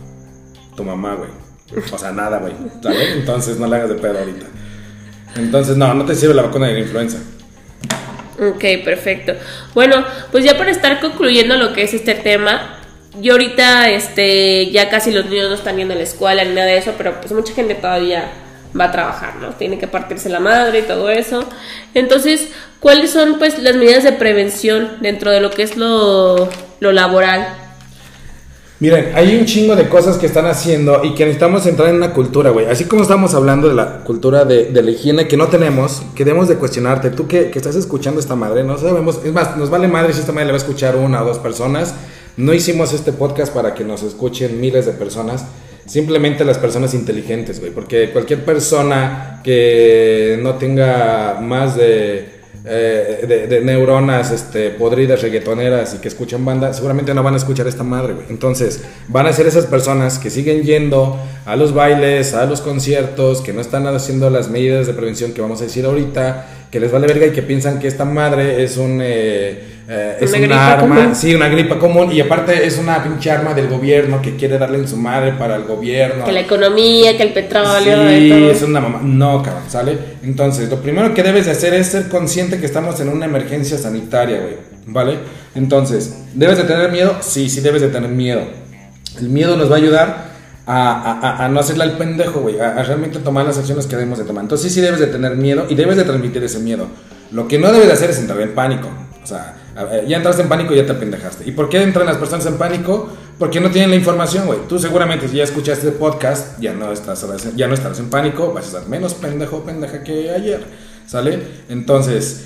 tu 0.75 0.83
mamá, 0.83 1.15
güey. 1.15 1.29
O 1.93 1.97
sea, 1.97 2.11
nada, 2.11 2.39
güey, 2.39 2.53
¿sale? 2.83 3.13
Entonces, 3.13 3.57
no 3.57 3.67
le 3.67 3.77
hagas 3.77 3.89
de 3.89 3.95
pedo 3.95 4.19
ahorita. 4.19 4.45
Entonces, 5.37 5.77
no, 5.77 5.93
no 5.93 6.05
te 6.05 6.15
sirve 6.15 6.33
la 6.33 6.43
vacuna 6.43 6.67
de 6.67 6.73
la 6.73 6.79
influenza. 6.79 7.19
Ok, 8.39 8.63
perfecto. 8.83 9.33
Bueno, 9.73 10.03
pues 10.31 10.43
ya 10.43 10.57
para 10.57 10.71
estar 10.71 10.99
concluyendo 10.99 11.55
lo 11.55 11.73
que 11.73 11.83
es 11.83 11.93
este 11.93 12.15
tema, 12.15 12.79
yo 13.21 13.33
ahorita, 13.33 13.89
este, 13.89 14.71
ya 14.71 14.89
casi 14.89 15.11
los 15.11 15.25
niños 15.25 15.49
no 15.49 15.55
están 15.55 15.77
yendo 15.77 15.93
a 15.93 15.97
la 15.97 16.03
escuela 16.03 16.43
ni 16.43 16.53
nada 16.53 16.67
de 16.67 16.77
eso, 16.77 16.93
pero 16.97 17.19
pues 17.19 17.31
mucha 17.31 17.53
gente 17.53 17.73
todavía 17.73 18.29
va 18.79 18.85
a 18.85 18.91
trabajar, 18.91 19.35
¿no? 19.37 19.49
Tiene 19.49 19.77
que 19.77 19.87
partirse 19.87 20.29
la 20.29 20.39
madre 20.39 20.79
y 20.79 20.83
todo 20.83 21.09
eso. 21.09 21.43
Entonces, 21.93 22.49
¿cuáles 22.79 23.11
son 23.11 23.37
pues 23.39 23.59
las 23.59 23.75
medidas 23.75 24.03
de 24.03 24.13
prevención 24.13 24.97
dentro 25.01 25.31
de 25.31 25.41
lo 25.41 25.51
que 25.51 25.63
es 25.63 25.77
lo, 25.77 26.49
lo 26.79 26.91
laboral? 26.91 27.47
Miren, 28.79 29.13
hay 29.15 29.35
un 29.35 29.45
chingo 29.45 29.75
de 29.75 29.89
cosas 29.89 30.17
que 30.17 30.27
están 30.27 30.45
haciendo 30.45 31.03
y 31.03 31.15
que 31.15 31.25
necesitamos 31.25 31.65
entrar 31.65 31.89
en 31.89 31.95
una 31.95 32.13
cultura, 32.13 32.51
güey. 32.51 32.67
Así 32.67 32.85
como 32.85 33.01
estamos 33.01 33.33
hablando 33.33 33.67
de 33.67 33.73
la 33.73 34.03
cultura 34.03 34.45
de, 34.45 34.65
de 34.65 34.83
la 34.83 34.91
higiene 34.91 35.27
que 35.27 35.35
no 35.35 35.47
tenemos, 35.47 36.03
que 36.13 36.23
debemos 36.23 36.47
de 36.47 36.57
cuestionarte. 36.57 37.09
Tú 37.09 37.27
que, 37.27 37.49
que 37.49 37.57
estás 37.57 37.75
escuchando 37.75 38.19
esta 38.19 38.35
madre, 38.35 38.63
no 38.63 38.77
sabemos, 38.77 39.19
es 39.25 39.33
más, 39.33 39.57
nos 39.57 39.71
vale 39.71 39.87
madre 39.87 40.13
si 40.13 40.19
esta 40.19 40.31
madre 40.31 40.45
la 40.45 40.51
va 40.51 40.57
a 40.57 40.61
escuchar 40.61 40.95
una 40.95 41.23
o 41.23 41.25
dos 41.25 41.39
personas. 41.39 41.95
No 42.37 42.53
hicimos 42.53 42.93
este 42.93 43.13
podcast 43.13 43.51
para 43.51 43.73
que 43.73 43.83
nos 43.83 44.03
escuchen 44.03 44.61
miles 44.61 44.85
de 44.85 44.91
personas. 44.91 45.45
Simplemente 45.87 46.45
las 46.45 46.59
personas 46.59 46.93
inteligentes, 46.93 47.59
güey. 47.59 47.71
Porque 47.71 48.11
cualquier 48.11 48.45
persona 48.45 49.41
que 49.43 50.39
no 50.41 50.55
tenga 50.55 51.39
más 51.41 51.75
de 51.75 52.37
eh, 52.69 53.23
de, 53.25 53.47
de 53.47 53.61
neuronas 53.61 54.29
este, 54.31 54.71
podridas, 54.71 55.21
reggaetoneras 55.21 55.93
y 55.93 55.99
que 55.99 56.09
escuchan 56.09 56.43
banda, 56.43 56.73
seguramente 56.73 57.13
no 57.13 57.23
van 57.23 57.35
a 57.35 57.37
escuchar 57.37 57.65
esta 57.65 57.83
madre, 57.83 58.13
güey. 58.13 58.25
Entonces, 58.29 58.83
van 59.07 59.25
a 59.25 59.31
ser 59.31 59.47
esas 59.47 59.67
personas 59.67 60.19
que 60.19 60.29
siguen 60.29 60.63
yendo 60.63 61.17
a 61.45 61.55
los 61.55 61.73
bailes, 61.73 62.33
a 62.33 62.45
los 62.45 62.59
conciertos, 62.59 63.39
que 63.39 63.53
no 63.53 63.61
están 63.61 63.87
haciendo 63.87 64.29
las 64.29 64.49
medidas 64.49 64.85
de 64.85 64.93
prevención 64.93 65.31
que 65.31 65.39
vamos 65.39 65.61
a 65.61 65.63
decir 65.63 65.85
ahorita, 65.85 66.56
que 66.71 66.79
les 66.79 66.91
vale 66.91 67.07
verga 67.07 67.27
y 67.27 67.31
que 67.31 67.41
piensan 67.41 67.79
que 67.79 67.87
esta 67.87 68.05
madre 68.05 68.63
es 68.63 68.77
un. 68.77 68.99
eh, 69.01 69.73
eh, 69.89 70.17
es 70.19 70.29
Una 70.31 70.37
un 70.39 70.43
gripa 70.43 70.73
arma, 70.73 70.95
común. 70.97 71.15
sí, 71.15 71.33
una 71.33 71.47
gripa 71.47 71.79
común 71.79 72.11
y 72.11 72.19
aparte 72.19 72.67
es 72.67 72.77
una 72.77 73.01
pinche 73.01 73.31
arma 73.31 73.53
del 73.53 73.67
gobierno 73.69 74.21
que 74.21 74.35
quiere 74.35 74.57
darle 74.57 74.79
en 74.79 74.87
su 74.87 74.97
madre 74.97 75.31
para 75.39 75.55
el 75.55 75.63
gobierno. 75.63 76.25
Que 76.25 76.33
la 76.33 76.41
economía, 76.41 77.15
que 77.15 77.23
el 77.23 77.31
petróleo, 77.31 78.09
Sí, 78.09 78.29
todo. 78.29 78.51
es 78.51 78.61
una 78.63 78.81
mamá. 78.81 78.99
No, 79.01 79.41
cabrón, 79.41 79.63
¿sale? 79.69 79.97
Entonces, 80.23 80.69
lo 80.69 80.81
primero 80.81 81.13
que 81.13 81.23
debes 81.23 81.45
de 81.45 81.51
hacer 81.53 81.73
es 81.73 81.87
ser 81.87 82.09
consciente 82.09 82.59
que 82.59 82.65
estamos 82.65 82.99
en 82.99 83.07
una 83.07 83.25
emergencia 83.27 83.77
sanitaria, 83.77 84.39
güey. 84.41 84.55
¿Vale? 84.87 85.19
Entonces, 85.55 86.23
¿debes 86.33 86.57
de 86.57 86.65
tener 86.65 86.91
miedo? 86.91 87.15
Sí, 87.21 87.49
sí 87.49 87.61
debes 87.61 87.81
de 87.81 87.87
tener 87.87 88.09
miedo. 88.09 88.41
El 89.19 89.29
miedo 89.29 89.55
nos 89.55 89.71
va 89.71 89.75
a 89.75 89.79
ayudar 89.79 90.25
a, 90.67 91.47
no 91.49 91.59
hacerle 91.59 91.83
al 91.83 91.97
pendejo, 91.97 92.41
güey. 92.41 92.59
A, 92.59 92.83
realmente 92.83 93.19
tomar 93.19 93.45
las 93.45 93.57
acciones 93.57 93.87
que 93.87 93.95
debemos 93.95 94.19
de 94.19 94.25
tomar. 94.25 94.43
Entonces, 94.43 94.71
sí, 94.71 94.75
sí 94.75 94.81
debes 94.81 94.99
de 94.99 95.07
tener 95.07 95.35
miedo 95.35 95.65
y 95.69 95.75
debes 95.75 95.95
de 95.97 96.03
transmitir 96.03 96.43
ese 96.43 96.59
miedo. 96.59 96.87
Lo 97.31 97.47
que 97.47 97.57
no 97.57 97.71
debes 97.71 97.87
de 97.87 97.93
hacer 97.93 98.09
es 98.09 98.19
entrar 98.19 98.39
en 98.41 98.53
pánico. 98.53 98.89
O 99.23 99.27
sea, 99.27 99.55
ya 100.07 100.17
entraste 100.17 100.41
en 100.41 100.49
pánico 100.49 100.73
y 100.73 100.77
ya 100.77 100.85
te 100.85 100.93
pendejaste. 100.93 101.47
¿Y 101.47 101.51
por 101.51 101.69
qué 101.69 101.81
entran 101.81 102.05
las 102.05 102.17
personas 102.17 102.45
en 102.45 102.57
pánico? 102.57 103.09
Porque 103.37 103.59
no 103.59 103.69
tienen 103.69 103.89
la 103.89 103.95
información, 103.95 104.45
güey. 104.45 104.59
Tú 104.67 104.79
seguramente 104.79 105.27
si 105.27 105.37
ya 105.37 105.43
escuchaste 105.43 105.87
el 105.87 105.93
podcast, 105.93 106.59
ya 106.59 106.73
no, 106.73 106.91
estás, 106.91 107.25
ya 107.55 107.67
no 107.67 107.73
estarás 107.73 107.99
en 107.99 108.09
pánico, 108.09 108.53
vas 108.53 108.65
a 108.65 108.67
estar 108.67 108.87
menos 108.87 109.13
pendejo 109.13 109.63
pendeja 109.63 110.03
que 110.03 110.31
ayer, 110.31 110.65
¿sale? 111.05 111.39
Entonces, 111.69 112.45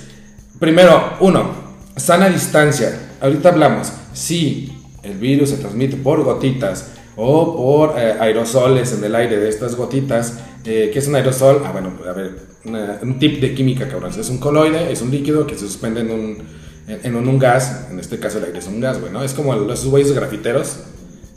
primero, 0.58 1.14
uno, 1.20 1.54
sana 1.96 2.28
distancia. 2.28 2.98
Ahorita 3.20 3.50
hablamos, 3.50 3.92
si 4.12 4.76
el 5.02 5.14
virus 5.14 5.50
se 5.50 5.56
transmite 5.56 5.96
por 5.96 6.22
gotitas 6.24 6.86
o 7.16 7.56
por 7.56 7.98
eh, 7.98 8.14
aerosoles 8.20 8.92
en 8.92 9.04
el 9.04 9.14
aire 9.14 9.38
de 9.38 9.48
estas 9.48 9.74
gotitas, 9.76 10.34
eh, 10.64 10.90
¿qué 10.92 10.98
es 10.98 11.06
un 11.08 11.14
aerosol? 11.16 11.62
Ah, 11.64 11.72
bueno, 11.72 11.92
a 12.08 12.12
ver, 12.12 12.36
una- 12.64 12.98
un 13.02 13.18
tip 13.18 13.40
de 13.40 13.54
química, 13.54 13.88
cabrón. 13.88 14.12
Es 14.18 14.28
un 14.28 14.38
coloide, 14.38 14.90
es 14.92 15.02
un 15.02 15.10
líquido 15.10 15.46
que 15.46 15.54
se 15.54 15.66
suspende 15.66 16.00
en 16.00 16.10
un, 16.10 16.38
en, 16.88 17.00
en 17.16 17.28
un, 17.28 17.38
gas, 17.38 17.86
en 17.90 17.98
este 17.98 18.18
caso 18.18 18.38
el 18.38 18.44
aire 18.44 18.58
es 18.58 18.66
un 18.66 18.80
gas, 18.80 19.00
güey, 19.00 19.12
¿no? 19.12 19.22
Es 19.22 19.34
como 19.34 19.54
los 19.54 19.84
güeyes 19.86 20.12
grafiteros, 20.12 20.78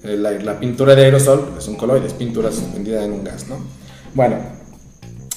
eh, 0.03 0.15
la, 0.17 0.31
la 0.31 0.59
pintura 0.59 0.95
de 0.95 1.03
aerosol 1.05 1.53
es 1.57 1.67
un 1.67 1.75
coloide, 1.75 2.05
es 2.07 2.13
pintura 2.13 2.51
suspendida 2.51 3.03
en 3.03 3.11
un 3.11 3.23
gas, 3.23 3.47
¿no? 3.47 3.57
Bueno, 4.13 4.37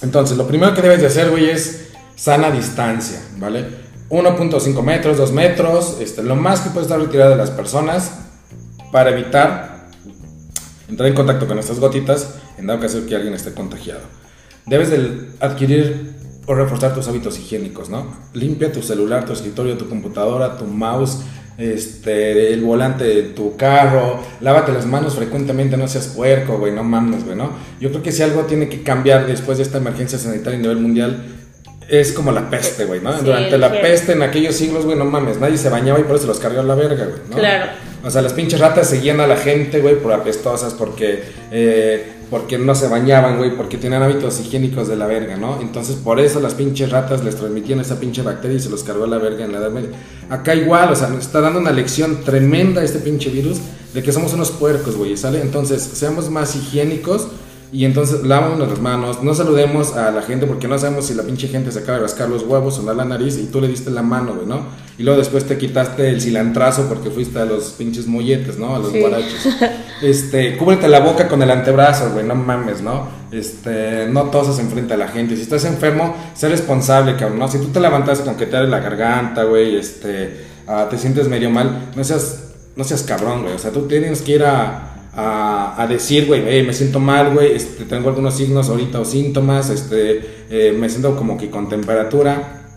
entonces 0.02 0.36
lo 0.36 0.46
primero 0.46 0.74
que 0.74 0.82
debes 0.82 1.00
de 1.00 1.06
hacer, 1.08 1.30
güey, 1.30 1.50
es 1.50 1.88
sana 2.14 2.50
distancia, 2.50 3.20
¿vale? 3.38 3.66
1.5 4.10 4.82
metros, 4.82 5.16
2 5.18 5.32
metros, 5.32 5.96
este, 6.00 6.22
lo 6.22 6.36
más 6.36 6.60
que 6.60 6.70
puedes 6.70 6.86
estar 6.86 7.00
retirado 7.00 7.30
de 7.30 7.36
las 7.36 7.50
personas 7.50 8.12
para 8.92 9.10
evitar 9.10 9.67
entrar 10.88 11.08
en 11.08 11.14
contacto 11.14 11.46
con 11.46 11.58
estas 11.58 11.78
gotitas 11.78 12.34
en 12.56 12.66
dado 12.66 12.80
caso 12.80 13.06
que 13.06 13.14
alguien 13.14 13.34
esté 13.34 13.52
contagiado. 13.52 14.00
Debes 14.66 14.90
de 14.90 15.30
adquirir 15.40 16.14
o 16.46 16.54
reforzar 16.54 16.94
tus 16.94 17.06
hábitos 17.08 17.38
higiénicos, 17.38 17.90
¿no? 17.90 18.06
Limpia 18.32 18.72
tu 18.72 18.82
celular, 18.82 19.24
tu 19.24 19.32
escritorio, 19.32 19.76
tu 19.76 19.88
computadora, 19.88 20.56
tu 20.56 20.64
mouse, 20.64 21.20
este, 21.58 22.54
el 22.54 22.62
volante 22.62 23.04
de 23.04 23.22
tu 23.24 23.56
carro, 23.56 24.20
lávate 24.40 24.72
las 24.72 24.86
manos 24.86 25.14
frecuentemente, 25.14 25.76
no 25.76 25.88
seas 25.88 26.06
puerco, 26.08 26.56
güey, 26.56 26.72
no 26.72 26.84
mames, 26.84 27.24
güey, 27.24 27.36
¿no? 27.36 27.50
Yo 27.80 27.90
creo 27.90 28.02
que 28.02 28.12
si 28.12 28.22
algo 28.22 28.42
tiene 28.42 28.68
que 28.68 28.82
cambiar 28.82 29.26
después 29.26 29.58
de 29.58 29.64
esta 29.64 29.78
emergencia 29.78 30.18
sanitaria 30.18 30.58
a 30.58 30.62
nivel 30.62 30.78
mundial, 30.78 31.22
es 31.88 32.12
como 32.12 32.32
la 32.32 32.48
peste, 32.48 32.84
güey, 32.84 33.00
¿no? 33.00 33.12
Sí, 33.18 33.24
Durante 33.24 33.58
la 33.58 33.72
peste 33.80 34.12
en 34.12 34.22
aquellos 34.22 34.54
siglos, 34.54 34.84
güey, 34.84 34.96
no 34.96 35.04
mames, 35.04 35.38
nadie 35.38 35.58
se 35.58 35.68
bañaba 35.68 35.98
y 35.98 36.04
por 36.04 36.16
eso 36.16 36.26
los 36.26 36.38
cargó 36.38 36.60
a 36.60 36.64
la 36.64 36.74
verga, 36.74 37.04
güey, 37.06 37.20
¿no? 37.28 37.36
Claro. 37.36 37.72
O 38.04 38.10
sea, 38.10 38.22
las 38.22 38.32
pinches 38.32 38.60
ratas 38.60 38.88
seguían 38.88 39.20
a 39.20 39.26
la 39.26 39.36
gente, 39.36 39.80
güey, 39.80 40.00
por 40.00 40.12
apestosas, 40.12 40.74
porque, 40.74 41.24
eh, 41.50 42.12
porque 42.30 42.58
no 42.58 42.74
se 42.74 42.88
bañaban, 42.88 43.38
güey, 43.38 43.56
porque 43.56 43.76
tenían 43.76 44.02
hábitos 44.02 44.38
higiénicos 44.40 44.86
de 44.88 44.96
la 44.96 45.06
verga, 45.06 45.36
¿no? 45.36 45.60
Entonces, 45.60 45.96
por 45.96 46.20
eso 46.20 46.40
las 46.40 46.54
pinches 46.54 46.90
ratas 46.90 47.24
les 47.24 47.36
transmitían 47.36 47.80
esa 47.80 47.98
pinche 47.98 48.22
bacteria 48.22 48.56
y 48.56 48.60
se 48.60 48.70
los 48.70 48.84
cargó 48.84 49.06
la 49.06 49.18
verga 49.18 49.44
en 49.44 49.52
la 49.52 49.58
Edad 49.58 49.70
Media. 49.70 49.90
Acá 50.30 50.54
igual, 50.54 50.92
o 50.92 50.96
sea, 50.96 51.08
nos 51.08 51.20
está 51.20 51.40
dando 51.40 51.58
una 51.58 51.72
lección 51.72 52.22
tremenda 52.24 52.82
este 52.84 53.00
pinche 53.00 53.30
virus 53.30 53.58
de 53.94 54.02
que 54.02 54.12
somos 54.12 54.32
unos 54.32 54.50
puercos, 54.52 54.96
güey, 54.96 55.16
¿sale? 55.16 55.40
Entonces, 55.40 55.82
seamos 55.82 56.30
más 56.30 56.54
higiénicos 56.54 57.28
y 57.72 57.84
entonces 57.84 58.22
lavamos 58.24 58.58
las 58.66 58.80
manos, 58.80 59.22
no 59.22 59.34
saludemos 59.34 59.94
a 59.94 60.10
la 60.10 60.22
gente 60.22 60.46
porque 60.46 60.68
no 60.68 60.78
sabemos 60.78 61.06
si 61.06 61.14
la 61.14 61.22
pinche 61.22 61.48
gente 61.48 61.70
se 61.70 61.80
acaba 61.80 61.98
de 61.98 62.04
rascar 62.04 62.28
los 62.28 62.42
huevos 62.42 62.78
o 62.78 62.94
la 62.94 63.04
nariz 63.04 63.36
y 63.36 63.46
tú 63.46 63.60
le 63.60 63.68
diste 63.68 63.90
la 63.90 64.02
mano, 64.02 64.34
güey, 64.34 64.46
¿no? 64.46 64.87
Y 64.98 65.04
luego 65.04 65.18
después 65.20 65.44
te 65.44 65.56
quitaste 65.56 66.08
el 66.08 66.20
cilantrazo 66.20 66.88
porque 66.88 67.08
fuiste 67.10 67.38
a 67.38 67.44
los 67.44 67.66
pinches 67.78 68.08
molletes, 68.08 68.58
¿no? 68.58 68.74
A 68.74 68.78
los 68.80 68.90
Sí. 68.92 69.00
guarachos. 69.00 69.46
Este, 70.02 70.56
cúbrete 70.56 70.86
la 70.88 71.00
boca 71.00 71.26
con 71.28 71.42
el 71.42 71.50
antebrazo, 71.50 72.10
güey, 72.12 72.24
no 72.24 72.34
mames, 72.36 72.82
¿no? 72.82 73.08
Este, 73.32 74.06
no 74.08 74.24
tosas 74.30 74.58
enfrente 74.60 74.94
a 74.94 74.96
la 74.96 75.08
gente. 75.08 75.34
Si 75.36 75.42
estás 75.42 75.64
enfermo, 75.64 76.14
sé 76.34 76.48
responsable, 76.48 77.16
cabrón, 77.16 77.38
¿no? 77.40 77.48
Si 77.48 77.58
tú 77.58 77.66
te 77.68 77.80
levantas 77.80 78.20
con 78.20 78.36
que 78.36 78.46
te 78.46 78.56
abre 78.56 78.68
la 78.68 78.78
garganta, 78.80 79.42
güey, 79.44 79.76
este, 79.76 80.36
ah, 80.68 80.86
te 80.90 80.98
sientes 80.98 81.26
medio 81.28 81.50
mal, 81.50 81.90
no 81.96 82.04
seas, 82.04 82.44
no 82.76 82.84
seas 82.84 83.02
cabrón, 83.02 83.42
güey. 83.42 83.54
O 83.54 83.58
sea, 83.58 83.72
tú 83.72 83.88
tienes 83.88 84.22
que 84.22 84.32
ir 84.36 84.44
a, 84.44 85.08
a, 85.14 85.74
a 85.82 85.86
decir, 85.88 86.26
güey, 86.26 86.44
"Hey, 86.46 86.62
me 86.64 86.72
siento 86.72 87.00
mal, 87.00 87.32
güey, 87.34 87.56
este, 87.56 87.84
tengo 87.84 88.08
algunos 88.08 88.36
signos 88.36 88.68
ahorita 88.68 89.00
o 89.00 89.04
síntomas, 89.04 89.68
este, 89.70 90.44
eh, 90.48 90.76
me 90.78 90.88
siento 90.88 91.16
como 91.16 91.36
que 91.36 91.50
con 91.50 91.68
temperatura. 91.68 92.67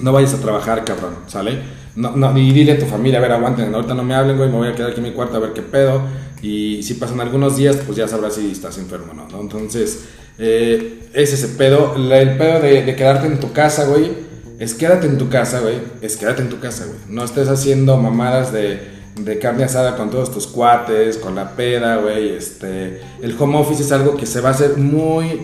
No 0.00 0.12
vayas 0.12 0.34
a 0.34 0.40
trabajar, 0.40 0.84
cabrón, 0.84 1.14
¿sale? 1.26 1.58
No, 1.96 2.16
no, 2.16 2.36
y 2.38 2.52
dile 2.52 2.72
a 2.72 2.78
tu 2.78 2.86
familia, 2.86 3.18
a 3.18 3.22
ver, 3.22 3.32
aguanten, 3.32 3.74
ahorita 3.74 3.94
no 3.94 4.04
me 4.04 4.14
hablen, 4.14 4.36
güey, 4.36 4.48
me 4.48 4.56
voy 4.56 4.68
a 4.68 4.74
quedar 4.74 4.90
aquí 4.90 5.00
en 5.00 5.06
mi 5.06 5.12
cuarto 5.12 5.36
a 5.36 5.40
ver 5.40 5.52
qué 5.52 5.62
pedo. 5.62 6.02
Y 6.42 6.82
si 6.82 6.94
pasan 6.94 7.20
algunos 7.20 7.56
días, 7.56 7.76
pues 7.84 7.98
ya 7.98 8.06
sabrás 8.06 8.34
si 8.34 8.50
estás 8.50 8.78
enfermo 8.78 9.12
no. 9.12 9.40
Entonces, 9.40 10.04
eh, 10.38 11.08
es 11.12 11.32
ese 11.32 11.48
pedo. 11.48 11.94
El 11.96 12.36
pedo 12.36 12.60
de, 12.60 12.84
de 12.84 12.96
quedarte 12.96 13.26
en 13.26 13.40
tu 13.40 13.52
casa, 13.52 13.86
güey, 13.86 14.12
es 14.58 14.74
quédate 14.74 15.06
en 15.06 15.18
tu 15.18 15.28
casa, 15.28 15.60
güey. 15.60 15.76
Es 16.00 16.16
quédate 16.16 16.42
en 16.42 16.48
tu 16.48 16.60
casa, 16.60 16.84
güey. 16.86 16.98
No 17.08 17.24
estés 17.24 17.48
haciendo 17.48 17.96
mamadas 17.96 18.52
de, 18.52 18.80
de 19.16 19.38
carne 19.38 19.64
asada 19.64 19.96
con 19.96 20.10
todos 20.10 20.32
tus 20.32 20.46
cuates, 20.46 21.16
con 21.16 21.34
la 21.34 21.56
peda, 21.56 21.96
güey. 21.96 22.30
Este, 22.30 23.00
el 23.22 23.36
home 23.38 23.56
office 23.58 23.82
es 23.82 23.92
algo 23.92 24.16
que 24.16 24.26
se 24.26 24.40
va 24.40 24.50
a 24.50 24.52
hacer 24.52 24.76
muy 24.76 25.40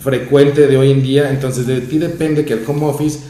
frecuente 0.00 0.66
de 0.66 0.76
hoy 0.76 0.90
en 0.90 1.02
día. 1.02 1.30
Entonces, 1.30 1.66
de 1.66 1.80
ti 1.80 1.98
depende 1.98 2.44
que 2.44 2.54
el 2.54 2.64
home 2.66 2.86
office 2.86 3.20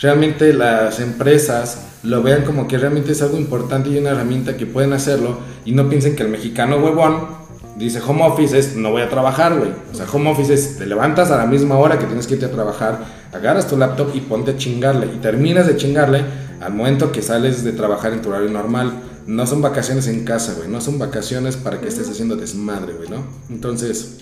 realmente 0.00 0.52
las 0.52 1.00
empresas 1.00 1.86
lo 2.02 2.22
vean 2.22 2.44
como 2.44 2.66
que 2.66 2.78
realmente 2.78 3.12
es 3.12 3.22
algo 3.22 3.36
importante 3.36 3.90
y 3.90 3.98
una 3.98 4.10
herramienta 4.10 4.56
que 4.56 4.66
pueden 4.66 4.92
hacerlo 4.92 5.38
y 5.64 5.72
no 5.72 5.88
piensen 5.88 6.16
que 6.16 6.22
el 6.22 6.30
mexicano 6.30 6.78
huevón 6.78 7.40
Dice 7.80 7.98
home 8.06 8.26
office 8.26 8.58
es 8.58 8.76
no 8.76 8.90
voy 8.90 9.00
a 9.00 9.08
trabajar, 9.08 9.56
güey. 9.56 9.70
O 9.90 9.94
sea, 9.94 10.04
home 10.12 10.30
office 10.30 10.52
es 10.52 10.76
te 10.76 10.84
levantas 10.84 11.30
a 11.30 11.38
la 11.38 11.46
misma 11.46 11.78
hora 11.78 11.98
que 11.98 12.04
tienes 12.04 12.26
que 12.26 12.34
irte 12.34 12.44
a 12.44 12.50
trabajar, 12.50 13.06
agarras 13.32 13.68
tu 13.68 13.78
laptop 13.78 14.10
y 14.14 14.20
ponte 14.20 14.50
a 14.50 14.56
chingarle. 14.58 15.06
Y 15.06 15.16
terminas 15.16 15.66
de 15.66 15.78
chingarle 15.78 16.22
al 16.60 16.74
momento 16.74 17.10
que 17.10 17.22
sales 17.22 17.64
de 17.64 17.72
trabajar 17.72 18.12
en 18.12 18.20
tu 18.20 18.28
horario 18.28 18.50
normal. 18.50 18.92
No 19.26 19.46
son 19.46 19.62
vacaciones 19.62 20.08
en 20.08 20.26
casa, 20.26 20.52
güey. 20.58 20.68
No 20.68 20.82
son 20.82 20.98
vacaciones 20.98 21.56
para 21.56 21.80
que 21.80 21.88
estés 21.88 22.10
haciendo 22.10 22.36
desmadre, 22.36 22.92
güey, 22.92 23.08
¿no? 23.08 23.24
Entonces, 23.48 24.18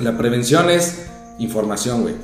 la 0.00 0.16
prevención 0.16 0.70
es 0.70 1.06
información, 1.38 2.00
güey. 2.00 2.14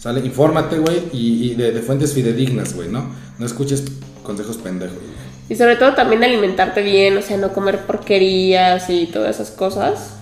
¿Sale? 0.00 0.20
Infórmate, 0.20 0.78
güey, 0.78 1.02
y, 1.12 1.50
y 1.50 1.54
de, 1.54 1.72
de 1.72 1.82
fuentes 1.82 2.14
fidedignas, 2.14 2.74
güey, 2.74 2.88
¿no? 2.88 3.04
No 3.38 3.44
escuches 3.46 3.84
consejos 4.22 4.56
pendejos, 4.56 4.96
güey. 4.96 5.30
Y 5.50 5.56
sobre 5.56 5.76
todo 5.76 5.94
también 5.94 6.24
alimentarte 6.24 6.80
bien, 6.80 7.18
o 7.18 7.22
sea, 7.22 7.36
no 7.36 7.52
comer 7.52 7.80
porquerías 7.80 8.88
y 8.88 9.06
todas 9.06 9.34
esas 9.34 9.50
cosas. 9.50 10.14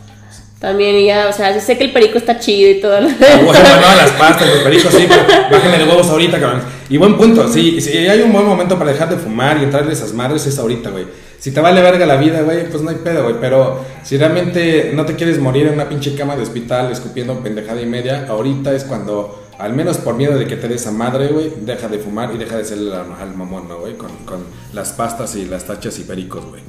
También 0.58 1.06
ya, 1.06 1.28
o 1.28 1.32
sea, 1.32 1.54
yo 1.54 1.60
sé 1.60 1.78
que 1.78 1.84
el 1.84 1.92
perico 1.92 2.18
está 2.18 2.40
chido 2.40 2.70
y 2.70 2.80
todo. 2.80 2.96
Ah, 2.96 3.40
bueno, 3.44 3.60
no, 3.80 3.96
las 3.96 4.10
pastas, 4.18 4.48
los 4.48 4.58
pericos, 4.58 4.92
sí, 4.92 5.06
pero 5.08 5.22
bájenle 5.52 5.78
de 5.78 5.84
huevos 5.84 6.08
ahorita, 6.08 6.40
cabrón. 6.40 6.62
Y 6.88 6.96
buen 6.96 7.16
punto, 7.16 7.46
sí, 7.46 7.80
si 7.80 7.96
hay 7.98 8.22
un 8.22 8.32
buen 8.32 8.46
momento 8.46 8.76
para 8.76 8.90
dejar 8.90 9.10
de 9.10 9.16
fumar 9.16 9.58
y 9.58 9.64
entrarle 9.64 9.92
esas 9.92 10.12
madres 10.12 10.44
es 10.46 10.58
ahorita, 10.58 10.90
güey. 10.90 11.06
Si 11.38 11.52
te 11.52 11.60
vale 11.60 11.80
verga 11.80 12.04
la 12.06 12.16
vida, 12.16 12.40
güey, 12.40 12.68
pues 12.68 12.82
no 12.82 12.90
hay 12.90 12.96
pedo, 12.96 13.22
güey. 13.22 13.36
Pero 13.40 13.84
si 14.02 14.16
realmente 14.16 14.90
no 14.94 15.06
te 15.06 15.14
quieres 15.14 15.38
morir 15.38 15.68
en 15.68 15.74
una 15.74 15.88
pinche 15.88 16.16
cama 16.16 16.34
de 16.34 16.42
hospital 16.42 16.90
escupiendo 16.90 17.38
pendejada 17.40 17.80
y 17.80 17.86
media, 17.86 18.26
ahorita 18.28 18.74
es 18.74 18.82
cuando, 18.82 19.47
al 19.59 19.72
menos 19.74 19.98
por 19.98 20.14
miedo 20.14 20.38
de 20.38 20.46
que 20.46 20.56
te 20.56 20.68
des 20.68 20.86
a 20.86 20.90
madre, 20.92 21.28
güey, 21.28 21.52
deja 21.61 21.88
de 21.88 21.98
fumar 21.98 22.30
y 22.34 22.38
deja 22.38 22.56
de 22.56 22.64
ser 22.64 22.78
el, 22.78 22.92
al 22.92 23.34
mamón, 23.34 23.68
¿no, 23.68 23.78
güey? 23.80 23.96
Con, 23.96 24.11
con 24.24 24.44
las 24.72 24.90
pastas 24.90 25.34
y 25.36 25.46
las 25.46 25.64
tachas 25.64 25.98
y 25.98 26.04
pericos, 26.04 26.44
güey. 26.44 26.62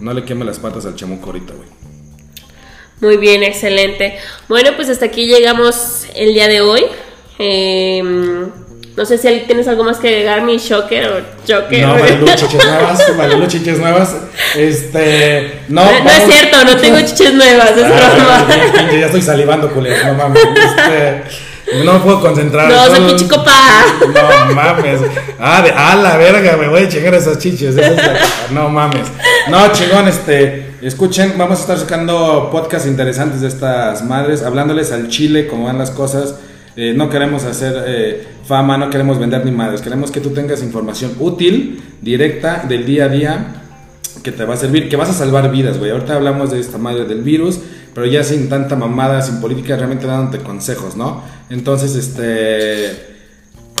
No 0.00 0.12
le 0.12 0.24
queme 0.24 0.44
las 0.44 0.58
patas 0.58 0.84
al 0.86 0.94
chamuco 0.96 1.26
ahorita, 1.26 1.54
güey. 1.54 1.68
Muy 3.00 3.16
bien, 3.16 3.42
excelente. 3.44 4.18
Bueno, 4.48 4.70
pues 4.76 4.88
hasta 4.88 5.06
aquí 5.06 5.26
llegamos 5.26 6.06
el 6.16 6.34
día 6.34 6.48
de 6.48 6.60
hoy. 6.60 6.84
Eh, 7.38 8.02
no 8.96 9.04
sé 9.04 9.16
si 9.16 9.28
tienes 9.46 9.68
algo 9.68 9.84
más 9.84 9.98
que 9.98 10.08
agregar, 10.08 10.42
mi 10.42 10.56
Shocker 10.58 11.06
o 11.06 11.20
Joker. 11.46 11.86
No, 11.86 11.94
Marilu, 11.94 12.26
chiches 12.34 12.64
nuevas, 12.64 13.16
Marilu, 13.16 13.46
chiches 13.46 13.78
nuevas. 13.78 14.16
Este, 14.56 15.60
no. 15.68 15.84
No, 15.84 16.02
no 16.04 16.10
es 16.10 16.24
cierto, 16.34 16.64
no 16.64 16.76
tengo 16.76 16.98
chiches 17.00 17.32
nuevas, 17.34 17.70
es 17.76 17.84
Ah, 17.84 18.44
broma. 18.48 18.92
ya 18.92 19.06
estoy 19.06 19.22
salivando, 19.22 19.70
culero, 19.72 20.04
no 20.08 20.14
mames. 20.14 20.42
Este, 20.52 21.22
no 21.84 21.94
me 21.94 22.00
puedo 22.00 22.20
concentrar. 22.20 22.70
No, 22.70 22.86
soy 22.86 23.06
pinche 23.06 23.28
copa. 23.28 23.52
No 24.00 24.54
mames. 24.54 25.00
Ah, 25.38 25.62
de, 25.62 25.72
ah, 25.74 25.96
la 25.96 26.16
verga, 26.16 26.56
me 26.56 26.68
voy 26.68 26.82
a 26.82 26.88
chingar 26.88 27.14
esas 27.14 27.38
chiches. 27.38 27.76
No 28.50 28.68
mames. 28.68 29.06
No, 29.50 29.72
chingón, 29.72 30.08
este. 30.08 30.68
Escuchen, 30.80 31.34
vamos 31.36 31.58
a 31.58 31.60
estar 31.62 31.78
sacando 31.78 32.50
podcasts 32.52 32.86
interesantes 32.86 33.40
de 33.40 33.48
estas 33.48 34.04
madres, 34.04 34.42
hablándoles 34.42 34.92
al 34.92 35.08
chile, 35.08 35.48
cómo 35.48 35.64
van 35.64 35.76
las 35.76 35.90
cosas. 35.90 36.36
Eh, 36.76 36.94
no 36.94 37.10
queremos 37.10 37.42
hacer 37.42 37.74
eh, 37.88 38.24
fama, 38.46 38.78
no 38.78 38.88
queremos 38.88 39.18
vender 39.18 39.44
ni 39.44 39.50
madres. 39.50 39.80
Queremos 39.80 40.12
que 40.12 40.20
tú 40.20 40.30
tengas 40.30 40.62
información 40.62 41.16
útil, 41.18 41.82
directa, 42.00 42.64
del 42.68 42.86
día 42.86 43.06
a 43.06 43.08
día, 43.08 43.46
que 44.22 44.30
te 44.30 44.44
va 44.44 44.54
a 44.54 44.56
servir, 44.56 44.88
que 44.88 44.94
vas 44.94 45.10
a 45.10 45.12
salvar 45.12 45.50
vidas, 45.50 45.78
güey. 45.78 45.90
Ahorita 45.90 46.14
hablamos 46.14 46.52
de 46.52 46.60
esta 46.60 46.78
madre 46.78 47.04
del 47.04 47.22
virus, 47.22 47.58
pero 47.98 48.08
ya 48.08 48.22
sin 48.22 48.48
tanta 48.48 48.76
mamada, 48.76 49.20
sin 49.22 49.40
política, 49.40 49.74
realmente 49.74 50.06
dándote 50.06 50.38
consejos, 50.44 50.94
¿no? 50.94 51.24
Entonces, 51.50 51.96
este. 51.96 52.92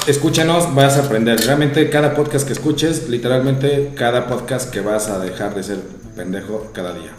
Escúchanos, 0.08 0.74
vas 0.74 0.96
a 0.96 1.04
aprender. 1.04 1.38
Realmente 1.38 1.88
cada 1.88 2.16
podcast 2.16 2.44
que 2.44 2.52
escuches, 2.52 3.08
literalmente 3.08 3.92
cada 3.94 4.26
podcast 4.26 4.72
que 4.72 4.80
vas 4.80 5.08
a 5.08 5.20
dejar 5.20 5.54
de 5.54 5.62
ser 5.62 5.78
pendejo 6.16 6.72
cada 6.72 6.94
día. 6.94 7.12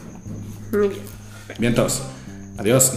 Muy 0.74 0.89
bien. 0.89 1.02
Vientos. 1.58 2.02
Adiós. 2.58 2.91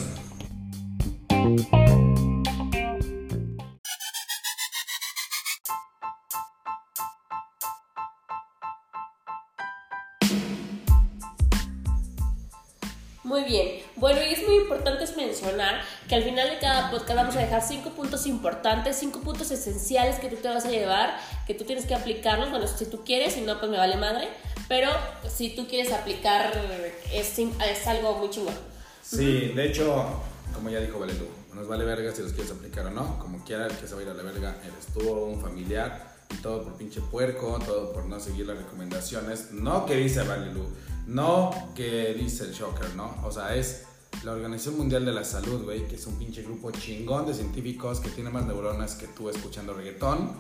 Que 16.13 16.17
al 16.17 16.25
final 16.25 16.47
de 16.51 16.59
cada 16.59 16.91
podcast 16.91 17.15
vamos 17.17 17.37
a 17.37 17.39
dejar 17.39 17.67
cinco 17.67 17.89
puntos 17.89 18.27
importantes, 18.27 18.99
cinco 18.99 19.21
puntos 19.21 19.51
esenciales 19.51 20.19
que 20.19 20.29
tú 20.29 20.37
te 20.37 20.47
vas 20.47 20.67
a 20.67 20.71
llevar, 20.71 21.17
que 21.47 21.55
tú 21.55 21.65
tienes 21.65 21.87
que 21.87 21.95
aplicarlos. 21.95 22.51
Bueno, 22.51 22.67
si 22.67 22.85
tú 22.85 23.03
quieres, 23.03 23.33
si 23.33 23.41
no, 23.41 23.59
pues 23.59 23.71
me 23.71 23.79
vale 23.79 23.97
madre. 23.97 24.29
Pero 24.69 24.91
si 25.27 25.57
tú 25.57 25.67
quieres 25.67 25.91
aplicar, 25.91 26.53
es, 27.11 27.39
es 27.39 27.87
algo 27.87 28.19
muy 28.19 28.29
chingón. 28.29 28.53
Sí, 29.03 29.53
de 29.57 29.69
hecho, 29.69 30.21
como 30.53 30.69
ya 30.69 30.81
dijo 30.81 30.99
Valelu, 30.99 31.27
nos 31.55 31.67
vale 31.67 31.87
verga 31.87 32.15
si 32.15 32.21
los 32.21 32.35
quieres 32.35 32.53
aplicar 32.53 32.85
o 32.85 32.91
no. 32.91 33.19
Como 33.19 33.43
quiera, 33.43 33.67
el 33.67 33.75
que 33.75 33.89
se 33.89 33.95
va 33.95 34.01
a 34.01 34.05
ir 34.05 34.11
a 34.11 34.13
la 34.13 34.23
verga 34.23 34.55
eres 34.63 34.89
tú 34.93 35.11
un 35.11 35.41
familiar. 35.41 36.13
Todo 36.43 36.63
por 36.63 36.77
pinche 36.77 37.01
puerco, 37.01 37.59
todo 37.65 37.91
por 37.91 38.05
no 38.05 38.21
seguir 38.21 38.47
las 38.47 38.59
recomendaciones. 38.59 39.53
No 39.53 39.87
que 39.87 39.97
dice 39.97 40.25
Valelu, 40.25 40.67
no 41.07 41.73
que 41.75 42.13
dice 42.13 42.45
el 42.45 42.53
Shocker, 42.53 42.95
¿no? 42.97 43.17
O 43.25 43.33
sea, 43.33 43.57
es 43.57 43.87
la 44.25 44.33
Organización 44.33 44.77
Mundial 44.79 45.05
de 45.05 45.13
la 45.13 45.25
Salud, 45.25 45.65
güey, 45.65 45.87
que 45.89 45.97
es 45.97 46.07
un 46.07 46.17
pinche 46.17 46.43
grupo 46.43 46.71
chingón 46.71 47.27
de 47.27 47.35
científicos 47.35 48.01
que 48.01 48.11
tiene 48.11 48.31
más 48.31 48.47
neuronas 48.47 48.95
que 48.95 49.09
tú 49.09 49.29
escuchando 49.29 49.75
reggaetón. 49.75 50.31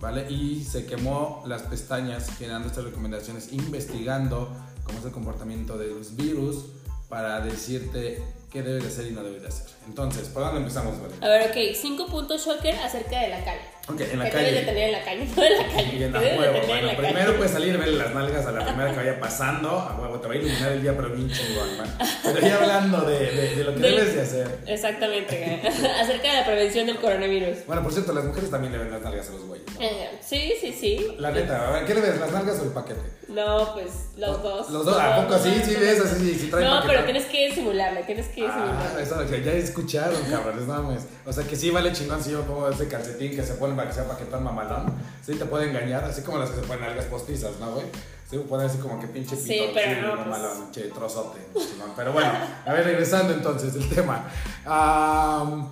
¿Vale? 0.00 0.30
Y 0.30 0.62
se 0.64 0.84
quemó 0.84 1.42
las 1.46 1.62
pestañas 1.62 2.28
generando 2.36 2.68
estas 2.68 2.84
recomendaciones, 2.84 3.52
investigando 3.52 4.54
cómo 4.84 4.98
es 4.98 5.04
el 5.04 5.12
comportamiento 5.12 5.78
de 5.78 5.86
los 5.86 6.14
virus 6.16 6.66
para 7.08 7.40
decirte 7.40 8.22
qué 8.50 8.62
debes 8.62 8.82
de 8.82 8.88
hacer 8.88 9.06
y 9.06 9.12
no 9.12 9.22
debes 9.22 9.42
de 9.42 9.48
hacer. 9.48 9.66
Entonces, 9.86 10.28
¿por 10.28 10.42
dónde 10.42 10.58
empezamos, 10.58 11.00
Vale? 11.00 11.14
A 11.22 11.28
ver, 11.28 11.50
ok, 11.50 11.74
cinco 11.74 12.06
puntos 12.06 12.44
shocker 12.44 12.74
acerca 12.76 13.20
de 13.20 13.28
la 13.28 13.44
calle. 13.44 13.73
Ok, 13.86 14.00
en 14.00 14.18
la 14.18 14.30
calle. 14.30 14.52
de 14.52 14.60
tener 14.62 14.84
en 14.84 14.92
la 14.92 15.04
calle, 15.04 15.26
no 15.36 15.42
en 15.44 15.58
la 15.58 15.68
calle. 15.68 15.96
Y 15.98 16.02
en 16.04 16.12
la 16.12 16.18
que 16.20 16.24
debes 16.24 16.40
de 16.40 16.48
huevo, 16.60 16.74
en 16.74 16.86
la 16.86 16.96
primero 16.96 17.36
puedes 17.36 17.52
salir, 17.52 17.76
verle 17.76 17.98
las 17.98 18.14
nalgas 18.14 18.46
a 18.46 18.52
la 18.52 18.64
primera 18.64 18.90
que 18.92 18.96
vaya 18.96 19.20
pasando, 19.20 19.68
a 19.70 19.94
huevo, 20.00 20.18
te 20.20 20.28
va 20.28 20.32
a 20.32 20.36
iluminar 20.38 20.72
el 20.72 20.80
día, 20.82 20.94
pero 20.96 21.10
bien 21.10 21.28
chingón, 21.30 21.76
man. 21.76 21.94
Pero 22.22 22.40
ya 22.40 22.56
hablando 22.56 23.02
de, 23.02 23.18
de- 23.30 23.56
de 23.56 23.64
lo 23.64 23.74
que 23.74 23.80
debes 23.80 24.14
de 24.14 24.22
hacer. 24.22 24.58
Exactamente, 24.66 25.60
acerca 26.00 26.30
de 26.32 26.40
la 26.40 26.46
prevención 26.46 26.86
del 26.86 26.96
coronavirus. 26.96 27.66
Bueno, 27.66 27.82
por 27.82 27.92
cierto, 27.92 28.14
las 28.14 28.24
mujeres 28.24 28.50
también 28.50 28.72
le 28.72 28.78
ven 28.78 28.90
las 28.90 29.02
nalgas 29.02 29.28
a 29.28 29.32
los 29.32 29.44
güeyes, 29.46 29.66
¿no? 29.74 29.80
Eh, 29.82 30.10
Sí, 30.22 30.54
sí, 30.58 30.72
sí. 30.72 31.06
La 31.18 31.30
neta, 31.30 31.84
¿qué 31.86 31.94
le 31.94 32.00
ves, 32.00 32.18
las 32.18 32.32
nalgas 32.32 32.58
o 32.60 32.64
el 32.64 32.70
paquete? 32.70 33.00
No, 33.28 33.74
pues 33.74 33.88
los 34.16 34.42
dos. 34.42 34.70
Los 34.70 34.84
dos, 34.86 34.96
¿a 34.98 35.16
poco 35.22 35.38
sí? 35.38 35.60
Sí, 35.64 35.76
ves, 35.76 36.00
así, 36.00 36.16
sí, 36.32 36.38
sí 36.40 36.46
traen 36.50 36.66
No, 36.68 36.76
paquete. 36.76 36.92
pero 36.94 37.04
tienes 37.04 37.24
que 37.26 37.54
simularle, 37.54 38.02
tienes 38.04 38.26
que 38.28 38.46
Ah, 38.46 38.52
simularle. 38.54 39.02
eso 39.02 39.20
lo 39.22 39.28
que 39.30 39.42
ya 39.42 39.52
escucharon, 39.52 40.22
cabrones, 40.30 40.62
no 40.66 40.82
mames. 40.82 41.02
O 41.26 41.32
sea 41.32 41.44
que 41.44 41.56
sí 41.56 41.70
vale 41.70 41.92
chingón 41.92 42.22
si 42.22 42.30
yo 42.30 42.42
pongo 42.42 42.68
ese 42.70 42.88
calcetín 42.88 43.34
que 43.36 43.42
se 43.42 43.54
pone 43.54 43.73
para 43.76 43.88
que 43.88 43.94
sea 43.94 44.04
paquetón 44.08 44.42
mamalón. 44.44 44.92
Sí 45.24 45.34
te 45.34 45.44
puede 45.44 45.68
engañar, 45.70 46.04
así 46.04 46.22
como 46.22 46.38
las 46.38 46.50
que 46.50 46.60
se 46.60 46.66
ponen 46.66 46.84
algas 46.84 47.06
postizas, 47.06 47.58
¿no, 47.60 47.72
güey? 47.72 47.86
Sí, 48.30 48.38
puede 48.48 48.64
así 48.66 48.78
como 48.78 48.98
que 49.00 49.06
pinche 49.06 49.36
Sí, 49.36 49.48
pito, 49.48 49.72
pero 49.74 50.02
no, 50.08 50.14
pues. 50.16 50.26
mamalón, 50.26 50.72
che, 50.72 50.82
trozote. 50.84 51.40
Pero 51.96 52.12
bueno, 52.12 52.32
a 52.66 52.72
ver, 52.72 52.84
regresando 52.84 53.32
entonces 53.34 53.74
el 53.74 53.88
tema. 53.88 54.26
Am, 54.64 55.68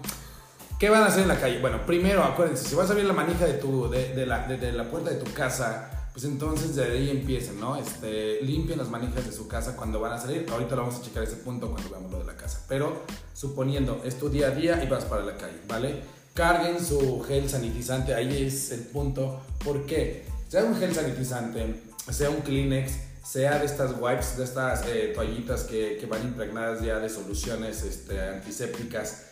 ¿Qué 0.78 0.90
van 0.90 1.02
a 1.04 1.06
hacer 1.06 1.22
en 1.22 1.28
la 1.28 1.38
calle? 1.40 1.60
Bueno, 1.60 1.78
primero, 1.86 2.22
acuérdense, 2.24 2.68
si 2.68 2.74
vas 2.74 2.88
a 2.88 2.92
abrir 2.92 3.06
la 3.06 3.12
manija 3.12 3.46
de, 3.46 3.54
tu, 3.54 3.88
de, 3.88 4.14
de 4.14 4.26
la, 4.26 4.46
de, 4.46 4.56
de 4.58 4.72
la 4.72 4.84
puerta 4.90 5.10
de 5.10 5.16
tu 5.16 5.32
casa, 5.32 6.08
pues 6.12 6.24
entonces 6.24 6.74
de 6.74 6.84
ahí 6.84 7.08
empiecen, 7.10 7.58
¿no? 7.60 7.76
Este, 7.76 8.40
limpien 8.42 8.78
las 8.78 8.88
manijas 8.88 9.24
de 9.24 9.32
su 9.32 9.46
casa 9.48 9.76
cuando 9.76 10.00
van 10.00 10.12
a 10.12 10.18
salir. 10.18 10.44
Ahorita 10.50 10.74
lo 10.74 10.82
vamos 10.82 10.98
a 10.98 11.02
checar 11.02 11.22
ese 11.22 11.36
punto 11.36 11.70
cuando 11.70 11.88
veamos 11.88 12.10
lo 12.10 12.18
de 12.18 12.24
la 12.24 12.34
casa. 12.36 12.60
Pero 12.68 13.02
suponiendo, 13.32 14.02
es 14.04 14.18
tu 14.18 14.28
día 14.28 14.48
a 14.48 14.50
día 14.50 14.82
y 14.84 14.88
vas 14.88 15.04
para 15.04 15.22
la 15.22 15.36
calle, 15.36 15.58
¿vale? 15.68 16.02
Carguen 16.34 16.82
su 16.82 17.20
gel 17.20 17.48
sanitizante, 17.48 18.14
ahí 18.14 18.44
es 18.46 18.70
el 18.72 18.80
punto. 18.80 19.42
¿Por 19.62 19.84
qué? 19.84 20.24
Sea 20.48 20.64
un 20.64 20.76
gel 20.76 20.94
sanitizante, 20.94 21.74
sea 22.10 22.30
un 22.30 22.40
Kleenex, 22.40 22.92
sea 23.22 23.58
de 23.58 23.66
estas 23.66 23.94
wipes, 24.00 24.38
de 24.38 24.44
estas 24.44 24.86
eh, 24.86 25.12
toallitas 25.14 25.64
que, 25.64 25.98
que 25.98 26.06
van 26.06 26.22
impregnadas 26.22 26.82
ya 26.82 26.98
de 26.98 27.08
soluciones 27.10 27.82
este, 27.82 28.20
antisépticas. 28.20 29.26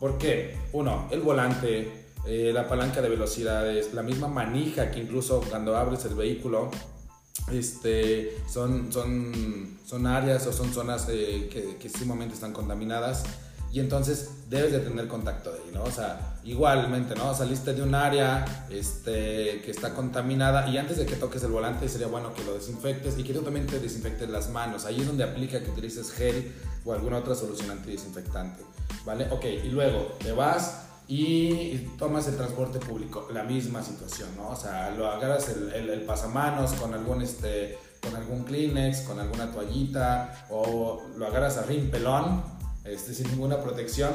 ¿Por 0.00 0.16
qué? 0.16 0.56
Uno, 0.72 1.08
el 1.10 1.20
volante, 1.20 2.06
eh, 2.26 2.50
la 2.54 2.66
palanca 2.66 3.02
de 3.02 3.10
velocidades, 3.10 3.92
la 3.92 4.02
misma 4.02 4.28
manija 4.28 4.90
que 4.90 5.00
incluso 5.00 5.42
cuando 5.50 5.76
abres 5.76 6.04
el 6.06 6.14
vehículo, 6.14 6.70
este, 7.52 8.36
son, 8.50 8.90
son, 8.92 9.78
son 9.84 10.06
áreas 10.06 10.46
o 10.46 10.52
son 10.52 10.72
zonas 10.72 11.06
eh, 11.10 11.48
que, 11.52 11.76
que 11.76 11.88
sumamente 11.90 12.34
están 12.34 12.52
contaminadas 12.52 13.24
y 13.70 13.80
entonces 13.80 14.30
debes 14.48 14.72
de 14.72 14.78
tener 14.80 15.08
contacto 15.08 15.52
de 15.52 15.58
ahí, 15.58 15.70
¿no? 15.74 15.82
O 15.82 15.90
sea, 15.90 16.38
igualmente, 16.44 17.14
¿no? 17.14 17.34
Saliste 17.34 17.74
de 17.74 17.82
un 17.82 17.94
área 17.94 18.66
este, 18.70 19.60
que 19.62 19.70
está 19.70 19.94
contaminada 19.94 20.68
y 20.68 20.78
antes 20.78 20.96
de 20.96 21.04
que 21.04 21.16
toques 21.16 21.42
el 21.42 21.50
volante 21.50 21.88
sería 21.88 22.06
bueno 22.06 22.32
que 22.32 22.42
lo 22.44 22.54
desinfectes 22.54 23.18
y 23.18 23.24
que 23.24 23.34
tú 23.34 23.42
también 23.42 23.66
te 23.66 23.78
desinfectes 23.78 24.28
las 24.30 24.48
manos. 24.48 24.86
Ahí 24.86 25.00
es 25.00 25.06
donde 25.06 25.24
aplica 25.24 25.60
que 25.62 25.70
utilices 25.70 26.12
gel 26.12 26.54
o 26.84 26.94
alguna 26.94 27.18
otra 27.18 27.34
solución 27.34 27.70
antidesinfectante, 27.70 28.62
¿vale? 29.04 29.26
Ok, 29.30 29.44
y 29.44 29.68
luego 29.68 30.16
te 30.22 30.32
vas 30.32 30.84
y 31.06 31.76
tomas 31.98 32.26
el 32.28 32.36
transporte 32.36 32.78
público, 32.78 33.28
la 33.32 33.42
misma 33.42 33.82
situación, 33.82 34.30
¿no? 34.36 34.50
O 34.50 34.56
sea, 34.56 34.90
lo 34.90 35.10
agarras 35.10 35.48
el, 35.50 35.72
el, 35.74 35.90
el 35.90 36.00
pasamanos 36.02 36.72
con 36.72 36.94
algún, 36.94 37.20
este, 37.20 37.78
con 38.02 38.16
algún 38.16 38.44
Kleenex, 38.44 39.02
con 39.02 39.20
alguna 39.20 39.50
toallita, 39.50 40.46
o 40.50 41.02
lo 41.16 41.26
agarras 41.26 41.58
a 41.58 41.62
rim 41.62 41.90
pelón, 41.90 42.42
este, 42.90 43.14
sin 43.14 43.28
ninguna 43.28 43.60
protección 43.62 44.10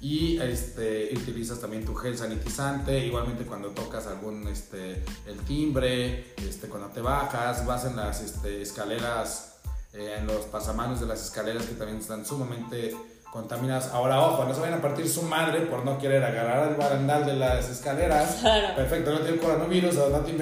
y 0.00 0.38
este, 0.40 1.10
utilizas 1.16 1.60
también 1.60 1.84
tu 1.84 1.94
gel 1.94 2.16
sanitizante, 2.16 2.98
igualmente 3.04 3.44
cuando 3.44 3.70
tocas 3.70 4.06
algún, 4.06 4.46
este, 4.48 5.02
el 5.26 5.38
timbre, 5.46 6.34
este, 6.36 6.68
cuando 6.68 6.88
te 6.88 7.00
bajas, 7.00 7.66
vas 7.66 7.84
en 7.84 7.96
las 7.96 8.20
este, 8.20 8.62
escaleras, 8.62 9.58
eh, 9.92 10.16
en 10.18 10.26
los 10.26 10.44
pasamanos 10.46 11.00
de 11.00 11.06
las 11.06 11.24
escaleras 11.24 11.64
que 11.64 11.74
también 11.74 11.98
están 11.98 12.24
sumamente 12.24 12.94
contaminadas. 13.32 13.88
Ahora, 13.88 14.20
ojo, 14.22 14.44
no 14.44 14.54
se 14.54 14.60
vayan 14.60 14.78
a 14.78 14.82
partir 14.82 15.08
su 15.08 15.22
madre 15.22 15.62
por 15.62 15.84
no 15.84 15.98
querer 15.98 16.22
agarrar 16.24 16.68
el 16.68 16.76
barandal 16.76 17.26
de 17.26 17.34
las 17.34 17.68
escaleras. 17.68 18.40
Perfecto, 18.76 19.12
no 19.12 19.20
tiene 19.20 19.38
coronavirus, 19.38 19.96
o 19.96 20.10
no 20.10 20.20
te, 20.20 20.32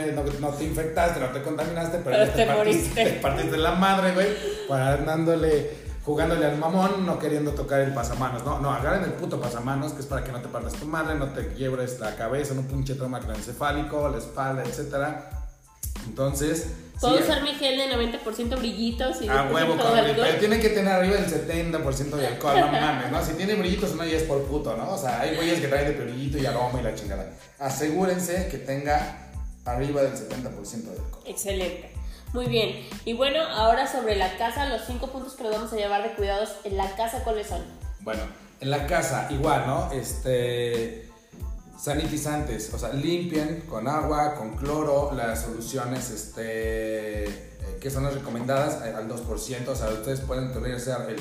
no, 0.40 0.50
te 0.50 0.64
infectaste, 0.64 1.18
no 1.18 1.28
te 1.28 1.42
contaminaste, 1.42 1.98
pero, 2.04 2.30
te, 2.30 2.46
partiste, 2.46 3.04
te 3.04 3.12
partiste 3.20 3.56
la 3.56 3.72
madre, 3.72 4.12
güey, 4.12 4.28
para 4.68 4.98
dándole 4.98 5.85
jugándole 6.06 6.46
al 6.46 6.56
mamón, 6.56 7.04
no 7.04 7.18
queriendo 7.18 7.50
tocar 7.50 7.80
el 7.80 7.92
pasamanos. 7.92 8.44
No, 8.44 8.60
no, 8.60 8.70
agarren 8.70 9.02
el 9.02 9.14
puto 9.14 9.40
pasamanos, 9.40 9.92
que 9.92 10.00
es 10.00 10.06
para 10.06 10.22
que 10.22 10.30
no 10.30 10.40
te 10.40 10.46
partas 10.46 10.74
tu 10.74 10.86
madre, 10.86 11.16
no 11.16 11.30
te 11.30 11.48
quiebres 11.48 11.98
la 11.98 12.14
cabeza, 12.14 12.54
no 12.54 12.60
un 12.60 12.68
pinche 12.68 12.94
trauma 12.94 13.18
craneoencefálico, 13.18 14.08
la 14.08 14.18
espalda, 14.18 14.62
etc. 14.62 14.94
Entonces. 16.06 16.68
Puedo 17.00 17.18
usar 17.18 17.42
mi 17.42 17.52
gel 17.54 17.76
de 17.76 17.92
90% 17.92 18.56
brillitos 18.56 19.20
y. 19.20 19.28
Ah, 19.28 19.50
huevo, 19.52 19.76
pero 19.76 20.38
tiene 20.38 20.60
que 20.60 20.68
tener 20.68 20.92
arriba 20.92 21.18
el 21.18 21.26
70% 21.26 22.16
de 22.16 22.26
alcohol, 22.28 22.60
no 22.60 22.68
mames, 22.68 23.10
¿no? 23.10 23.24
Si 23.24 23.32
tiene 23.32 23.56
brillitos, 23.56 23.96
no 23.96 24.04
ya 24.04 24.16
es 24.16 24.22
por 24.22 24.44
puto, 24.44 24.76
¿no? 24.76 24.92
O 24.92 24.98
sea, 24.98 25.20
hay 25.20 25.34
güeyes 25.34 25.60
que 25.60 25.66
traen 25.66 25.88
de 25.88 26.04
brillito 26.04 26.38
y 26.38 26.46
aroma 26.46 26.80
y 26.80 26.84
la 26.84 26.94
chingada. 26.94 27.28
Asegúrense 27.58 28.46
que 28.48 28.58
tenga 28.58 29.28
arriba 29.64 30.02
del 30.02 30.12
70% 30.12 30.84
de 30.84 30.90
alcohol. 30.90 31.22
Excelente. 31.26 31.95
Muy 32.32 32.46
bien. 32.46 32.86
Y 33.04 33.14
bueno, 33.14 33.40
ahora 33.42 33.90
sobre 33.90 34.16
la 34.16 34.36
casa, 34.36 34.68
los 34.68 34.82
cinco 34.86 35.08
puntos 35.08 35.34
que 35.34 35.42
nos 35.42 35.52
vamos 35.52 35.72
a 35.72 35.76
llevar 35.76 36.02
de 36.02 36.14
cuidados 36.14 36.56
en 36.64 36.76
la 36.76 36.94
casa, 36.96 37.22
¿cuáles 37.24 37.46
son? 37.46 37.62
Bueno, 38.00 38.22
en 38.60 38.70
la 38.70 38.86
casa, 38.86 39.28
igual, 39.30 39.66
¿no? 39.66 39.92
Este. 39.92 41.06
Sanitizantes, 41.78 42.72
o 42.72 42.78
sea, 42.78 42.92
limpien 42.94 43.64
con 43.68 43.86
agua, 43.86 44.34
con 44.34 44.56
cloro, 44.56 45.12
las 45.14 45.42
soluciones 45.42 46.10
este, 46.10 47.24
eh, 47.24 47.78
que 47.80 47.90
son 47.90 48.04
las 48.04 48.14
recomendadas 48.14 48.82
eh, 48.82 48.94
al 48.96 49.06
2%, 49.06 49.68
o 49.68 49.76
sea, 49.76 49.88
ustedes 49.90 50.20
pueden 50.20 50.56
utilizar 50.56 51.06
el 51.10 51.20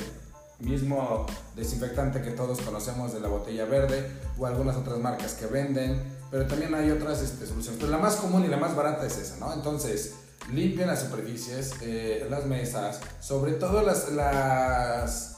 mismo 0.58 1.26
desinfectante 1.54 2.22
que 2.22 2.30
todos 2.30 2.60
conocemos 2.62 3.12
de 3.12 3.20
la 3.20 3.28
botella 3.28 3.66
verde 3.66 4.10
o 4.38 4.46
algunas 4.46 4.76
otras 4.76 4.98
marcas 4.98 5.34
que 5.34 5.46
venden, 5.46 6.02
pero 6.30 6.46
también 6.46 6.74
hay 6.74 6.90
otras 6.90 7.20
este, 7.20 7.46
soluciones. 7.46 7.78
Pero 7.78 7.92
la 7.92 7.98
más 7.98 8.16
común 8.16 8.44
y 8.44 8.48
la 8.48 8.56
más 8.56 8.74
barata 8.74 9.06
es 9.06 9.18
esa, 9.18 9.36
¿no? 9.36 9.52
Entonces, 9.52 10.14
limpien 10.52 10.88
las 10.88 11.00
superficies, 11.00 11.74
eh, 11.82 12.26
las 12.30 12.46
mesas, 12.46 13.00
sobre 13.20 13.52
todo 13.52 13.82
las, 13.82 14.10
las 14.12 15.36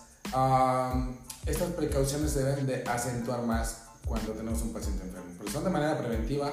estas 1.46 1.72
precauciones 1.72 2.32
se 2.32 2.44
deben 2.44 2.66
de 2.66 2.84
acentuar 2.86 3.42
más 3.42 3.84
cuando 4.06 4.32
tenemos 4.32 4.60
un 4.62 4.72
paciente 4.72 5.04
enfermo, 5.04 5.30
pero 5.38 5.50
son 5.50 5.64
de 5.64 5.70
manera 5.70 5.98
preventiva, 5.98 6.52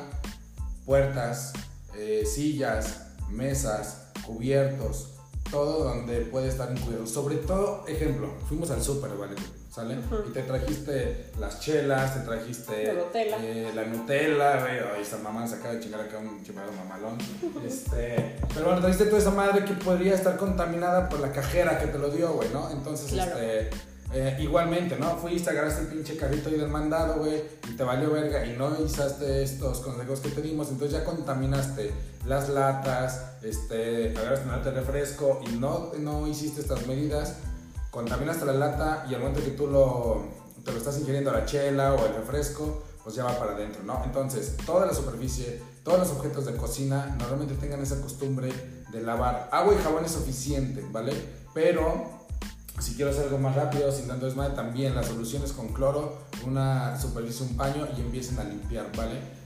puertas, 0.86 1.54
eh, 1.96 2.24
sillas, 2.26 3.02
mesas, 3.30 4.08
cubiertos, 4.26 5.10
todo 5.52 5.84
donde 5.84 6.22
puede 6.22 6.48
estar 6.48 6.72
incluido. 6.72 7.06
Sobre 7.08 7.38
todo, 7.38 7.86
ejemplo, 7.88 8.34
fuimos 8.48 8.72
al 8.72 8.82
súper, 8.82 9.16
¿vale? 9.18 9.36
¿Sale? 9.76 9.98
Y 10.26 10.32
te 10.32 10.44
trajiste 10.44 11.26
las 11.38 11.60
chelas, 11.60 12.14
te 12.14 12.20
trajiste 12.22 12.94
la 12.94 12.94
Nutella, 12.94 13.38
eh, 13.42 13.72
la 13.76 13.84
Nutella 13.84 14.60
güey, 14.62 14.80
ay, 14.96 15.02
esa 15.02 15.18
mamá 15.18 15.46
se 15.46 15.56
acaba 15.56 15.74
de 15.74 15.82
chingar 15.82 16.00
acá 16.00 16.18
un 16.18 16.42
chimado 16.44 16.72
mamalón, 16.72 17.18
este, 17.68 18.38
pero 18.54 18.68
bueno, 18.68 18.80
trajiste 18.80 19.06
toda 19.06 19.18
esa 19.18 19.32
madre 19.32 19.66
que 19.66 19.74
podría 19.74 20.16
estar 20.16 20.38
contaminada 20.38 21.10
por 21.10 21.20
la 21.20 21.34
cajera 21.34 21.78
que 21.78 21.88
te 21.88 22.00
lo 22.00 22.10
dio, 22.10 22.34
güey, 22.34 22.50
¿no? 22.54 22.72
Entonces, 22.72 23.12
este... 23.12 23.70
Eh, 24.14 24.38
igualmente, 24.40 24.98
¿no? 24.98 25.18
Fuiste, 25.18 25.50
agarraste 25.50 25.82
el 25.82 25.88
pinche 25.88 26.16
carrito 26.16 26.48
ahí 26.48 26.56
del 26.56 26.70
mandado, 26.70 27.16
güey, 27.18 27.44
y 27.68 27.76
te 27.76 27.84
valió 27.84 28.12
verga 28.12 28.46
y 28.46 28.56
no 28.56 28.68
usaste 28.68 29.44
estos 29.44 29.80
consejos 29.80 30.22
que 30.22 30.30
te 30.30 30.42
dimos, 30.42 30.70
entonces 30.70 31.00
ya 31.00 31.04
contaminaste 31.04 31.92
las 32.26 32.48
latas, 32.48 33.34
este, 33.42 34.14
agarraste 34.16 34.46
una 34.46 34.58
lata 34.58 34.72
de 34.72 34.80
refresco 34.80 35.42
y 35.46 35.58
no, 35.58 35.92
no 35.98 36.28
hiciste 36.28 36.62
estas 36.62 36.86
medidas, 36.88 37.40
contaminas 37.96 38.42
la 38.42 38.52
lata 38.52 39.06
y 39.10 39.14
al 39.14 39.22
momento 39.22 39.42
que 39.42 39.52
tú 39.52 39.68
lo, 39.68 40.26
te 40.66 40.72
lo 40.74 40.78
estás 40.78 41.00
ingiriendo 41.00 41.32
la 41.32 41.46
chela 41.46 41.94
o 41.94 42.06
el 42.06 42.14
refresco, 42.14 42.84
pues 43.02 43.16
ya 43.16 43.24
va 43.24 43.40
para 43.40 43.54
adentro, 43.54 43.84
¿no? 43.84 44.02
Entonces, 44.04 44.58
toda 44.66 44.86
la 44.86 44.94
superficie, 44.94 45.64
todos 45.82 46.00
los 46.00 46.10
objetos 46.10 46.46
de 46.46 46.58
cocina 46.58 47.16
normalmente 47.18 47.56
tengan 47.56 47.82
esa 47.82 48.02
costumbre 48.02 48.52
de 48.92 49.02
lavar. 49.02 49.48
Agua 49.50 49.74
y 49.74 49.82
jabón 49.82 50.04
es 50.04 50.12
suficiente, 50.12 50.86
¿vale? 50.92 51.14
Pero 51.54 52.10
si 52.80 52.96
quiero 52.96 53.12
hacer 53.12 53.24
algo 53.24 53.38
más 53.38 53.56
rápido, 53.56 53.90
sin 53.94 54.10
tanto 54.10 54.26
desmadre, 54.26 54.56
también 54.56 54.94
las 54.94 55.06
soluciones 55.06 55.54
con 55.54 55.70
cloro, 55.70 56.18
una 56.46 57.00
superficie, 57.00 57.48
un 57.48 57.56
paño 57.56 57.88
y 57.98 58.02
empiecen 58.02 58.38
a 58.40 58.44
limpiar, 58.44 58.92
¿vale? 58.98 59.46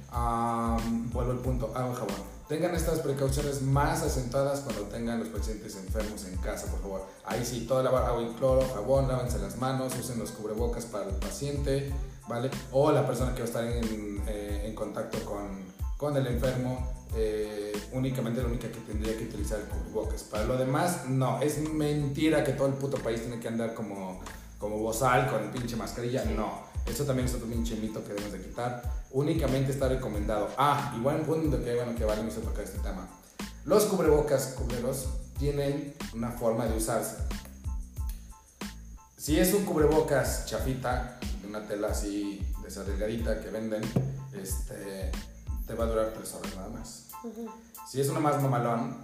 vuelvo 1.13 1.31
al 1.33 1.37
punto, 1.37 1.71
agua 1.75 1.91
y 1.93 1.95
jabón 1.95 2.38
tengan 2.49 2.73
estas 2.73 2.99
precauciones 2.99 3.61
más 3.61 4.01
acentuadas 4.01 4.61
cuando 4.61 4.81
tengan 4.85 5.19
los 5.19 5.29
pacientes 5.29 5.75
enfermos 5.75 6.25
en 6.25 6.35
casa, 6.37 6.69
por 6.71 6.81
favor. 6.81 7.07
Ahí 7.23 7.45
sí, 7.45 7.65
todo 7.67 7.83
lavar 7.83 8.05
agua 8.05 8.23
y 8.23 8.33
cloro, 8.37 8.67
jabón, 8.73 9.07
lávense 9.07 9.37
las 9.37 9.57
manos, 9.57 9.93
usen 9.97 10.17
los 10.17 10.31
cubrebocas 10.31 10.85
para 10.85 11.05
el 11.07 11.15
paciente, 11.15 11.93
¿vale? 12.27 12.49
O 12.71 12.91
la 12.91 13.05
persona 13.05 13.35
que 13.35 13.41
va 13.41 13.45
a 13.45 13.47
estar 13.47 13.63
en, 13.63 14.23
eh, 14.27 14.63
en 14.65 14.73
contacto 14.73 15.23
con, 15.23 15.63
con, 15.95 16.17
el 16.17 16.25
enfermo, 16.25 16.91
eh, 17.15 17.71
únicamente 17.93 18.41
la 18.41 18.47
única 18.47 18.67
que 18.71 18.79
tendría 18.79 19.15
que 19.15 19.25
utilizar 19.25 19.59
el 19.59 19.67
cubrebocas. 19.67 20.23
Para 20.23 20.45
lo 20.45 20.57
demás, 20.57 21.07
no, 21.07 21.39
es 21.43 21.59
mentira 21.59 22.43
que 22.43 22.53
todo 22.53 22.67
el 22.67 22.73
puto 22.73 22.97
país 22.97 23.21
tiene 23.21 23.39
que 23.39 23.47
andar 23.47 23.75
como, 23.75 24.21
como 24.57 24.79
bozal 24.79 25.29
con 25.29 25.51
pinche 25.51 25.75
mascarilla, 25.75 26.25
no. 26.25 26.67
Eso 26.85 27.03
también 27.05 27.27
es 27.27 27.33
otro 27.33 27.47
pinche 27.47 27.75
mito 27.75 28.03
que 28.03 28.09
debemos 28.13 28.31
de 28.33 28.41
quitar. 28.41 28.81
Únicamente 29.11 29.71
está 29.71 29.87
recomendado. 29.87 30.49
Ah, 30.57 30.93
igual 30.97 31.21
un 31.21 31.25
punto 31.25 31.63
que, 31.63 31.75
bueno, 31.75 31.95
que 31.95 32.05
vale 32.05 32.23
mucho 32.23 32.41
tocar 32.41 32.63
este 32.63 32.79
tema. 32.79 33.07
Los 33.65 33.85
cubrebocas 33.85 34.55
cubreros 34.57 35.07
tienen 35.37 35.95
una 36.13 36.31
forma 36.31 36.65
de 36.65 36.77
usarse. 36.77 37.17
Si 39.17 39.39
es 39.39 39.53
un 39.53 39.65
cubrebocas 39.65 40.45
chafita, 40.45 41.19
una 41.47 41.67
tela 41.67 41.89
así 41.89 42.45
de 42.61 42.67
esa 42.67 42.83
delgadita 42.83 43.41
que 43.41 43.49
venden, 43.49 43.81
este, 44.33 45.11
te 45.67 45.73
va 45.73 45.85
a 45.85 45.87
durar 45.87 46.13
tres 46.13 46.33
horas 46.33 46.55
nada 46.55 46.69
más. 46.69 47.07
Si 47.89 47.99
es 47.99 48.09
uno 48.09 48.21
más 48.21 48.41
mamalón, 48.41 49.03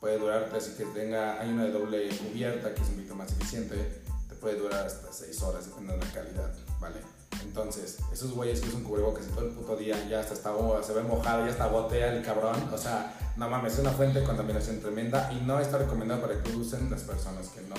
puede 0.00 0.18
durar 0.18 0.50
así 0.54 0.72
que 0.72 0.84
tenga, 0.86 1.40
hay 1.40 1.50
una 1.50 1.64
de 1.64 1.72
doble 1.72 2.08
cubierta 2.18 2.74
que 2.74 2.82
es 2.82 2.88
un 2.88 2.96
poquito 2.96 3.14
más 3.14 3.32
eficiente, 3.32 4.02
te 4.28 4.34
puede 4.34 4.56
durar 4.56 4.86
hasta 4.86 5.12
seis 5.12 5.42
horas 5.42 5.66
dependiendo 5.66 6.04
de 6.04 6.12
la 6.12 6.12
calidad, 6.12 6.54
¿vale? 6.80 6.96
Entonces, 7.44 7.98
esos 8.12 8.32
güeyes 8.32 8.60
que 8.60 8.68
usan 8.68 8.82
cubrebocas 8.82 9.26
todo 9.26 9.46
el 9.46 9.52
puto 9.52 9.76
día 9.76 9.96
ya 10.08 10.20
hasta 10.20 10.34
está, 10.34 10.52
se 10.82 10.92
ve 10.92 11.02
mojado, 11.02 11.44
ya 11.44 11.52
está 11.52 11.66
gotea 11.66 12.14
el 12.14 12.24
cabrón. 12.24 12.56
O 12.72 12.78
sea, 12.78 13.14
no 13.36 13.48
mames, 13.48 13.74
es 13.74 13.78
una 13.80 13.90
fuente 13.90 14.20
de 14.20 14.26
contaminación 14.26 14.80
tremenda 14.80 15.32
y 15.32 15.44
no 15.44 15.60
está 15.60 15.78
recomendado 15.78 16.20
para 16.20 16.42
que 16.42 16.50
usen 16.56 16.90
las 16.90 17.02
personas 17.02 17.48
que 17.48 17.60
no 17.62 17.76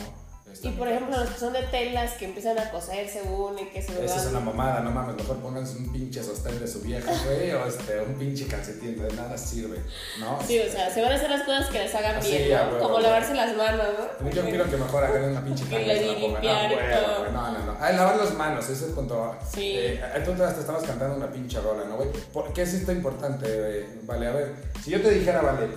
y 0.63 0.69
por 0.69 0.87
ejemplo, 0.87 1.17
los 1.17 1.29
que 1.29 1.39
son 1.39 1.53
de 1.53 1.63
telas 1.63 2.13
que 2.13 2.25
empiezan 2.25 2.57
a 2.57 2.69
coser 2.71 3.07
según 3.09 3.59
y 3.59 3.65
que 3.65 3.81
se 3.81 4.03
Esa 4.03 4.17
es 4.17 4.25
una 4.27 4.39
mamada, 4.39 4.81
no 4.81 4.91
mames, 4.91 5.15
mejor 5.15 5.37
pónganse 5.37 5.77
un 5.77 5.91
pinche 5.91 6.23
sostén 6.23 6.59
de 6.59 6.67
su 6.67 6.81
vieja, 6.81 7.11
güey, 7.25 7.51
o 7.51 7.65
este, 7.65 8.01
un 8.01 8.15
pinche 8.15 8.47
calcetín, 8.47 9.01
de 9.01 9.13
nada 9.13 9.37
sirve, 9.37 9.79
¿no? 10.19 10.39
Sí, 10.45 10.59
o 10.59 10.71
sea, 10.71 10.89
se 10.89 11.01
van 11.01 11.11
a 11.11 11.15
hacer 11.15 11.29
las 11.29 11.43
cosas 11.43 11.67
que 11.67 11.79
les 11.79 11.95
hagan 11.95 12.21
bien, 12.21 12.51
¿no? 12.51 12.79
Como 12.79 12.99
lavarse 12.99 13.33
las 13.33 13.55
manos, 13.55 13.85
¿no? 14.21 14.29
Yo 14.29 14.43
quiero 14.43 14.69
que 14.69 14.77
mejor 14.77 15.03
hagan 15.03 15.23
una 15.31 15.43
pinche 15.43 15.65
y 15.65 15.69
todo. 15.69 17.31
No, 17.31 17.51
no, 17.51 17.65
no. 17.65 17.77
Ay, 17.79 17.95
lavar 17.95 18.17
las 18.17 18.33
manos, 18.33 18.65
ese 18.65 18.73
es 18.73 18.81
el 18.83 18.91
punto. 18.91 19.35
Sí. 19.53 19.73
Eh, 19.75 20.01
tú 20.23 20.33
te 20.33 20.43
estabas 20.43 20.83
cantando 20.83 21.15
una 21.15 21.31
pinche 21.31 21.59
rola, 21.59 21.83
¿no, 21.85 21.97
güey? 21.97 22.09
¿Por 22.33 22.53
qué 22.53 22.63
es 22.63 22.73
esto 22.73 22.91
importante, 22.91 23.87
Vale, 24.03 24.27
a 24.27 24.31
ver, 24.31 24.53
si 24.83 24.91
yo 24.91 25.01
te 25.01 25.09
dijera, 25.09 25.41
vale, 25.41 25.67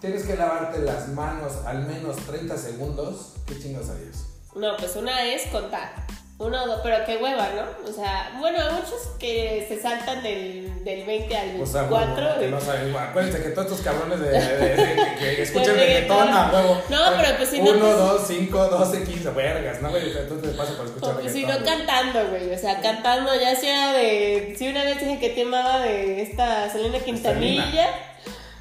tienes 0.00 0.24
que 0.24 0.36
lavarte 0.36 0.80
las 0.80 1.08
manos 1.08 1.52
al 1.66 1.86
menos 1.86 2.16
30 2.26 2.56
segundos, 2.56 3.34
¿qué 3.46 3.58
chingos 3.58 3.88
harías? 3.88 4.26
No, 4.54 4.76
pues 4.76 4.96
una 4.96 5.22
es 5.24 5.46
contar. 5.48 6.06
Uno, 6.38 6.66
dos, 6.66 6.80
pero 6.82 6.98
qué 7.06 7.16
hueva, 7.16 7.48
¿no? 7.56 7.88
O 7.88 7.92
sea, 7.94 8.36
bueno, 8.38 8.58
hay 8.58 8.74
muchos 8.74 9.08
que 9.18 9.64
se 9.66 9.80
saltan 9.80 10.22
del, 10.22 10.84
del 10.84 11.06
20 11.06 11.34
al 11.34 11.48
24. 11.52 12.34
O 12.34 12.38
que 12.38 12.48
no 12.48 12.60
saben, 12.60 12.94
acuérdense 12.94 13.42
que 13.42 13.48
todos 13.50 13.72
estos 13.72 13.80
cabrones 13.80 14.20
de, 14.20 15.16
que, 15.18 15.42
escuchan 15.42 15.76
reggaetón 15.76 16.28
a 16.28 16.50
huevo. 16.52 16.82
No, 16.90 16.98
pero 17.16 17.38
pues 17.38 17.48
si 17.48 17.62
no. 17.62 17.70
1, 17.70 17.78
2, 17.80 18.22
5, 18.26 18.68
12, 18.68 19.04
15, 19.04 19.30
vergas, 19.30 19.80
¿no, 19.80 19.88
güey? 19.88 20.10
Entonces 20.10 20.50
te 20.50 20.58
pasa 20.58 20.76
por 20.76 20.86
escuchar 20.86 21.14
Pues 21.14 21.32
si 21.32 21.46
no 21.46 21.54
cantando, 21.64 22.28
güey. 22.28 22.52
O 22.52 22.58
sea, 22.58 22.82
cantando 22.82 23.34
ya 23.34 23.56
sea 23.56 23.94
de. 23.94 24.54
Si 24.58 24.68
una 24.68 24.84
vez 24.84 25.00
dije 25.00 25.18
que 25.18 25.30
te 25.30 25.42
amaba 25.42 25.80
de 25.80 26.20
esta 26.20 26.68
Selena 26.68 26.98
Quintanilla. 26.98 27.88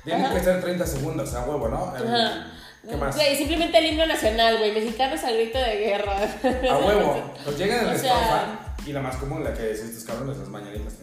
Tiene 0.06 0.30
que 0.34 0.40
ser 0.40 0.62
30 0.62 0.86
segundos, 0.88 1.34
a 1.34 1.44
huevo, 1.46 1.68
¿no? 1.68 1.94
Ajá. 1.96 2.52
¿Qué 2.88 2.96
más? 2.96 3.16
Güey, 3.16 3.36
simplemente 3.36 3.78
el 3.80 3.86
himno 3.88 4.06
nacional, 4.06 4.60
güey. 4.60 4.72
Mexicanos 4.72 5.24
al 5.24 5.34
grito 5.36 5.58
de 5.58 5.76
guerra. 5.78 6.18
A 6.72 6.78
huevo. 6.86 7.34
Pues 7.44 7.58
llegan 7.58 7.80
en 7.80 7.88
la 7.88 7.94
estofa. 7.96 8.60
Y 8.86 8.94
la 8.94 9.02
más 9.02 9.16
común, 9.16 9.44
la 9.44 9.54
que 9.56 9.72
es 9.72 9.80
estos 9.80 10.04
cabrones, 10.04 10.38
las 10.38 10.48
mañanitas. 10.50 10.94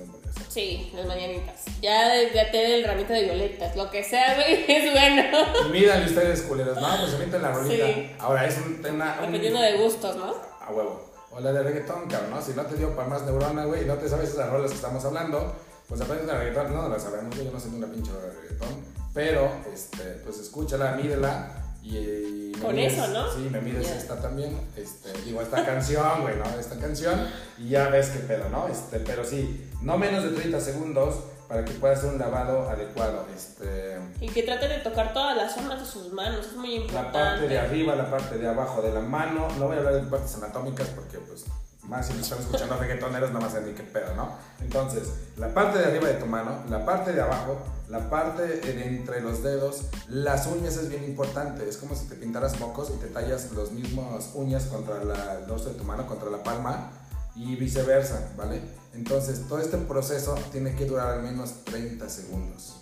Sí, 0.48 0.92
las 0.94 1.06
mañanitas. 1.06 1.64
Ya, 1.80 2.08
ya 2.32 2.44
den 2.52 2.72
el 2.72 2.84
ramito 2.84 3.12
de 3.12 3.22
violetas, 3.24 3.74
lo 3.74 3.90
que 3.90 4.04
sea, 4.04 4.34
güey, 4.34 4.64
es 4.68 4.92
bueno. 4.92 5.68
Mídanle 5.72 6.06
ustedes, 6.06 6.42
culeros, 6.42 6.80
¿no? 6.80 6.86
Pues 6.98 7.10
se 7.10 7.18
meten 7.18 7.42
la 7.42 7.50
rolita. 7.52 7.86
Sí. 7.86 8.10
Ahora 8.20 8.46
es 8.46 8.56
un 8.58 8.80
tema. 8.80 9.16
un- 9.18 9.26
Dependiendo 9.26 9.60
de 9.60 9.72
gustos, 9.78 10.14
¿no? 10.16 10.34
A 10.60 10.70
huevo. 10.70 11.10
O 11.32 11.40
la 11.40 11.52
de 11.52 11.62
reggaetón, 11.62 12.06
cabrón, 12.08 12.30
¿no? 12.30 12.42
Si 12.42 12.52
no 12.52 12.62
te 12.66 12.76
dio 12.76 12.94
para 12.94 13.08
más 13.08 13.22
neurona, 13.22 13.64
güey, 13.64 13.82
y 13.82 13.86
no 13.86 13.94
te 13.94 14.08
sabes 14.08 14.30
esas 14.30 14.50
rolas 14.50 14.70
que 14.70 14.76
estamos 14.76 15.04
hablando, 15.04 15.56
pues 15.92 16.00
aprendes 16.00 16.26
de 16.26 16.34
reggaetón. 16.38 16.72
No, 16.74 16.82
no 16.82 16.88
la 16.88 16.98
sabemos, 16.98 17.36
yo 17.36 17.50
no 17.52 17.60
sé 17.60 17.68
ni 17.68 17.76
una 17.76 17.86
pinche 17.88 18.10
de 18.12 18.30
reggaetón. 18.30 18.68
Pero, 19.12 19.50
este, 19.72 20.02
pues 20.24 20.38
escúchala, 20.38 20.92
mídela. 20.96 21.58
Y, 21.82 21.96
y 21.98 22.52
Con 22.62 22.74
mides- 22.74 22.92
eso, 22.94 23.08
¿no? 23.08 23.30
Sí, 23.30 23.48
me 23.50 23.60
mides 23.60 23.88
Ya. 23.88 23.98
esta 23.98 24.20
también. 24.22 24.56
Este, 24.76 25.12
digo, 25.24 25.42
esta 25.42 25.66
canción, 25.66 26.22
güey, 26.22 26.36
¿no? 26.36 26.44
Esta 26.58 26.76
canción. 26.78 27.26
Y 27.58 27.68
ya 27.70 27.88
ves 27.88 28.08
qué 28.10 28.20
pedo, 28.20 28.48
¿no? 28.48 28.68
Este, 28.68 29.00
pero 29.00 29.24
sí, 29.24 29.68
no 29.82 29.98
menos 29.98 30.22
de 30.22 30.30
30 30.30 30.60
segundos 30.60 31.16
para 31.48 31.64
que 31.64 31.72
puedas 31.72 31.98
hacer 31.98 32.12
un 32.12 32.18
lavado 32.20 32.70
adecuado. 32.70 33.26
Este. 33.36 33.98
Y 34.20 34.28
que 34.30 34.44
trate 34.44 34.68
de 34.68 34.78
tocar 34.78 35.12
todas 35.12 35.36
las 35.36 35.54
zonas 35.54 35.80
de 35.80 35.84
sus 35.86 36.10
manos, 36.12 36.46
es 36.46 36.56
muy 36.56 36.88
La 36.88 37.12
parte 37.12 37.18
de 37.18 37.24
importante. 37.46 37.58
arriba, 37.58 37.94
la 37.96 38.10
parte 38.10 38.38
de 38.38 38.48
abajo 38.48 38.80
de 38.80 38.92
la 38.94 39.00
mano. 39.00 39.48
No 39.58 39.66
voy 39.66 39.76
a 39.76 39.80
hablar 39.80 39.94
de 39.94 40.02
partes 40.08 40.34
anatómicas 40.36 40.88
porque, 40.90 41.18
pues, 41.18 41.44
más 41.88 42.06
si 42.06 42.18
están 42.18 42.38
escuchando 42.38 42.76
reggaetoneros, 42.76 43.32
no 43.32 43.40
más 43.40 43.54
ni 43.62 43.72
qué 43.72 43.82
pedo, 43.82 44.14
¿no? 44.14 44.36
Entonces, 44.60 45.08
la 45.36 45.52
parte 45.52 45.78
de 45.78 45.86
arriba 45.86 46.08
de 46.08 46.14
tu 46.14 46.26
mano, 46.26 46.62
la 46.70 46.84
parte 46.84 47.12
de 47.12 47.20
abajo, 47.20 47.58
la 47.88 48.08
parte 48.08 48.42
de 48.42 48.86
entre 48.86 49.20
los 49.20 49.42
dedos, 49.42 49.86
las 50.08 50.46
uñas 50.46 50.76
es 50.76 50.88
bien 50.88 51.04
importante. 51.04 51.68
Es 51.68 51.76
como 51.76 51.94
si 51.94 52.06
te 52.06 52.14
pintaras 52.14 52.58
mocos 52.60 52.92
y 52.94 52.98
te 53.00 53.08
tallas 53.08 53.50
los 53.52 53.72
mismos 53.72 54.30
uñas 54.34 54.64
contra 54.64 55.02
la, 55.02 55.38
el 55.40 55.46
dorso 55.46 55.70
de 55.70 55.74
tu 55.74 55.84
mano, 55.84 56.06
contra 56.06 56.30
la 56.30 56.42
palma 56.42 56.90
y 57.34 57.56
viceversa, 57.56 58.30
¿vale? 58.36 58.60
Entonces, 58.94 59.48
todo 59.48 59.58
este 59.58 59.78
proceso 59.78 60.34
tiene 60.52 60.76
que 60.76 60.84
durar 60.84 61.08
al 61.08 61.22
menos 61.22 61.64
30 61.64 62.08
segundos. 62.08 62.76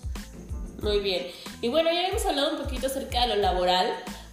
Muy 0.83 1.01
bien. 1.01 1.27
Y 1.61 1.69
bueno, 1.69 1.91
ya 1.93 2.09
hemos 2.09 2.25
hablado 2.27 2.57
un 2.57 2.63
poquito 2.63 2.87
acerca 2.87 3.23
de 3.23 3.29
lo 3.29 3.37
laboral, 3.37 3.87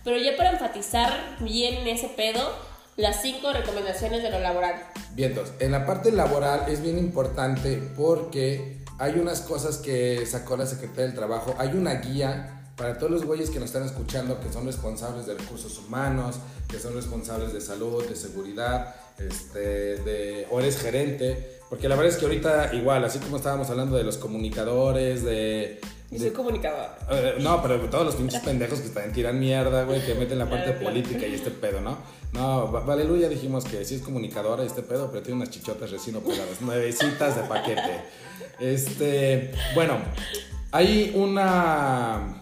pero 0.04 0.18
ya 0.18 0.36
para 0.38 0.52
enfatizar 0.52 1.38
bien 1.42 1.88
ese 1.88 2.10
pedo, 2.10 2.52
las 2.98 3.22
cinco 3.22 3.54
recomendaciones 3.54 4.22
de 4.24 4.30
lo 4.32 4.40
laboral. 4.40 4.76
Vientos, 5.14 5.50
en 5.60 5.72
la 5.72 5.86
parte 5.86 6.12
laboral 6.12 6.66
es 6.68 6.82
bien 6.82 6.98
importante 6.98 7.82
porque 7.96 8.78
hay 9.00 9.14
unas 9.20 9.42
cosas 9.42 9.78
que 9.78 10.26
sacó 10.26 10.58
la 10.58 10.66
Secretaría 10.66 11.06
del 11.06 11.14
Trabajo, 11.16 11.56
hay 11.58 11.70
una 11.70 11.94
guía 11.96 12.54
para 12.76 12.98
todos 12.98 13.12
los 13.12 13.26
güeyes 13.26 13.50
que 13.50 13.60
nos 13.60 13.70
están 13.70 13.84
escuchando 13.84 14.40
que 14.40 14.52
son 14.52 14.66
responsables 14.66 15.26
de 15.26 15.34
recursos 15.36 15.80
humanos, 15.80 16.36
que 16.68 16.78
son 16.80 16.94
responsables 16.94 17.54
de 17.54 17.62
salud, 17.62 18.04
de 18.08 18.16
seguridad, 18.16 18.94
este, 19.18 19.98
de, 19.98 20.48
o 20.52 20.60
eres 20.60 20.78
gerente, 20.78 21.60
porque 21.70 21.90
la 21.90 21.96
verdad 21.96 22.14
es 22.14 22.18
que 22.20 22.26
ahorita 22.26 22.74
igual, 22.76 23.04
así 23.04 23.18
como 23.20 23.38
estábamos 23.38 23.70
hablando 23.72 23.96
de 23.98 24.04
los 24.04 24.18
comunicadores, 24.18 25.24
de... 25.24 25.80
Y 26.12 26.16
de- 26.20 26.20
soy 26.28 26.30
comunicador. 26.32 26.88
eh, 27.12 27.36
no, 27.40 27.62
pero 27.62 27.80
todos 27.90 28.06
los 28.06 28.16
pinches 28.16 28.42
pendejos 28.42 28.80
que 28.80 28.88
están 28.88 29.12
tiran 29.12 29.40
mierda, 29.40 29.84
güey, 29.84 30.06
que 30.06 30.14
meten 30.16 30.38
la 30.40 30.46
parte 30.50 30.72
política 30.74 31.26
y 31.26 31.34
este 31.34 31.50
pedo, 31.52 31.82
¿no? 31.82 31.98
No, 32.38 32.72
Va- 32.72 32.82
Valeru 32.82 33.18
ya 33.18 33.30
dijimos 33.30 33.66
que 33.66 33.84
sí 33.84 33.96
es 33.96 34.02
comunicadora 34.02 34.64
este 34.64 34.84
pedo, 34.84 35.10
pero 35.12 35.24
tiene 35.24 35.38
unas 35.42 35.50
chichotas 35.50 35.90
recién 35.92 36.16
operadas, 36.18 36.62
nuevecitas 36.62 37.36
de 37.36 37.42
paquete. 37.44 38.02
Este, 38.60 39.52
bueno, 39.76 39.98
hay 40.72 41.14
una. 41.16 42.42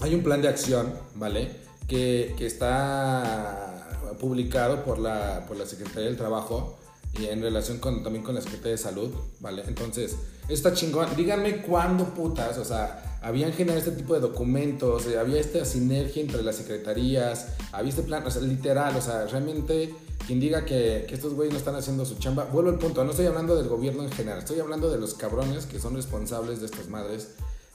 Hay 0.00 0.14
un 0.14 0.22
plan 0.22 0.42
de 0.42 0.48
acción, 0.48 0.92
¿vale? 1.14 1.50
Que, 1.88 2.34
que 2.36 2.46
está 2.46 3.88
publicado 4.20 4.84
por 4.84 4.98
la, 4.98 5.44
por 5.46 5.56
la 5.56 5.64
Secretaría 5.66 6.08
del 6.08 6.16
Trabajo 6.16 6.78
y 7.18 7.26
en 7.26 7.40
relación 7.42 7.78
con, 7.78 8.02
también 8.02 8.24
con 8.24 8.34
la 8.34 8.40
Secretaría 8.40 8.72
de 8.72 8.78
Salud, 8.78 9.10
¿vale? 9.40 9.62
Entonces, 9.66 10.16
está 10.48 10.72
chingón. 10.74 11.14
Díganme 11.16 11.62
cuándo 11.62 12.06
putas, 12.06 12.58
o 12.58 12.64
sea, 12.64 13.11
habían 13.22 13.52
generado 13.52 13.78
este 13.78 13.92
tipo 13.92 14.14
de 14.14 14.20
documentos, 14.20 15.06
eh, 15.06 15.18
había 15.18 15.40
esta 15.40 15.64
sinergia 15.64 16.22
entre 16.22 16.42
las 16.42 16.56
secretarías, 16.56 17.48
había 17.70 17.90
este 17.90 18.02
plan, 18.02 18.26
o 18.26 18.30
sea, 18.30 18.42
literal, 18.42 18.96
o 18.96 19.00
sea, 19.00 19.26
realmente 19.26 19.94
quien 20.26 20.40
diga 20.40 20.64
que, 20.64 21.04
que 21.08 21.14
estos 21.14 21.34
güeyes 21.34 21.52
no 21.52 21.58
están 21.58 21.76
haciendo 21.76 22.04
su 22.04 22.16
chamba, 22.16 22.44
vuelvo 22.44 22.70
al 22.70 22.78
punto, 22.78 23.04
no 23.04 23.10
estoy 23.10 23.26
hablando 23.26 23.56
del 23.56 23.68
gobierno 23.68 24.02
en 24.02 24.10
general, 24.10 24.40
estoy 24.40 24.60
hablando 24.60 24.90
de 24.90 24.98
los 24.98 25.14
cabrones 25.14 25.66
que 25.66 25.78
son 25.78 25.94
responsables 25.94 26.60
de 26.60 26.66
estas 26.66 26.88
madres. 26.88 27.28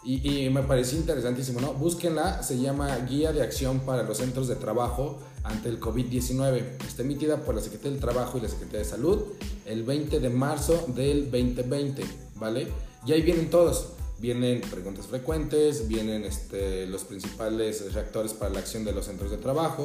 Y, 0.03 0.45
y 0.45 0.49
me 0.49 0.61
pareció 0.61 0.97
interesantísimo, 0.97 1.59
¿no? 1.59 1.73
Búsquenla, 1.73 2.41
se 2.41 2.59
llama 2.59 2.95
Guía 3.09 3.33
de 3.33 3.41
Acción 3.41 3.81
para 3.81 4.03
los 4.03 4.19
Centros 4.19 4.47
de 4.47 4.55
Trabajo 4.55 5.19
ante 5.43 5.67
el 5.67 5.81
COVID-19. 5.81 6.63
Está 6.87 7.01
emitida 7.01 7.37
por 7.37 7.55
la 7.55 7.61
Secretaría 7.61 7.91
del 7.91 7.99
Trabajo 7.99 8.37
y 8.37 8.41
la 8.41 8.47
Secretaría 8.47 8.79
de 8.79 8.85
Salud 8.85 9.23
el 9.65 9.83
20 9.83 10.21
de 10.21 10.29
marzo 10.29 10.85
del 10.95 11.29
2020, 11.29 12.05
¿vale? 12.35 12.67
Y 13.05 13.11
ahí 13.11 13.21
vienen 13.21 13.49
todos. 13.49 13.97
Vienen 14.19 14.61
preguntas 14.61 15.05
frecuentes, 15.05 15.87
vienen 15.87 16.23
este, 16.23 16.87
los 16.87 17.03
principales 17.03 17.93
reactores 17.93 18.33
para 18.33 18.51
la 18.51 18.59
acción 18.59 18.83
de 18.83 18.91
los 18.91 19.05
centros 19.05 19.29
de 19.29 19.37
trabajo, 19.37 19.83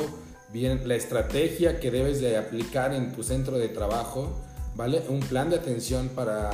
viene 0.53 0.87
la 0.87 0.95
estrategia 0.95 1.80
que 1.80 1.91
debes 1.91 2.20
de 2.20 2.39
aplicar 2.39 2.95
en 2.95 3.12
tu 3.12 3.22
centro 3.22 3.59
de 3.59 3.68
trabajo, 3.68 4.41
¿vale? 4.74 5.03
Un 5.09 5.20
plan 5.20 5.51
de 5.51 5.57
atención 5.57 6.09
para 6.14 6.51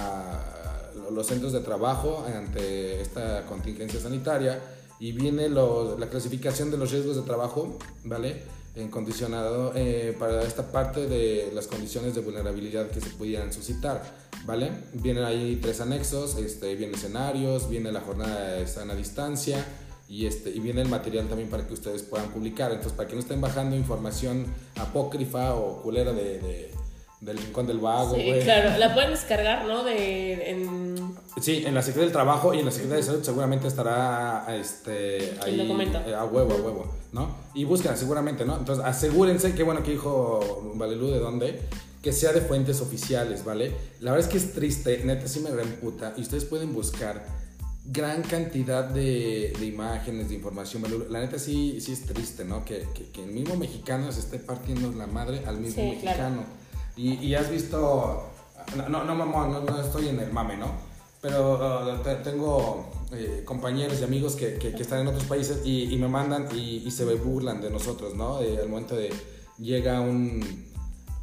los 1.12 1.26
centros 1.26 1.52
de 1.52 1.60
trabajo 1.60 2.26
ante 2.26 3.00
esta 3.00 3.46
contingencia 3.46 4.00
sanitaria 4.00 4.60
y 5.00 5.12
viene 5.12 5.48
la 5.48 6.06
clasificación 6.10 6.70
de 6.70 6.76
los 6.78 6.90
riesgos 6.90 7.16
de 7.16 7.22
trabajo, 7.22 7.78
¿vale? 8.04 8.42
En 8.74 8.90
condicionado 8.90 9.72
eh, 9.74 10.16
para 10.18 10.42
esta 10.42 10.70
parte 10.70 11.06
de 11.06 11.50
las 11.54 11.66
condiciones 11.66 12.14
de 12.14 12.20
vulnerabilidad 12.20 12.90
que 12.90 13.00
se 13.00 13.10
pudieran 13.10 13.52
suscitar, 13.52 14.27
¿vale? 14.44 14.70
Vienen 14.94 15.24
ahí 15.24 15.58
tres 15.60 15.80
anexos, 15.80 16.36
este, 16.38 16.74
vienen 16.74 16.94
escenarios, 16.96 17.68
viene 17.68 17.92
la 17.92 18.00
jornada 18.00 18.52
de 18.52 18.66
sana 18.66 18.94
distancia 18.94 19.64
y, 20.08 20.26
este, 20.26 20.50
y 20.50 20.60
viene 20.60 20.80
el 20.82 20.88
material 20.88 21.26
también 21.28 21.50
para 21.50 21.66
que 21.66 21.74
ustedes 21.74 22.02
puedan 22.02 22.28
publicar. 22.30 22.70
Entonces, 22.70 22.92
para 22.94 23.08
que 23.08 23.14
no 23.14 23.20
estén 23.20 23.40
bajando 23.40 23.76
información 23.76 24.46
apócrifa 24.76 25.54
o 25.54 25.82
culera 25.82 26.12
de, 26.12 26.38
de- 26.38 26.70
del 27.20 27.36
rincón 27.36 27.66
del 27.66 27.78
vago, 27.78 28.14
Sí, 28.14 28.30
claro, 28.44 28.78
la 28.78 28.94
pueden 28.94 29.10
descargar, 29.10 29.66
¿no? 29.66 29.82
De, 29.82 30.50
en... 30.52 30.94
Sí, 31.40 31.64
en 31.66 31.74
la 31.74 31.82
Secretaría 31.82 32.04
del 32.06 32.12
Trabajo 32.12 32.54
y 32.54 32.60
en 32.60 32.64
la 32.66 32.70
Secretaría 32.70 32.98
de 32.98 33.06
Salud 33.10 33.24
seguramente 33.24 33.66
estará 33.66 34.46
este, 34.56 35.36
ahí 35.44 35.56
documento. 35.56 35.98
eh, 36.06 36.14
a 36.14 36.24
huevo, 36.24 36.52
a 36.52 36.56
huevo, 36.56 36.94
¿no? 37.12 37.34
Y 37.54 37.64
buscan 37.64 37.96
seguramente, 37.98 38.44
¿no? 38.44 38.56
Entonces 38.56 38.84
asegúrense, 38.84 39.52
qué 39.56 39.64
bueno 39.64 39.82
que 39.82 39.90
dijo 39.90 40.72
Valelu 40.76 41.08
de 41.10 41.18
dónde, 41.18 41.60
que 42.02 42.12
sea 42.12 42.32
de 42.32 42.40
fuentes 42.40 42.80
oficiales, 42.80 43.44
¿vale? 43.44 43.72
La 44.00 44.12
verdad 44.12 44.26
es 44.26 44.32
que 44.32 44.38
es 44.38 44.52
triste, 44.54 45.02
neta 45.04 45.26
sí 45.28 45.40
me 45.40 45.50
reemputa 45.50 46.14
y 46.16 46.20
ustedes 46.22 46.44
pueden 46.44 46.72
buscar 46.72 47.24
gran 47.90 48.22
cantidad 48.22 48.84
de, 48.84 49.52
de 49.58 49.66
imágenes, 49.66 50.28
de 50.28 50.34
información. 50.36 50.84
La 51.10 51.20
neta 51.20 51.38
sí, 51.38 51.80
sí 51.80 51.92
es 51.92 52.04
triste, 52.06 52.44
¿no? 52.44 52.64
Que, 52.64 52.86
que- 52.94 53.10
que 53.10 53.24
el 53.24 53.30
mismo 53.32 53.56
mexicano 53.56 54.12
se 54.12 54.20
esté 54.20 54.38
partiendo 54.38 54.92
la 54.92 55.06
madre 55.06 55.42
al 55.46 55.58
mismo 55.58 55.82
Sí, 55.82 55.98
claro. 56.00 56.30
mexicano. 56.34 56.44
Y, 56.96 57.14
y 57.14 57.34
has 57.34 57.50
visto, 57.50 58.28
no, 58.76 58.88
no, 58.88 59.04
no, 59.04 59.14
mamón, 59.14 59.52
no, 59.52 59.60
no 59.62 59.80
estoy 59.80 60.08
en 60.08 60.20
el 60.20 60.30
mame, 60.32 60.56
¿no? 60.56 60.72
Pero 61.22 61.54
uh, 61.98 62.02
te- 62.02 62.16
tengo 62.16 62.90
eh, 63.12 63.42
compañeros 63.44 63.98
y 64.00 64.04
amigos 64.04 64.36
que, 64.36 64.54
que- 64.54 64.72
que 64.72 64.82
están 64.82 65.00
en 65.00 65.08
otros 65.08 65.24
países 65.24 65.62
y, 65.64 65.84
y 65.92 65.96
me 65.96 66.08
mandan 66.08 66.46
y, 66.54 66.82
y 66.86 66.90
se 66.90 67.04
burlan 67.14 67.60
de 67.60 67.70
nosotros, 67.70 68.14
¿no? 68.14 68.40
Eh, 68.42 68.58
al 68.62 68.68
momento 68.68 68.94
de 68.94 69.10
llega 69.58 70.00
un, 70.00 70.67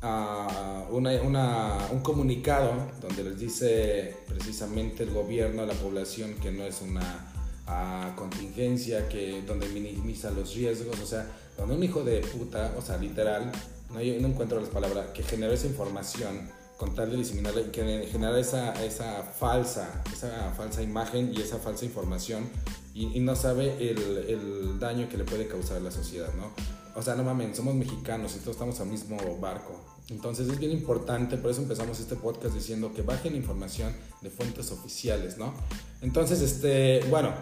ah, 0.07 0.85
una- 0.91 1.21
una- 1.21 1.87
un 1.91 1.99
comunicado 2.01 2.71
donde 3.01 3.23
les 3.23 3.39
dice 3.39 4.15
precisamente 4.27 5.03
el 5.03 5.11
gobierno 5.11 5.63
a 5.63 5.65
la 5.65 5.73
población 5.73 6.35
que 6.35 6.51
no 6.51 6.63
es 6.63 6.81
una 6.81 7.31
ah, 7.67 8.13
contingencia, 8.15 9.09
que 9.09 9.41
donde 9.41 9.67
minimiza 9.69 10.29
los 10.29 10.53
riesgos, 10.53 10.99
o 10.99 11.05
sea, 11.07 11.25
donde 11.57 11.75
un 11.75 11.83
hijo 11.83 12.03
de 12.03 12.19
puta, 12.21 12.71
o 12.77 12.81
sea, 12.81 12.97
literal, 12.97 13.51
no, 13.91 13.99
yo 14.01 14.21
no 14.21 14.27
encuentro 14.27 14.59
las 14.59 14.69
palabras, 14.69 15.07
que 15.15 15.23
generó 15.23 15.51
esa 15.51 15.65
información 15.65 16.47
con 16.77 16.93
tal 16.93 17.09
de 17.09 17.17
diseminarla 17.17 17.71
que 17.71 18.07
genera 18.11 18.37
esa, 18.39 18.73
esa 18.85 19.23
falsa, 19.23 20.03
esa 20.13 20.53
falsa 20.55 20.83
imagen 20.83 21.33
y 21.33 21.41
esa 21.41 21.57
falsa 21.57 21.85
información 21.85 22.47
y, 22.93 23.17
y 23.17 23.19
no 23.21 23.35
sabe 23.35 23.77
el, 23.89 23.97
el 24.27 24.79
daño 24.79 25.07
que 25.09 25.17
le 25.17 25.23
puede 25.23 25.47
causar 25.47 25.77
a 25.77 25.79
la 25.79 25.89
sociedad, 25.91 26.29
¿no? 26.37 26.51
O 26.95 27.01
sea, 27.01 27.15
no 27.15 27.23
mames, 27.23 27.57
somos 27.57 27.73
mexicanos 27.75 28.33
todos 28.39 28.55
estamos 28.55 28.79
al 28.79 28.87
mismo 28.87 29.17
barco. 29.39 29.73
Entonces 30.09 30.47
es 30.47 30.59
bien 30.59 30.71
importante, 30.71 31.35
por 31.37 31.49
eso 31.49 31.61
empezamos 31.61 31.99
este 31.99 32.15
podcast 32.15 32.53
diciendo 32.53 32.93
que 32.93 33.01
bajen 33.01 33.35
información 33.35 33.91
de 34.21 34.29
fuentes 34.29 34.71
oficiales, 34.71 35.37
¿no? 35.37 35.53
Entonces, 36.01 36.41
este, 36.41 37.03
bueno, 37.09 37.33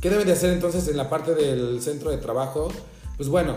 ¿qué 0.00 0.08
deben 0.08 0.26
de 0.26 0.32
hacer 0.32 0.52
entonces 0.52 0.86
en 0.86 0.96
la 0.96 1.10
parte 1.10 1.34
del 1.34 1.82
centro 1.82 2.10
de 2.10 2.18
trabajo? 2.18 2.68
Pues 3.16 3.28
bueno, 3.28 3.56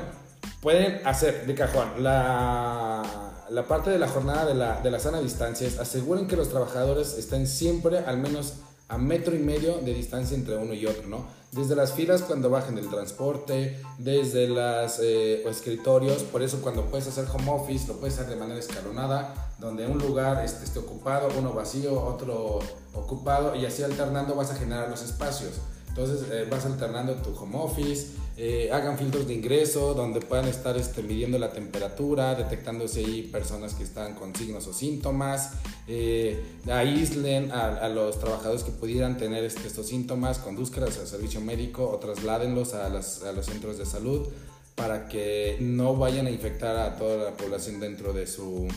pueden 0.61 1.05
hacer 1.05 1.45
de 1.45 1.53
cajón 1.53 2.03
la, 2.03 3.45
la 3.49 3.67
parte 3.67 3.91
de 3.91 3.99
la 3.99 4.07
jornada 4.07 4.45
de 4.45 4.55
la, 4.55 4.82
de 4.82 4.89
la 4.89 4.99
sana 4.99 5.21
distancia. 5.21 5.67
es 5.67 5.78
Aseguren 5.78 6.28
que 6.28 6.36
los 6.36 6.49
trabajadores 6.49 7.17
estén 7.19 7.45
siempre 7.45 7.99
al 7.99 8.17
menos 8.17 8.55
a 8.88 8.97
metro 8.97 9.36
y 9.36 9.39
medio 9.39 9.79
de 9.79 9.93
distancia 9.93 10.38
entre 10.38 10.55
uno 10.57 10.73
y 10.73 10.86
otro, 10.86 11.07
¿no? 11.07 11.25
Desde 11.51 11.75
las 11.75 11.93
filas 11.93 12.21
cuando 12.21 12.49
bajan 12.49 12.75
del 12.75 12.89
transporte, 12.89 13.81
desde 13.97 14.47
los 14.47 14.99
eh, 14.99 15.47
escritorios, 15.47 16.23
por 16.23 16.43
eso 16.43 16.61
cuando 16.61 16.86
puedes 16.86 17.07
hacer 17.07 17.25
home 17.33 17.49
office 17.49 17.88
lo 17.88 17.95
puedes 17.95 18.15
hacer 18.15 18.29
de 18.29 18.36
manera 18.36 18.59
escalonada, 18.59 19.55
donde 19.57 19.88
un 19.88 19.97
lugar 19.97 20.43
este, 20.43 20.65
esté 20.65 20.79
ocupado, 20.79 21.29
uno 21.38 21.53
vacío, 21.53 21.99
otro 21.99 22.59
ocupado 22.93 23.55
y 23.55 23.65
así 23.65 23.83
alternando 23.83 24.36
vas 24.36 24.51
a 24.51 24.55
generar 24.55 24.89
los 24.89 25.01
espacios. 25.01 25.53
Entonces 25.95 26.27
eh, 26.29 26.45
vas 26.51 26.65
alternando 26.65 27.13
tu 27.13 27.29
home 27.29 27.55
office, 27.57 28.07
eh, 28.35 28.69
hagan 28.73 28.97
filtros 28.97 29.27
de 29.27 29.33
ingreso 29.33 29.93
donde 29.93 30.19
puedan 30.19 30.45
estar 30.45 30.75
este, 30.75 31.01
midiendo 31.01 31.39
la 31.39 31.53
temperatura, 31.53 32.35
detectando 32.35 32.85
si 32.89 32.99
hay 32.99 33.21
personas 33.21 33.75
que 33.75 33.83
están 33.83 34.13
con 34.13 34.35
signos 34.35 34.67
o 34.67 34.73
síntomas, 34.73 35.51
eh, 35.87 36.43
aíslen 36.69 37.49
a, 37.53 37.87
los 37.87 38.19
trabajadores 38.19 38.63
que 38.63 38.71
pudieran 38.71 39.17
tener 39.17 39.45
este, 39.45 39.65
estos 39.65 39.87
síntomas, 39.87 40.37
conduzcanlos 40.39 40.97
al 40.97 41.07
servicio 41.07 41.39
médico 41.39 41.89
o 41.89 41.97
trasládenlos 41.97 42.73
a, 42.73 42.87
a 42.87 42.89
los 42.89 43.45
centros 43.45 43.77
de 43.77 43.85
salud 43.85 44.27
para 44.75 45.07
que 45.07 45.55
no 45.61 45.95
vayan 45.95 46.27
a 46.27 46.29
infectar 46.29 46.75
a 46.75 46.97
toda 46.97 47.31
la 47.31 47.37
población 47.37 47.79
dentro 47.79 48.11
de 48.11 48.27
su, 48.27 48.67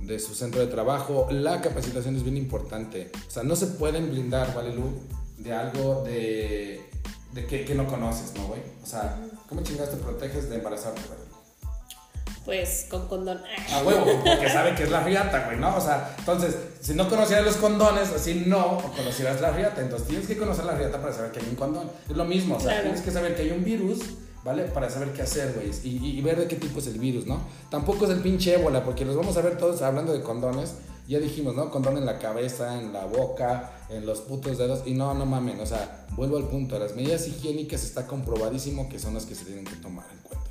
de 0.00 0.18
su 0.18 0.34
centro 0.34 0.62
de 0.62 0.68
trabajo. 0.68 1.28
La 1.30 1.60
capacitación 1.60 2.16
es 2.16 2.22
bien 2.22 2.38
importante. 2.38 3.10
O 3.26 3.30
sea, 3.30 3.42
no 3.42 3.54
se 3.54 3.66
pueden 3.66 4.10
blindar, 4.10 4.54
¿vale, 4.54 4.74
Lu? 4.74 5.17
De 5.38 5.52
algo 5.52 6.02
de, 6.04 6.90
de 7.32 7.46
que, 7.46 7.64
que, 7.64 7.74
no 7.74 7.86
conoces, 7.86 8.34
¿no, 8.34 8.46
güey? 8.46 8.60
O 8.82 8.86
sea, 8.86 9.18
¿cómo 9.48 9.62
chingados 9.62 9.90
te 9.90 9.96
proteges 9.96 10.50
de 10.50 10.56
embarazarte, 10.56 11.00
güey? 11.06 11.28
Pues 12.44 12.86
con 12.88 13.06
condón. 13.08 13.42
A 13.72 13.82
huevo, 13.82 14.06
porque 14.24 14.48
sabe 14.48 14.74
que 14.74 14.84
es 14.84 14.90
la 14.90 15.02
riata, 15.02 15.44
güey, 15.44 15.58
¿no? 15.58 15.76
O 15.76 15.80
sea, 15.80 16.14
entonces, 16.18 16.56
si 16.80 16.94
no 16.94 17.06
conocieras 17.08 17.44
los 17.44 17.56
condones, 17.56 18.10
así 18.10 18.44
no 18.46 18.78
conocieras 18.96 19.42
la 19.42 19.50
riata. 19.50 19.82
Entonces 19.82 20.08
tienes 20.08 20.26
que 20.26 20.38
conocer 20.38 20.64
la 20.64 20.74
riata 20.74 20.98
para 20.98 21.12
saber 21.12 21.30
que 21.30 21.40
hay 21.40 21.46
un 21.50 21.56
condón. 21.56 21.90
Es 22.08 22.16
lo 22.16 22.24
mismo, 22.24 22.56
o 22.56 22.60
sea, 22.60 22.80
tienes 22.80 23.02
que 23.02 23.10
saber 23.10 23.36
que 23.36 23.42
hay 23.42 23.50
un 23.50 23.62
virus, 23.62 23.98
¿vale? 24.44 24.64
Para 24.64 24.88
saber 24.88 25.12
qué 25.12 25.20
hacer, 25.20 25.52
güey. 25.52 25.70
Y, 25.84 26.18
y, 26.18 26.22
ver 26.22 26.38
de 26.38 26.48
qué 26.48 26.56
tipo 26.56 26.78
es 26.78 26.86
el 26.86 26.98
virus, 26.98 27.26
¿no? 27.26 27.42
Tampoco 27.70 28.06
es 28.06 28.12
el 28.12 28.20
pinche 28.20 28.54
ébola, 28.54 28.82
porque 28.82 29.04
los 29.04 29.14
vamos 29.14 29.36
a 29.36 29.42
ver 29.42 29.58
todos 29.58 29.82
hablando 29.82 30.14
de 30.14 30.22
condones 30.22 30.72
ya 31.08 31.18
dijimos, 31.18 31.54
¿no? 31.54 31.70
Condón 31.70 31.96
en 31.96 32.04
la 32.04 32.18
cabeza, 32.18 32.78
en 32.78 32.92
la 32.92 33.06
boca, 33.06 33.72
en 33.88 34.04
los 34.04 34.20
putos 34.20 34.58
dedos. 34.58 34.82
Y 34.86 34.92
no, 34.92 35.14
no 35.14 35.24
mamen, 35.24 35.58
o 35.58 35.64
sea, 35.64 36.06
vuelvo 36.12 36.36
al 36.36 36.44
punto. 36.48 36.78
Las 36.78 36.94
medidas 36.94 37.26
higiénicas 37.26 37.82
está 37.82 38.06
comprobadísimo 38.06 38.90
que 38.90 38.98
son 38.98 39.14
las 39.14 39.24
que 39.24 39.34
se 39.34 39.46
tienen 39.46 39.64
que 39.64 39.76
tomar 39.76 40.04
en 40.12 40.18
cuenta. 40.18 40.50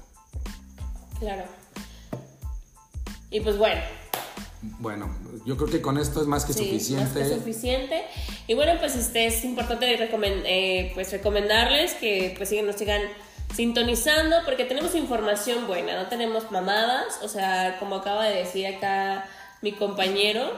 Claro. 1.19 1.43
Y 3.29 3.39
pues 3.41 3.57
bueno. 3.57 3.81
Bueno, 4.79 5.15
yo 5.45 5.55
creo 5.57 5.69
que 5.69 5.79
con 5.79 5.99
esto 5.99 6.21
es 6.21 6.27
más 6.27 6.43
que 6.43 6.53
suficiente. 6.53 7.19
Más 7.19 7.29
que 7.29 7.35
suficiente. 7.35 8.03
Y 8.47 8.55
bueno, 8.55 8.73
pues 8.79 8.95
este 8.95 9.27
es 9.27 9.45
importante 9.45 9.93
eh, 9.93 10.91
pues 10.95 11.11
recomendarles 11.11 11.93
que 11.93 12.33
pues 12.35 12.49
sigan, 12.49 12.65
nos 12.65 12.77
sigan 12.77 13.03
sintonizando 13.55 14.37
porque 14.43 14.65
tenemos 14.65 14.95
información 14.95 15.67
buena, 15.67 16.01
no 16.01 16.09
tenemos 16.09 16.51
mamadas, 16.51 17.19
o 17.21 17.29
sea, 17.29 17.77
como 17.79 17.97
acaba 17.97 18.25
de 18.25 18.37
decir 18.37 18.65
acá 18.67 19.25
mi 19.61 19.71
compañero, 19.73 20.51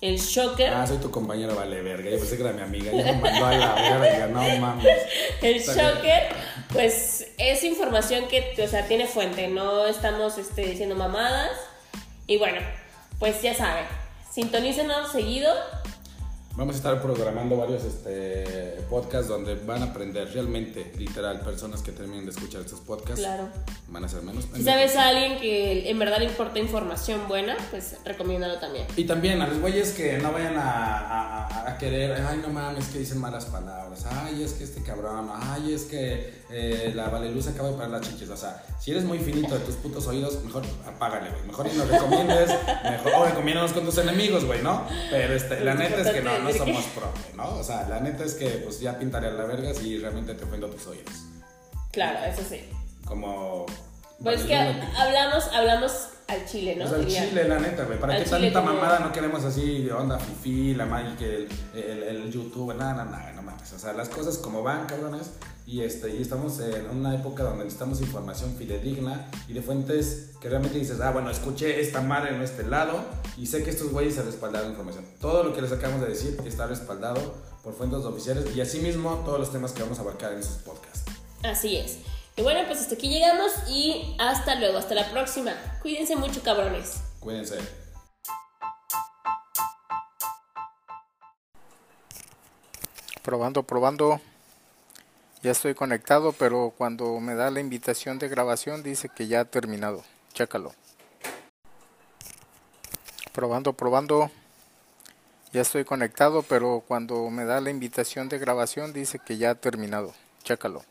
el 0.00 0.18
Shocker. 0.18 0.72
Ah, 0.74 0.86
soy 0.86 0.98
tu 0.98 1.10
compañero, 1.10 1.54
vale, 1.54 1.80
verga. 1.82 2.10
Yo 2.10 2.18
pensé 2.18 2.36
que 2.36 2.42
era 2.42 2.52
mi 2.52 2.62
amiga. 2.62 2.92
Ya 2.92 3.12
me 3.12 3.20
mandó 3.20 3.46
a 3.46 3.52
la 3.54 3.98
verga, 3.98 4.26
no 4.26 4.58
mames. 4.60 4.98
El 5.40 5.60
Shocker, 5.60 6.28
pues 6.72 7.28
es 7.38 7.64
información 7.64 8.28
que, 8.28 8.54
o 8.62 8.68
sea, 8.68 8.86
tiene 8.86 9.06
fuente. 9.06 9.48
No 9.48 9.86
estamos 9.86 10.36
este, 10.38 10.66
diciendo 10.66 10.94
mamadas. 10.94 11.52
Y 12.26 12.38
bueno, 12.38 12.60
pues 13.18 13.40
ya 13.42 13.54
saben, 13.54 13.84
sintonícenos 14.30 15.12
seguido 15.12 15.54
Vamos 16.56 16.76
a 16.76 16.78
estar 16.78 17.02
programando 17.02 17.56
varios 17.56 17.82
este, 17.82 18.78
podcasts 18.88 19.26
donde 19.26 19.56
van 19.56 19.82
a 19.82 19.86
aprender 19.86 20.32
realmente, 20.32 20.92
literal, 20.96 21.40
personas 21.40 21.82
que 21.82 21.90
terminen 21.90 22.26
de 22.26 22.30
escuchar 22.30 22.60
estos 22.60 22.78
podcasts. 22.78 23.18
Claro. 23.18 23.48
Van 23.88 24.04
a 24.04 24.08
ser 24.08 24.22
menos 24.22 24.46
Si 24.54 24.62
sabes 24.62 24.94
a 24.94 25.08
alguien 25.08 25.40
que 25.40 25.90
en 25.90 25.98
verdad 25.98 26.18
le 26.18 26.26
importa 26.26 26.60
información 26.60 27.26
buena, 27.26 27.56
pues 27.72 27.96
recomiéndalo 28.04 28.60
también. 28.60 28.86
Y 28.96 29.02
también 29.02 29.42
a 29.42 29.48
los 29.48 29.58
güeyes 29.58 29.94
que 29.94 30.18
no 30.18 30.30
vayan 30.30 30.54
a, 30.56 31.68
a, 31.68 31.76
querer, 31.76 32.12
ay, 32.12 32.38
no 32.40 32.50
mames, 32.50 32.86
que 32.86 33.00
dicen 33.00 33.18
malas 33.18 33.46
palabras, 33.46 34.06
ay, 34.08 34.44
es 34.44 34.52
que 34.52 34.62
este 34.62 34.80
cabrón, 34.84 35.30
ay, 35.34 35.72
es 35.72 35.82
que 35.86 36.43
eh, 36.50 36.92
la 36.94 37.08
Valeluz 37.08 37.46
acaba 37.46 37.70
de 37.70 37.76
parar 37.76 37.90
las 37.90 38.02
chiches. 38.02 38.28
O 38.28 38.36
sea, 38.36 38.62
si 38.78 38.90
eres 38.90 39.04
muy 39.04 39.18
finito 39.18 39.54
de 39.54 39.60
tus 39.64 39.76
putos 39.76 40.06
oídos, 40.06 40.42
mejor 40.44 40.62
apágale, 40.86 41.30
güey. 41.30 41.42
Mejor 41.44 41.66
ni 41.66 41.74
nos 41.74 41.88
recomiendes, 41.88 42.50
mejor, 42.84 43.12
o 43.14 43.24
recomiéndanos 43.24 43.72
con 43.72 43.84
tus 43.84 43.98
enemigos, 43.98 44.44
güey, 44.44 44.62
¿no? 44.62 44.86
Pero 45.10 45.34
este, 45.34 45.60
la 45.60 45.74
neta 45.74 46.00
es 46.02 46.10
que 46.10 46.20
no 46.20 46.38
no 46.38 46.52
somos 46.52 46.84
pro, 46.94 47.10
¿no? 47.36 47.56
O 47.56 47.64
sea, 47.64 47.88
la 47.88 48.00
neta 48.00 48.24
es 48.24 48.34
que 48.34 48.48
pues 48.48 48.80
ya 48.80 48.98
pintaría 48.98 49.30
la 49.30 49.44
verga 49.44 49.72
si 49.74 49.98
realmente 49.98 50.34
te 50.34 50.44
ofendo 50.44 50.68
tus 50.68 50.86
oídos. 50.86 51.14
Claro, 51.92 52.18
eso 52.26 52.42
sí. 52.48 52.60
Como... 53.04 53.66
Pues 54.22 54.42
que 54.42 54.54
hablamos, 54.56 55.48
hablamos 55.52 56.08
al 56.28 56.46
chile, 56.46 56.76
¿no? 56.76 56.86
Pues 56.86 57.00
al 57.00 57.06
chile, 57.06 57.48
la 57.48 57.58
neta, 57.58 57.84
güey. 57.84 57.98
¿Para 57.98 58.16
qué 58.16 58.30
tanta 58.30 58.60
mamada 58.60 59.00
no 59.00 59.12
queremos 59.12 59.44
así 59.44 59.82
de 59.82 59.92
onda 59.92 60.18
fifi, 60.18 60.74
la 60.74 60.86
magic, 60.86 61.20
el, 61.20 61.48
el, 61.74 62.02
el 62.02 62.32
YouTube? 62.32 62.74
Nada, 62.74 63.04
nada, 63.04 63.10
nada, 63.10 63.32
no 63.32 63.42
mames. 63.42 63.72
O 63.72 63.78
sea, 63.78 63.92
las 63.92 64.08
cosas 64.08 64.38
como 64.38 64.62
van, 64.62 64.86
cabrones. 64.86 65.30
Y, 65.66 65.80
este, 65.80 66.14
y 66.14 66.20
estamos 66.20 66.60
en 66.60 66.90
una 66.90 67.14
época 67.14 67.42
donde 67.42 67.64
necesitamos 67.64 68.00
información 68.02 68.54
fidedigna 68.56 69.30
y 69.48 69.54
de 69.54 69.62
fuentes 69.62 70.32
que 70.40 70.50
realmente 70.50 70.78
dices, 70.78 71.00
ah, 71.00 71.10
bueno, 71.10 71.30
escuché 71.30 71.80
esta 71.80 72.02
madre 72.02 72.34
en 72.34 72.42
este 72.42 72.64
lado 72.64 73.02
y 73.38 73.46
sé 73.46 73.64
que 73.64 73.70
estos 73.70 73.90
güeyes 73.90 74.14
se 74.14 74.22
respaldaron 74.22 74.70
información. 74.70 75.06
Todo 75.20 75.42
lo 75.42 75.54
que 75.54 75.62
les 75.62 75.72
acabamos 75.72 76.02
de 76.02 76.08
decir 76.08 76.38
está 76.44 76.66
respaldado 76.66 77.34
por 77.62 77.72
fuentes 77.74 78.00
oficiales 78.00 78.54
y 78.54 78.60
asimismo 78.60 79.22
todos 79.24 79.40
los 79.40 79.52
temas 79.52 79.72
que 79.72 79.82
vamos 79.82 79.98
a 79.98 80.02
abarcar 80.02 80.32
en 80.32 80.40
esos 80.40 80.58
podcasts. 80.58 81.10
Así 81.42 81.76
es. 81.76 81.98
Y 82.36 82.42
bueno, 82.42 82.60
pues 82.66 82.80
hasta 82.80 82.96
aquí 82.96 83.08
llegamos 83.08 83.52
y 83.68 84.16
hasta 84.18 84.56
luego, 84.56 84.76
hasta 84.76 84.94
la 84.94 85.10
próxima. 85.10 85.52
Cuídense 85.80 86.16
mucho, 86.16 86.42
cabrones. 86.42 87.00
Cuídense. 87.20 87.58
Probando, 93.22 93.62
probando. 93.62 94.20
Ya 95.44 95.50
estoy 95.50 95.74
conectado, 95.74 96.32
pero 96.32 96.72
cuando 96.74 97.20
me 97.20 97.34
da 97.34 97.50
la 97.50 97.60
invitación 97.60 98.18
de 98.18 98.30
grabación 98.30 98.82
dice 98.82 99.10
que 99.14 99.26
ya 99.26 99.40
ha 99.40 99.44
terminado. 99.44 100.02
Chécalo. 100.32 100.72
Probando, 103.30 103.74
probando. 103.74 104.30
Ya 105.52 105.60
estoy 105.60 105.84
conectado, 105.84 106.40
pero 106.48 106.82
cuando 106.88 107.28
me 107.28 107.44
da 107.44 107.60
la 107.60 107.68
invitación 107.68 108.30
de 108.30 108.38
grabación 108.38 108.94
dice 108.94 109.18
que 109.18 109.36
ya 109.36 109.50
ha 109.50 109.54
terminado. 109.54 110.14
Chécalo. 110.44 110.82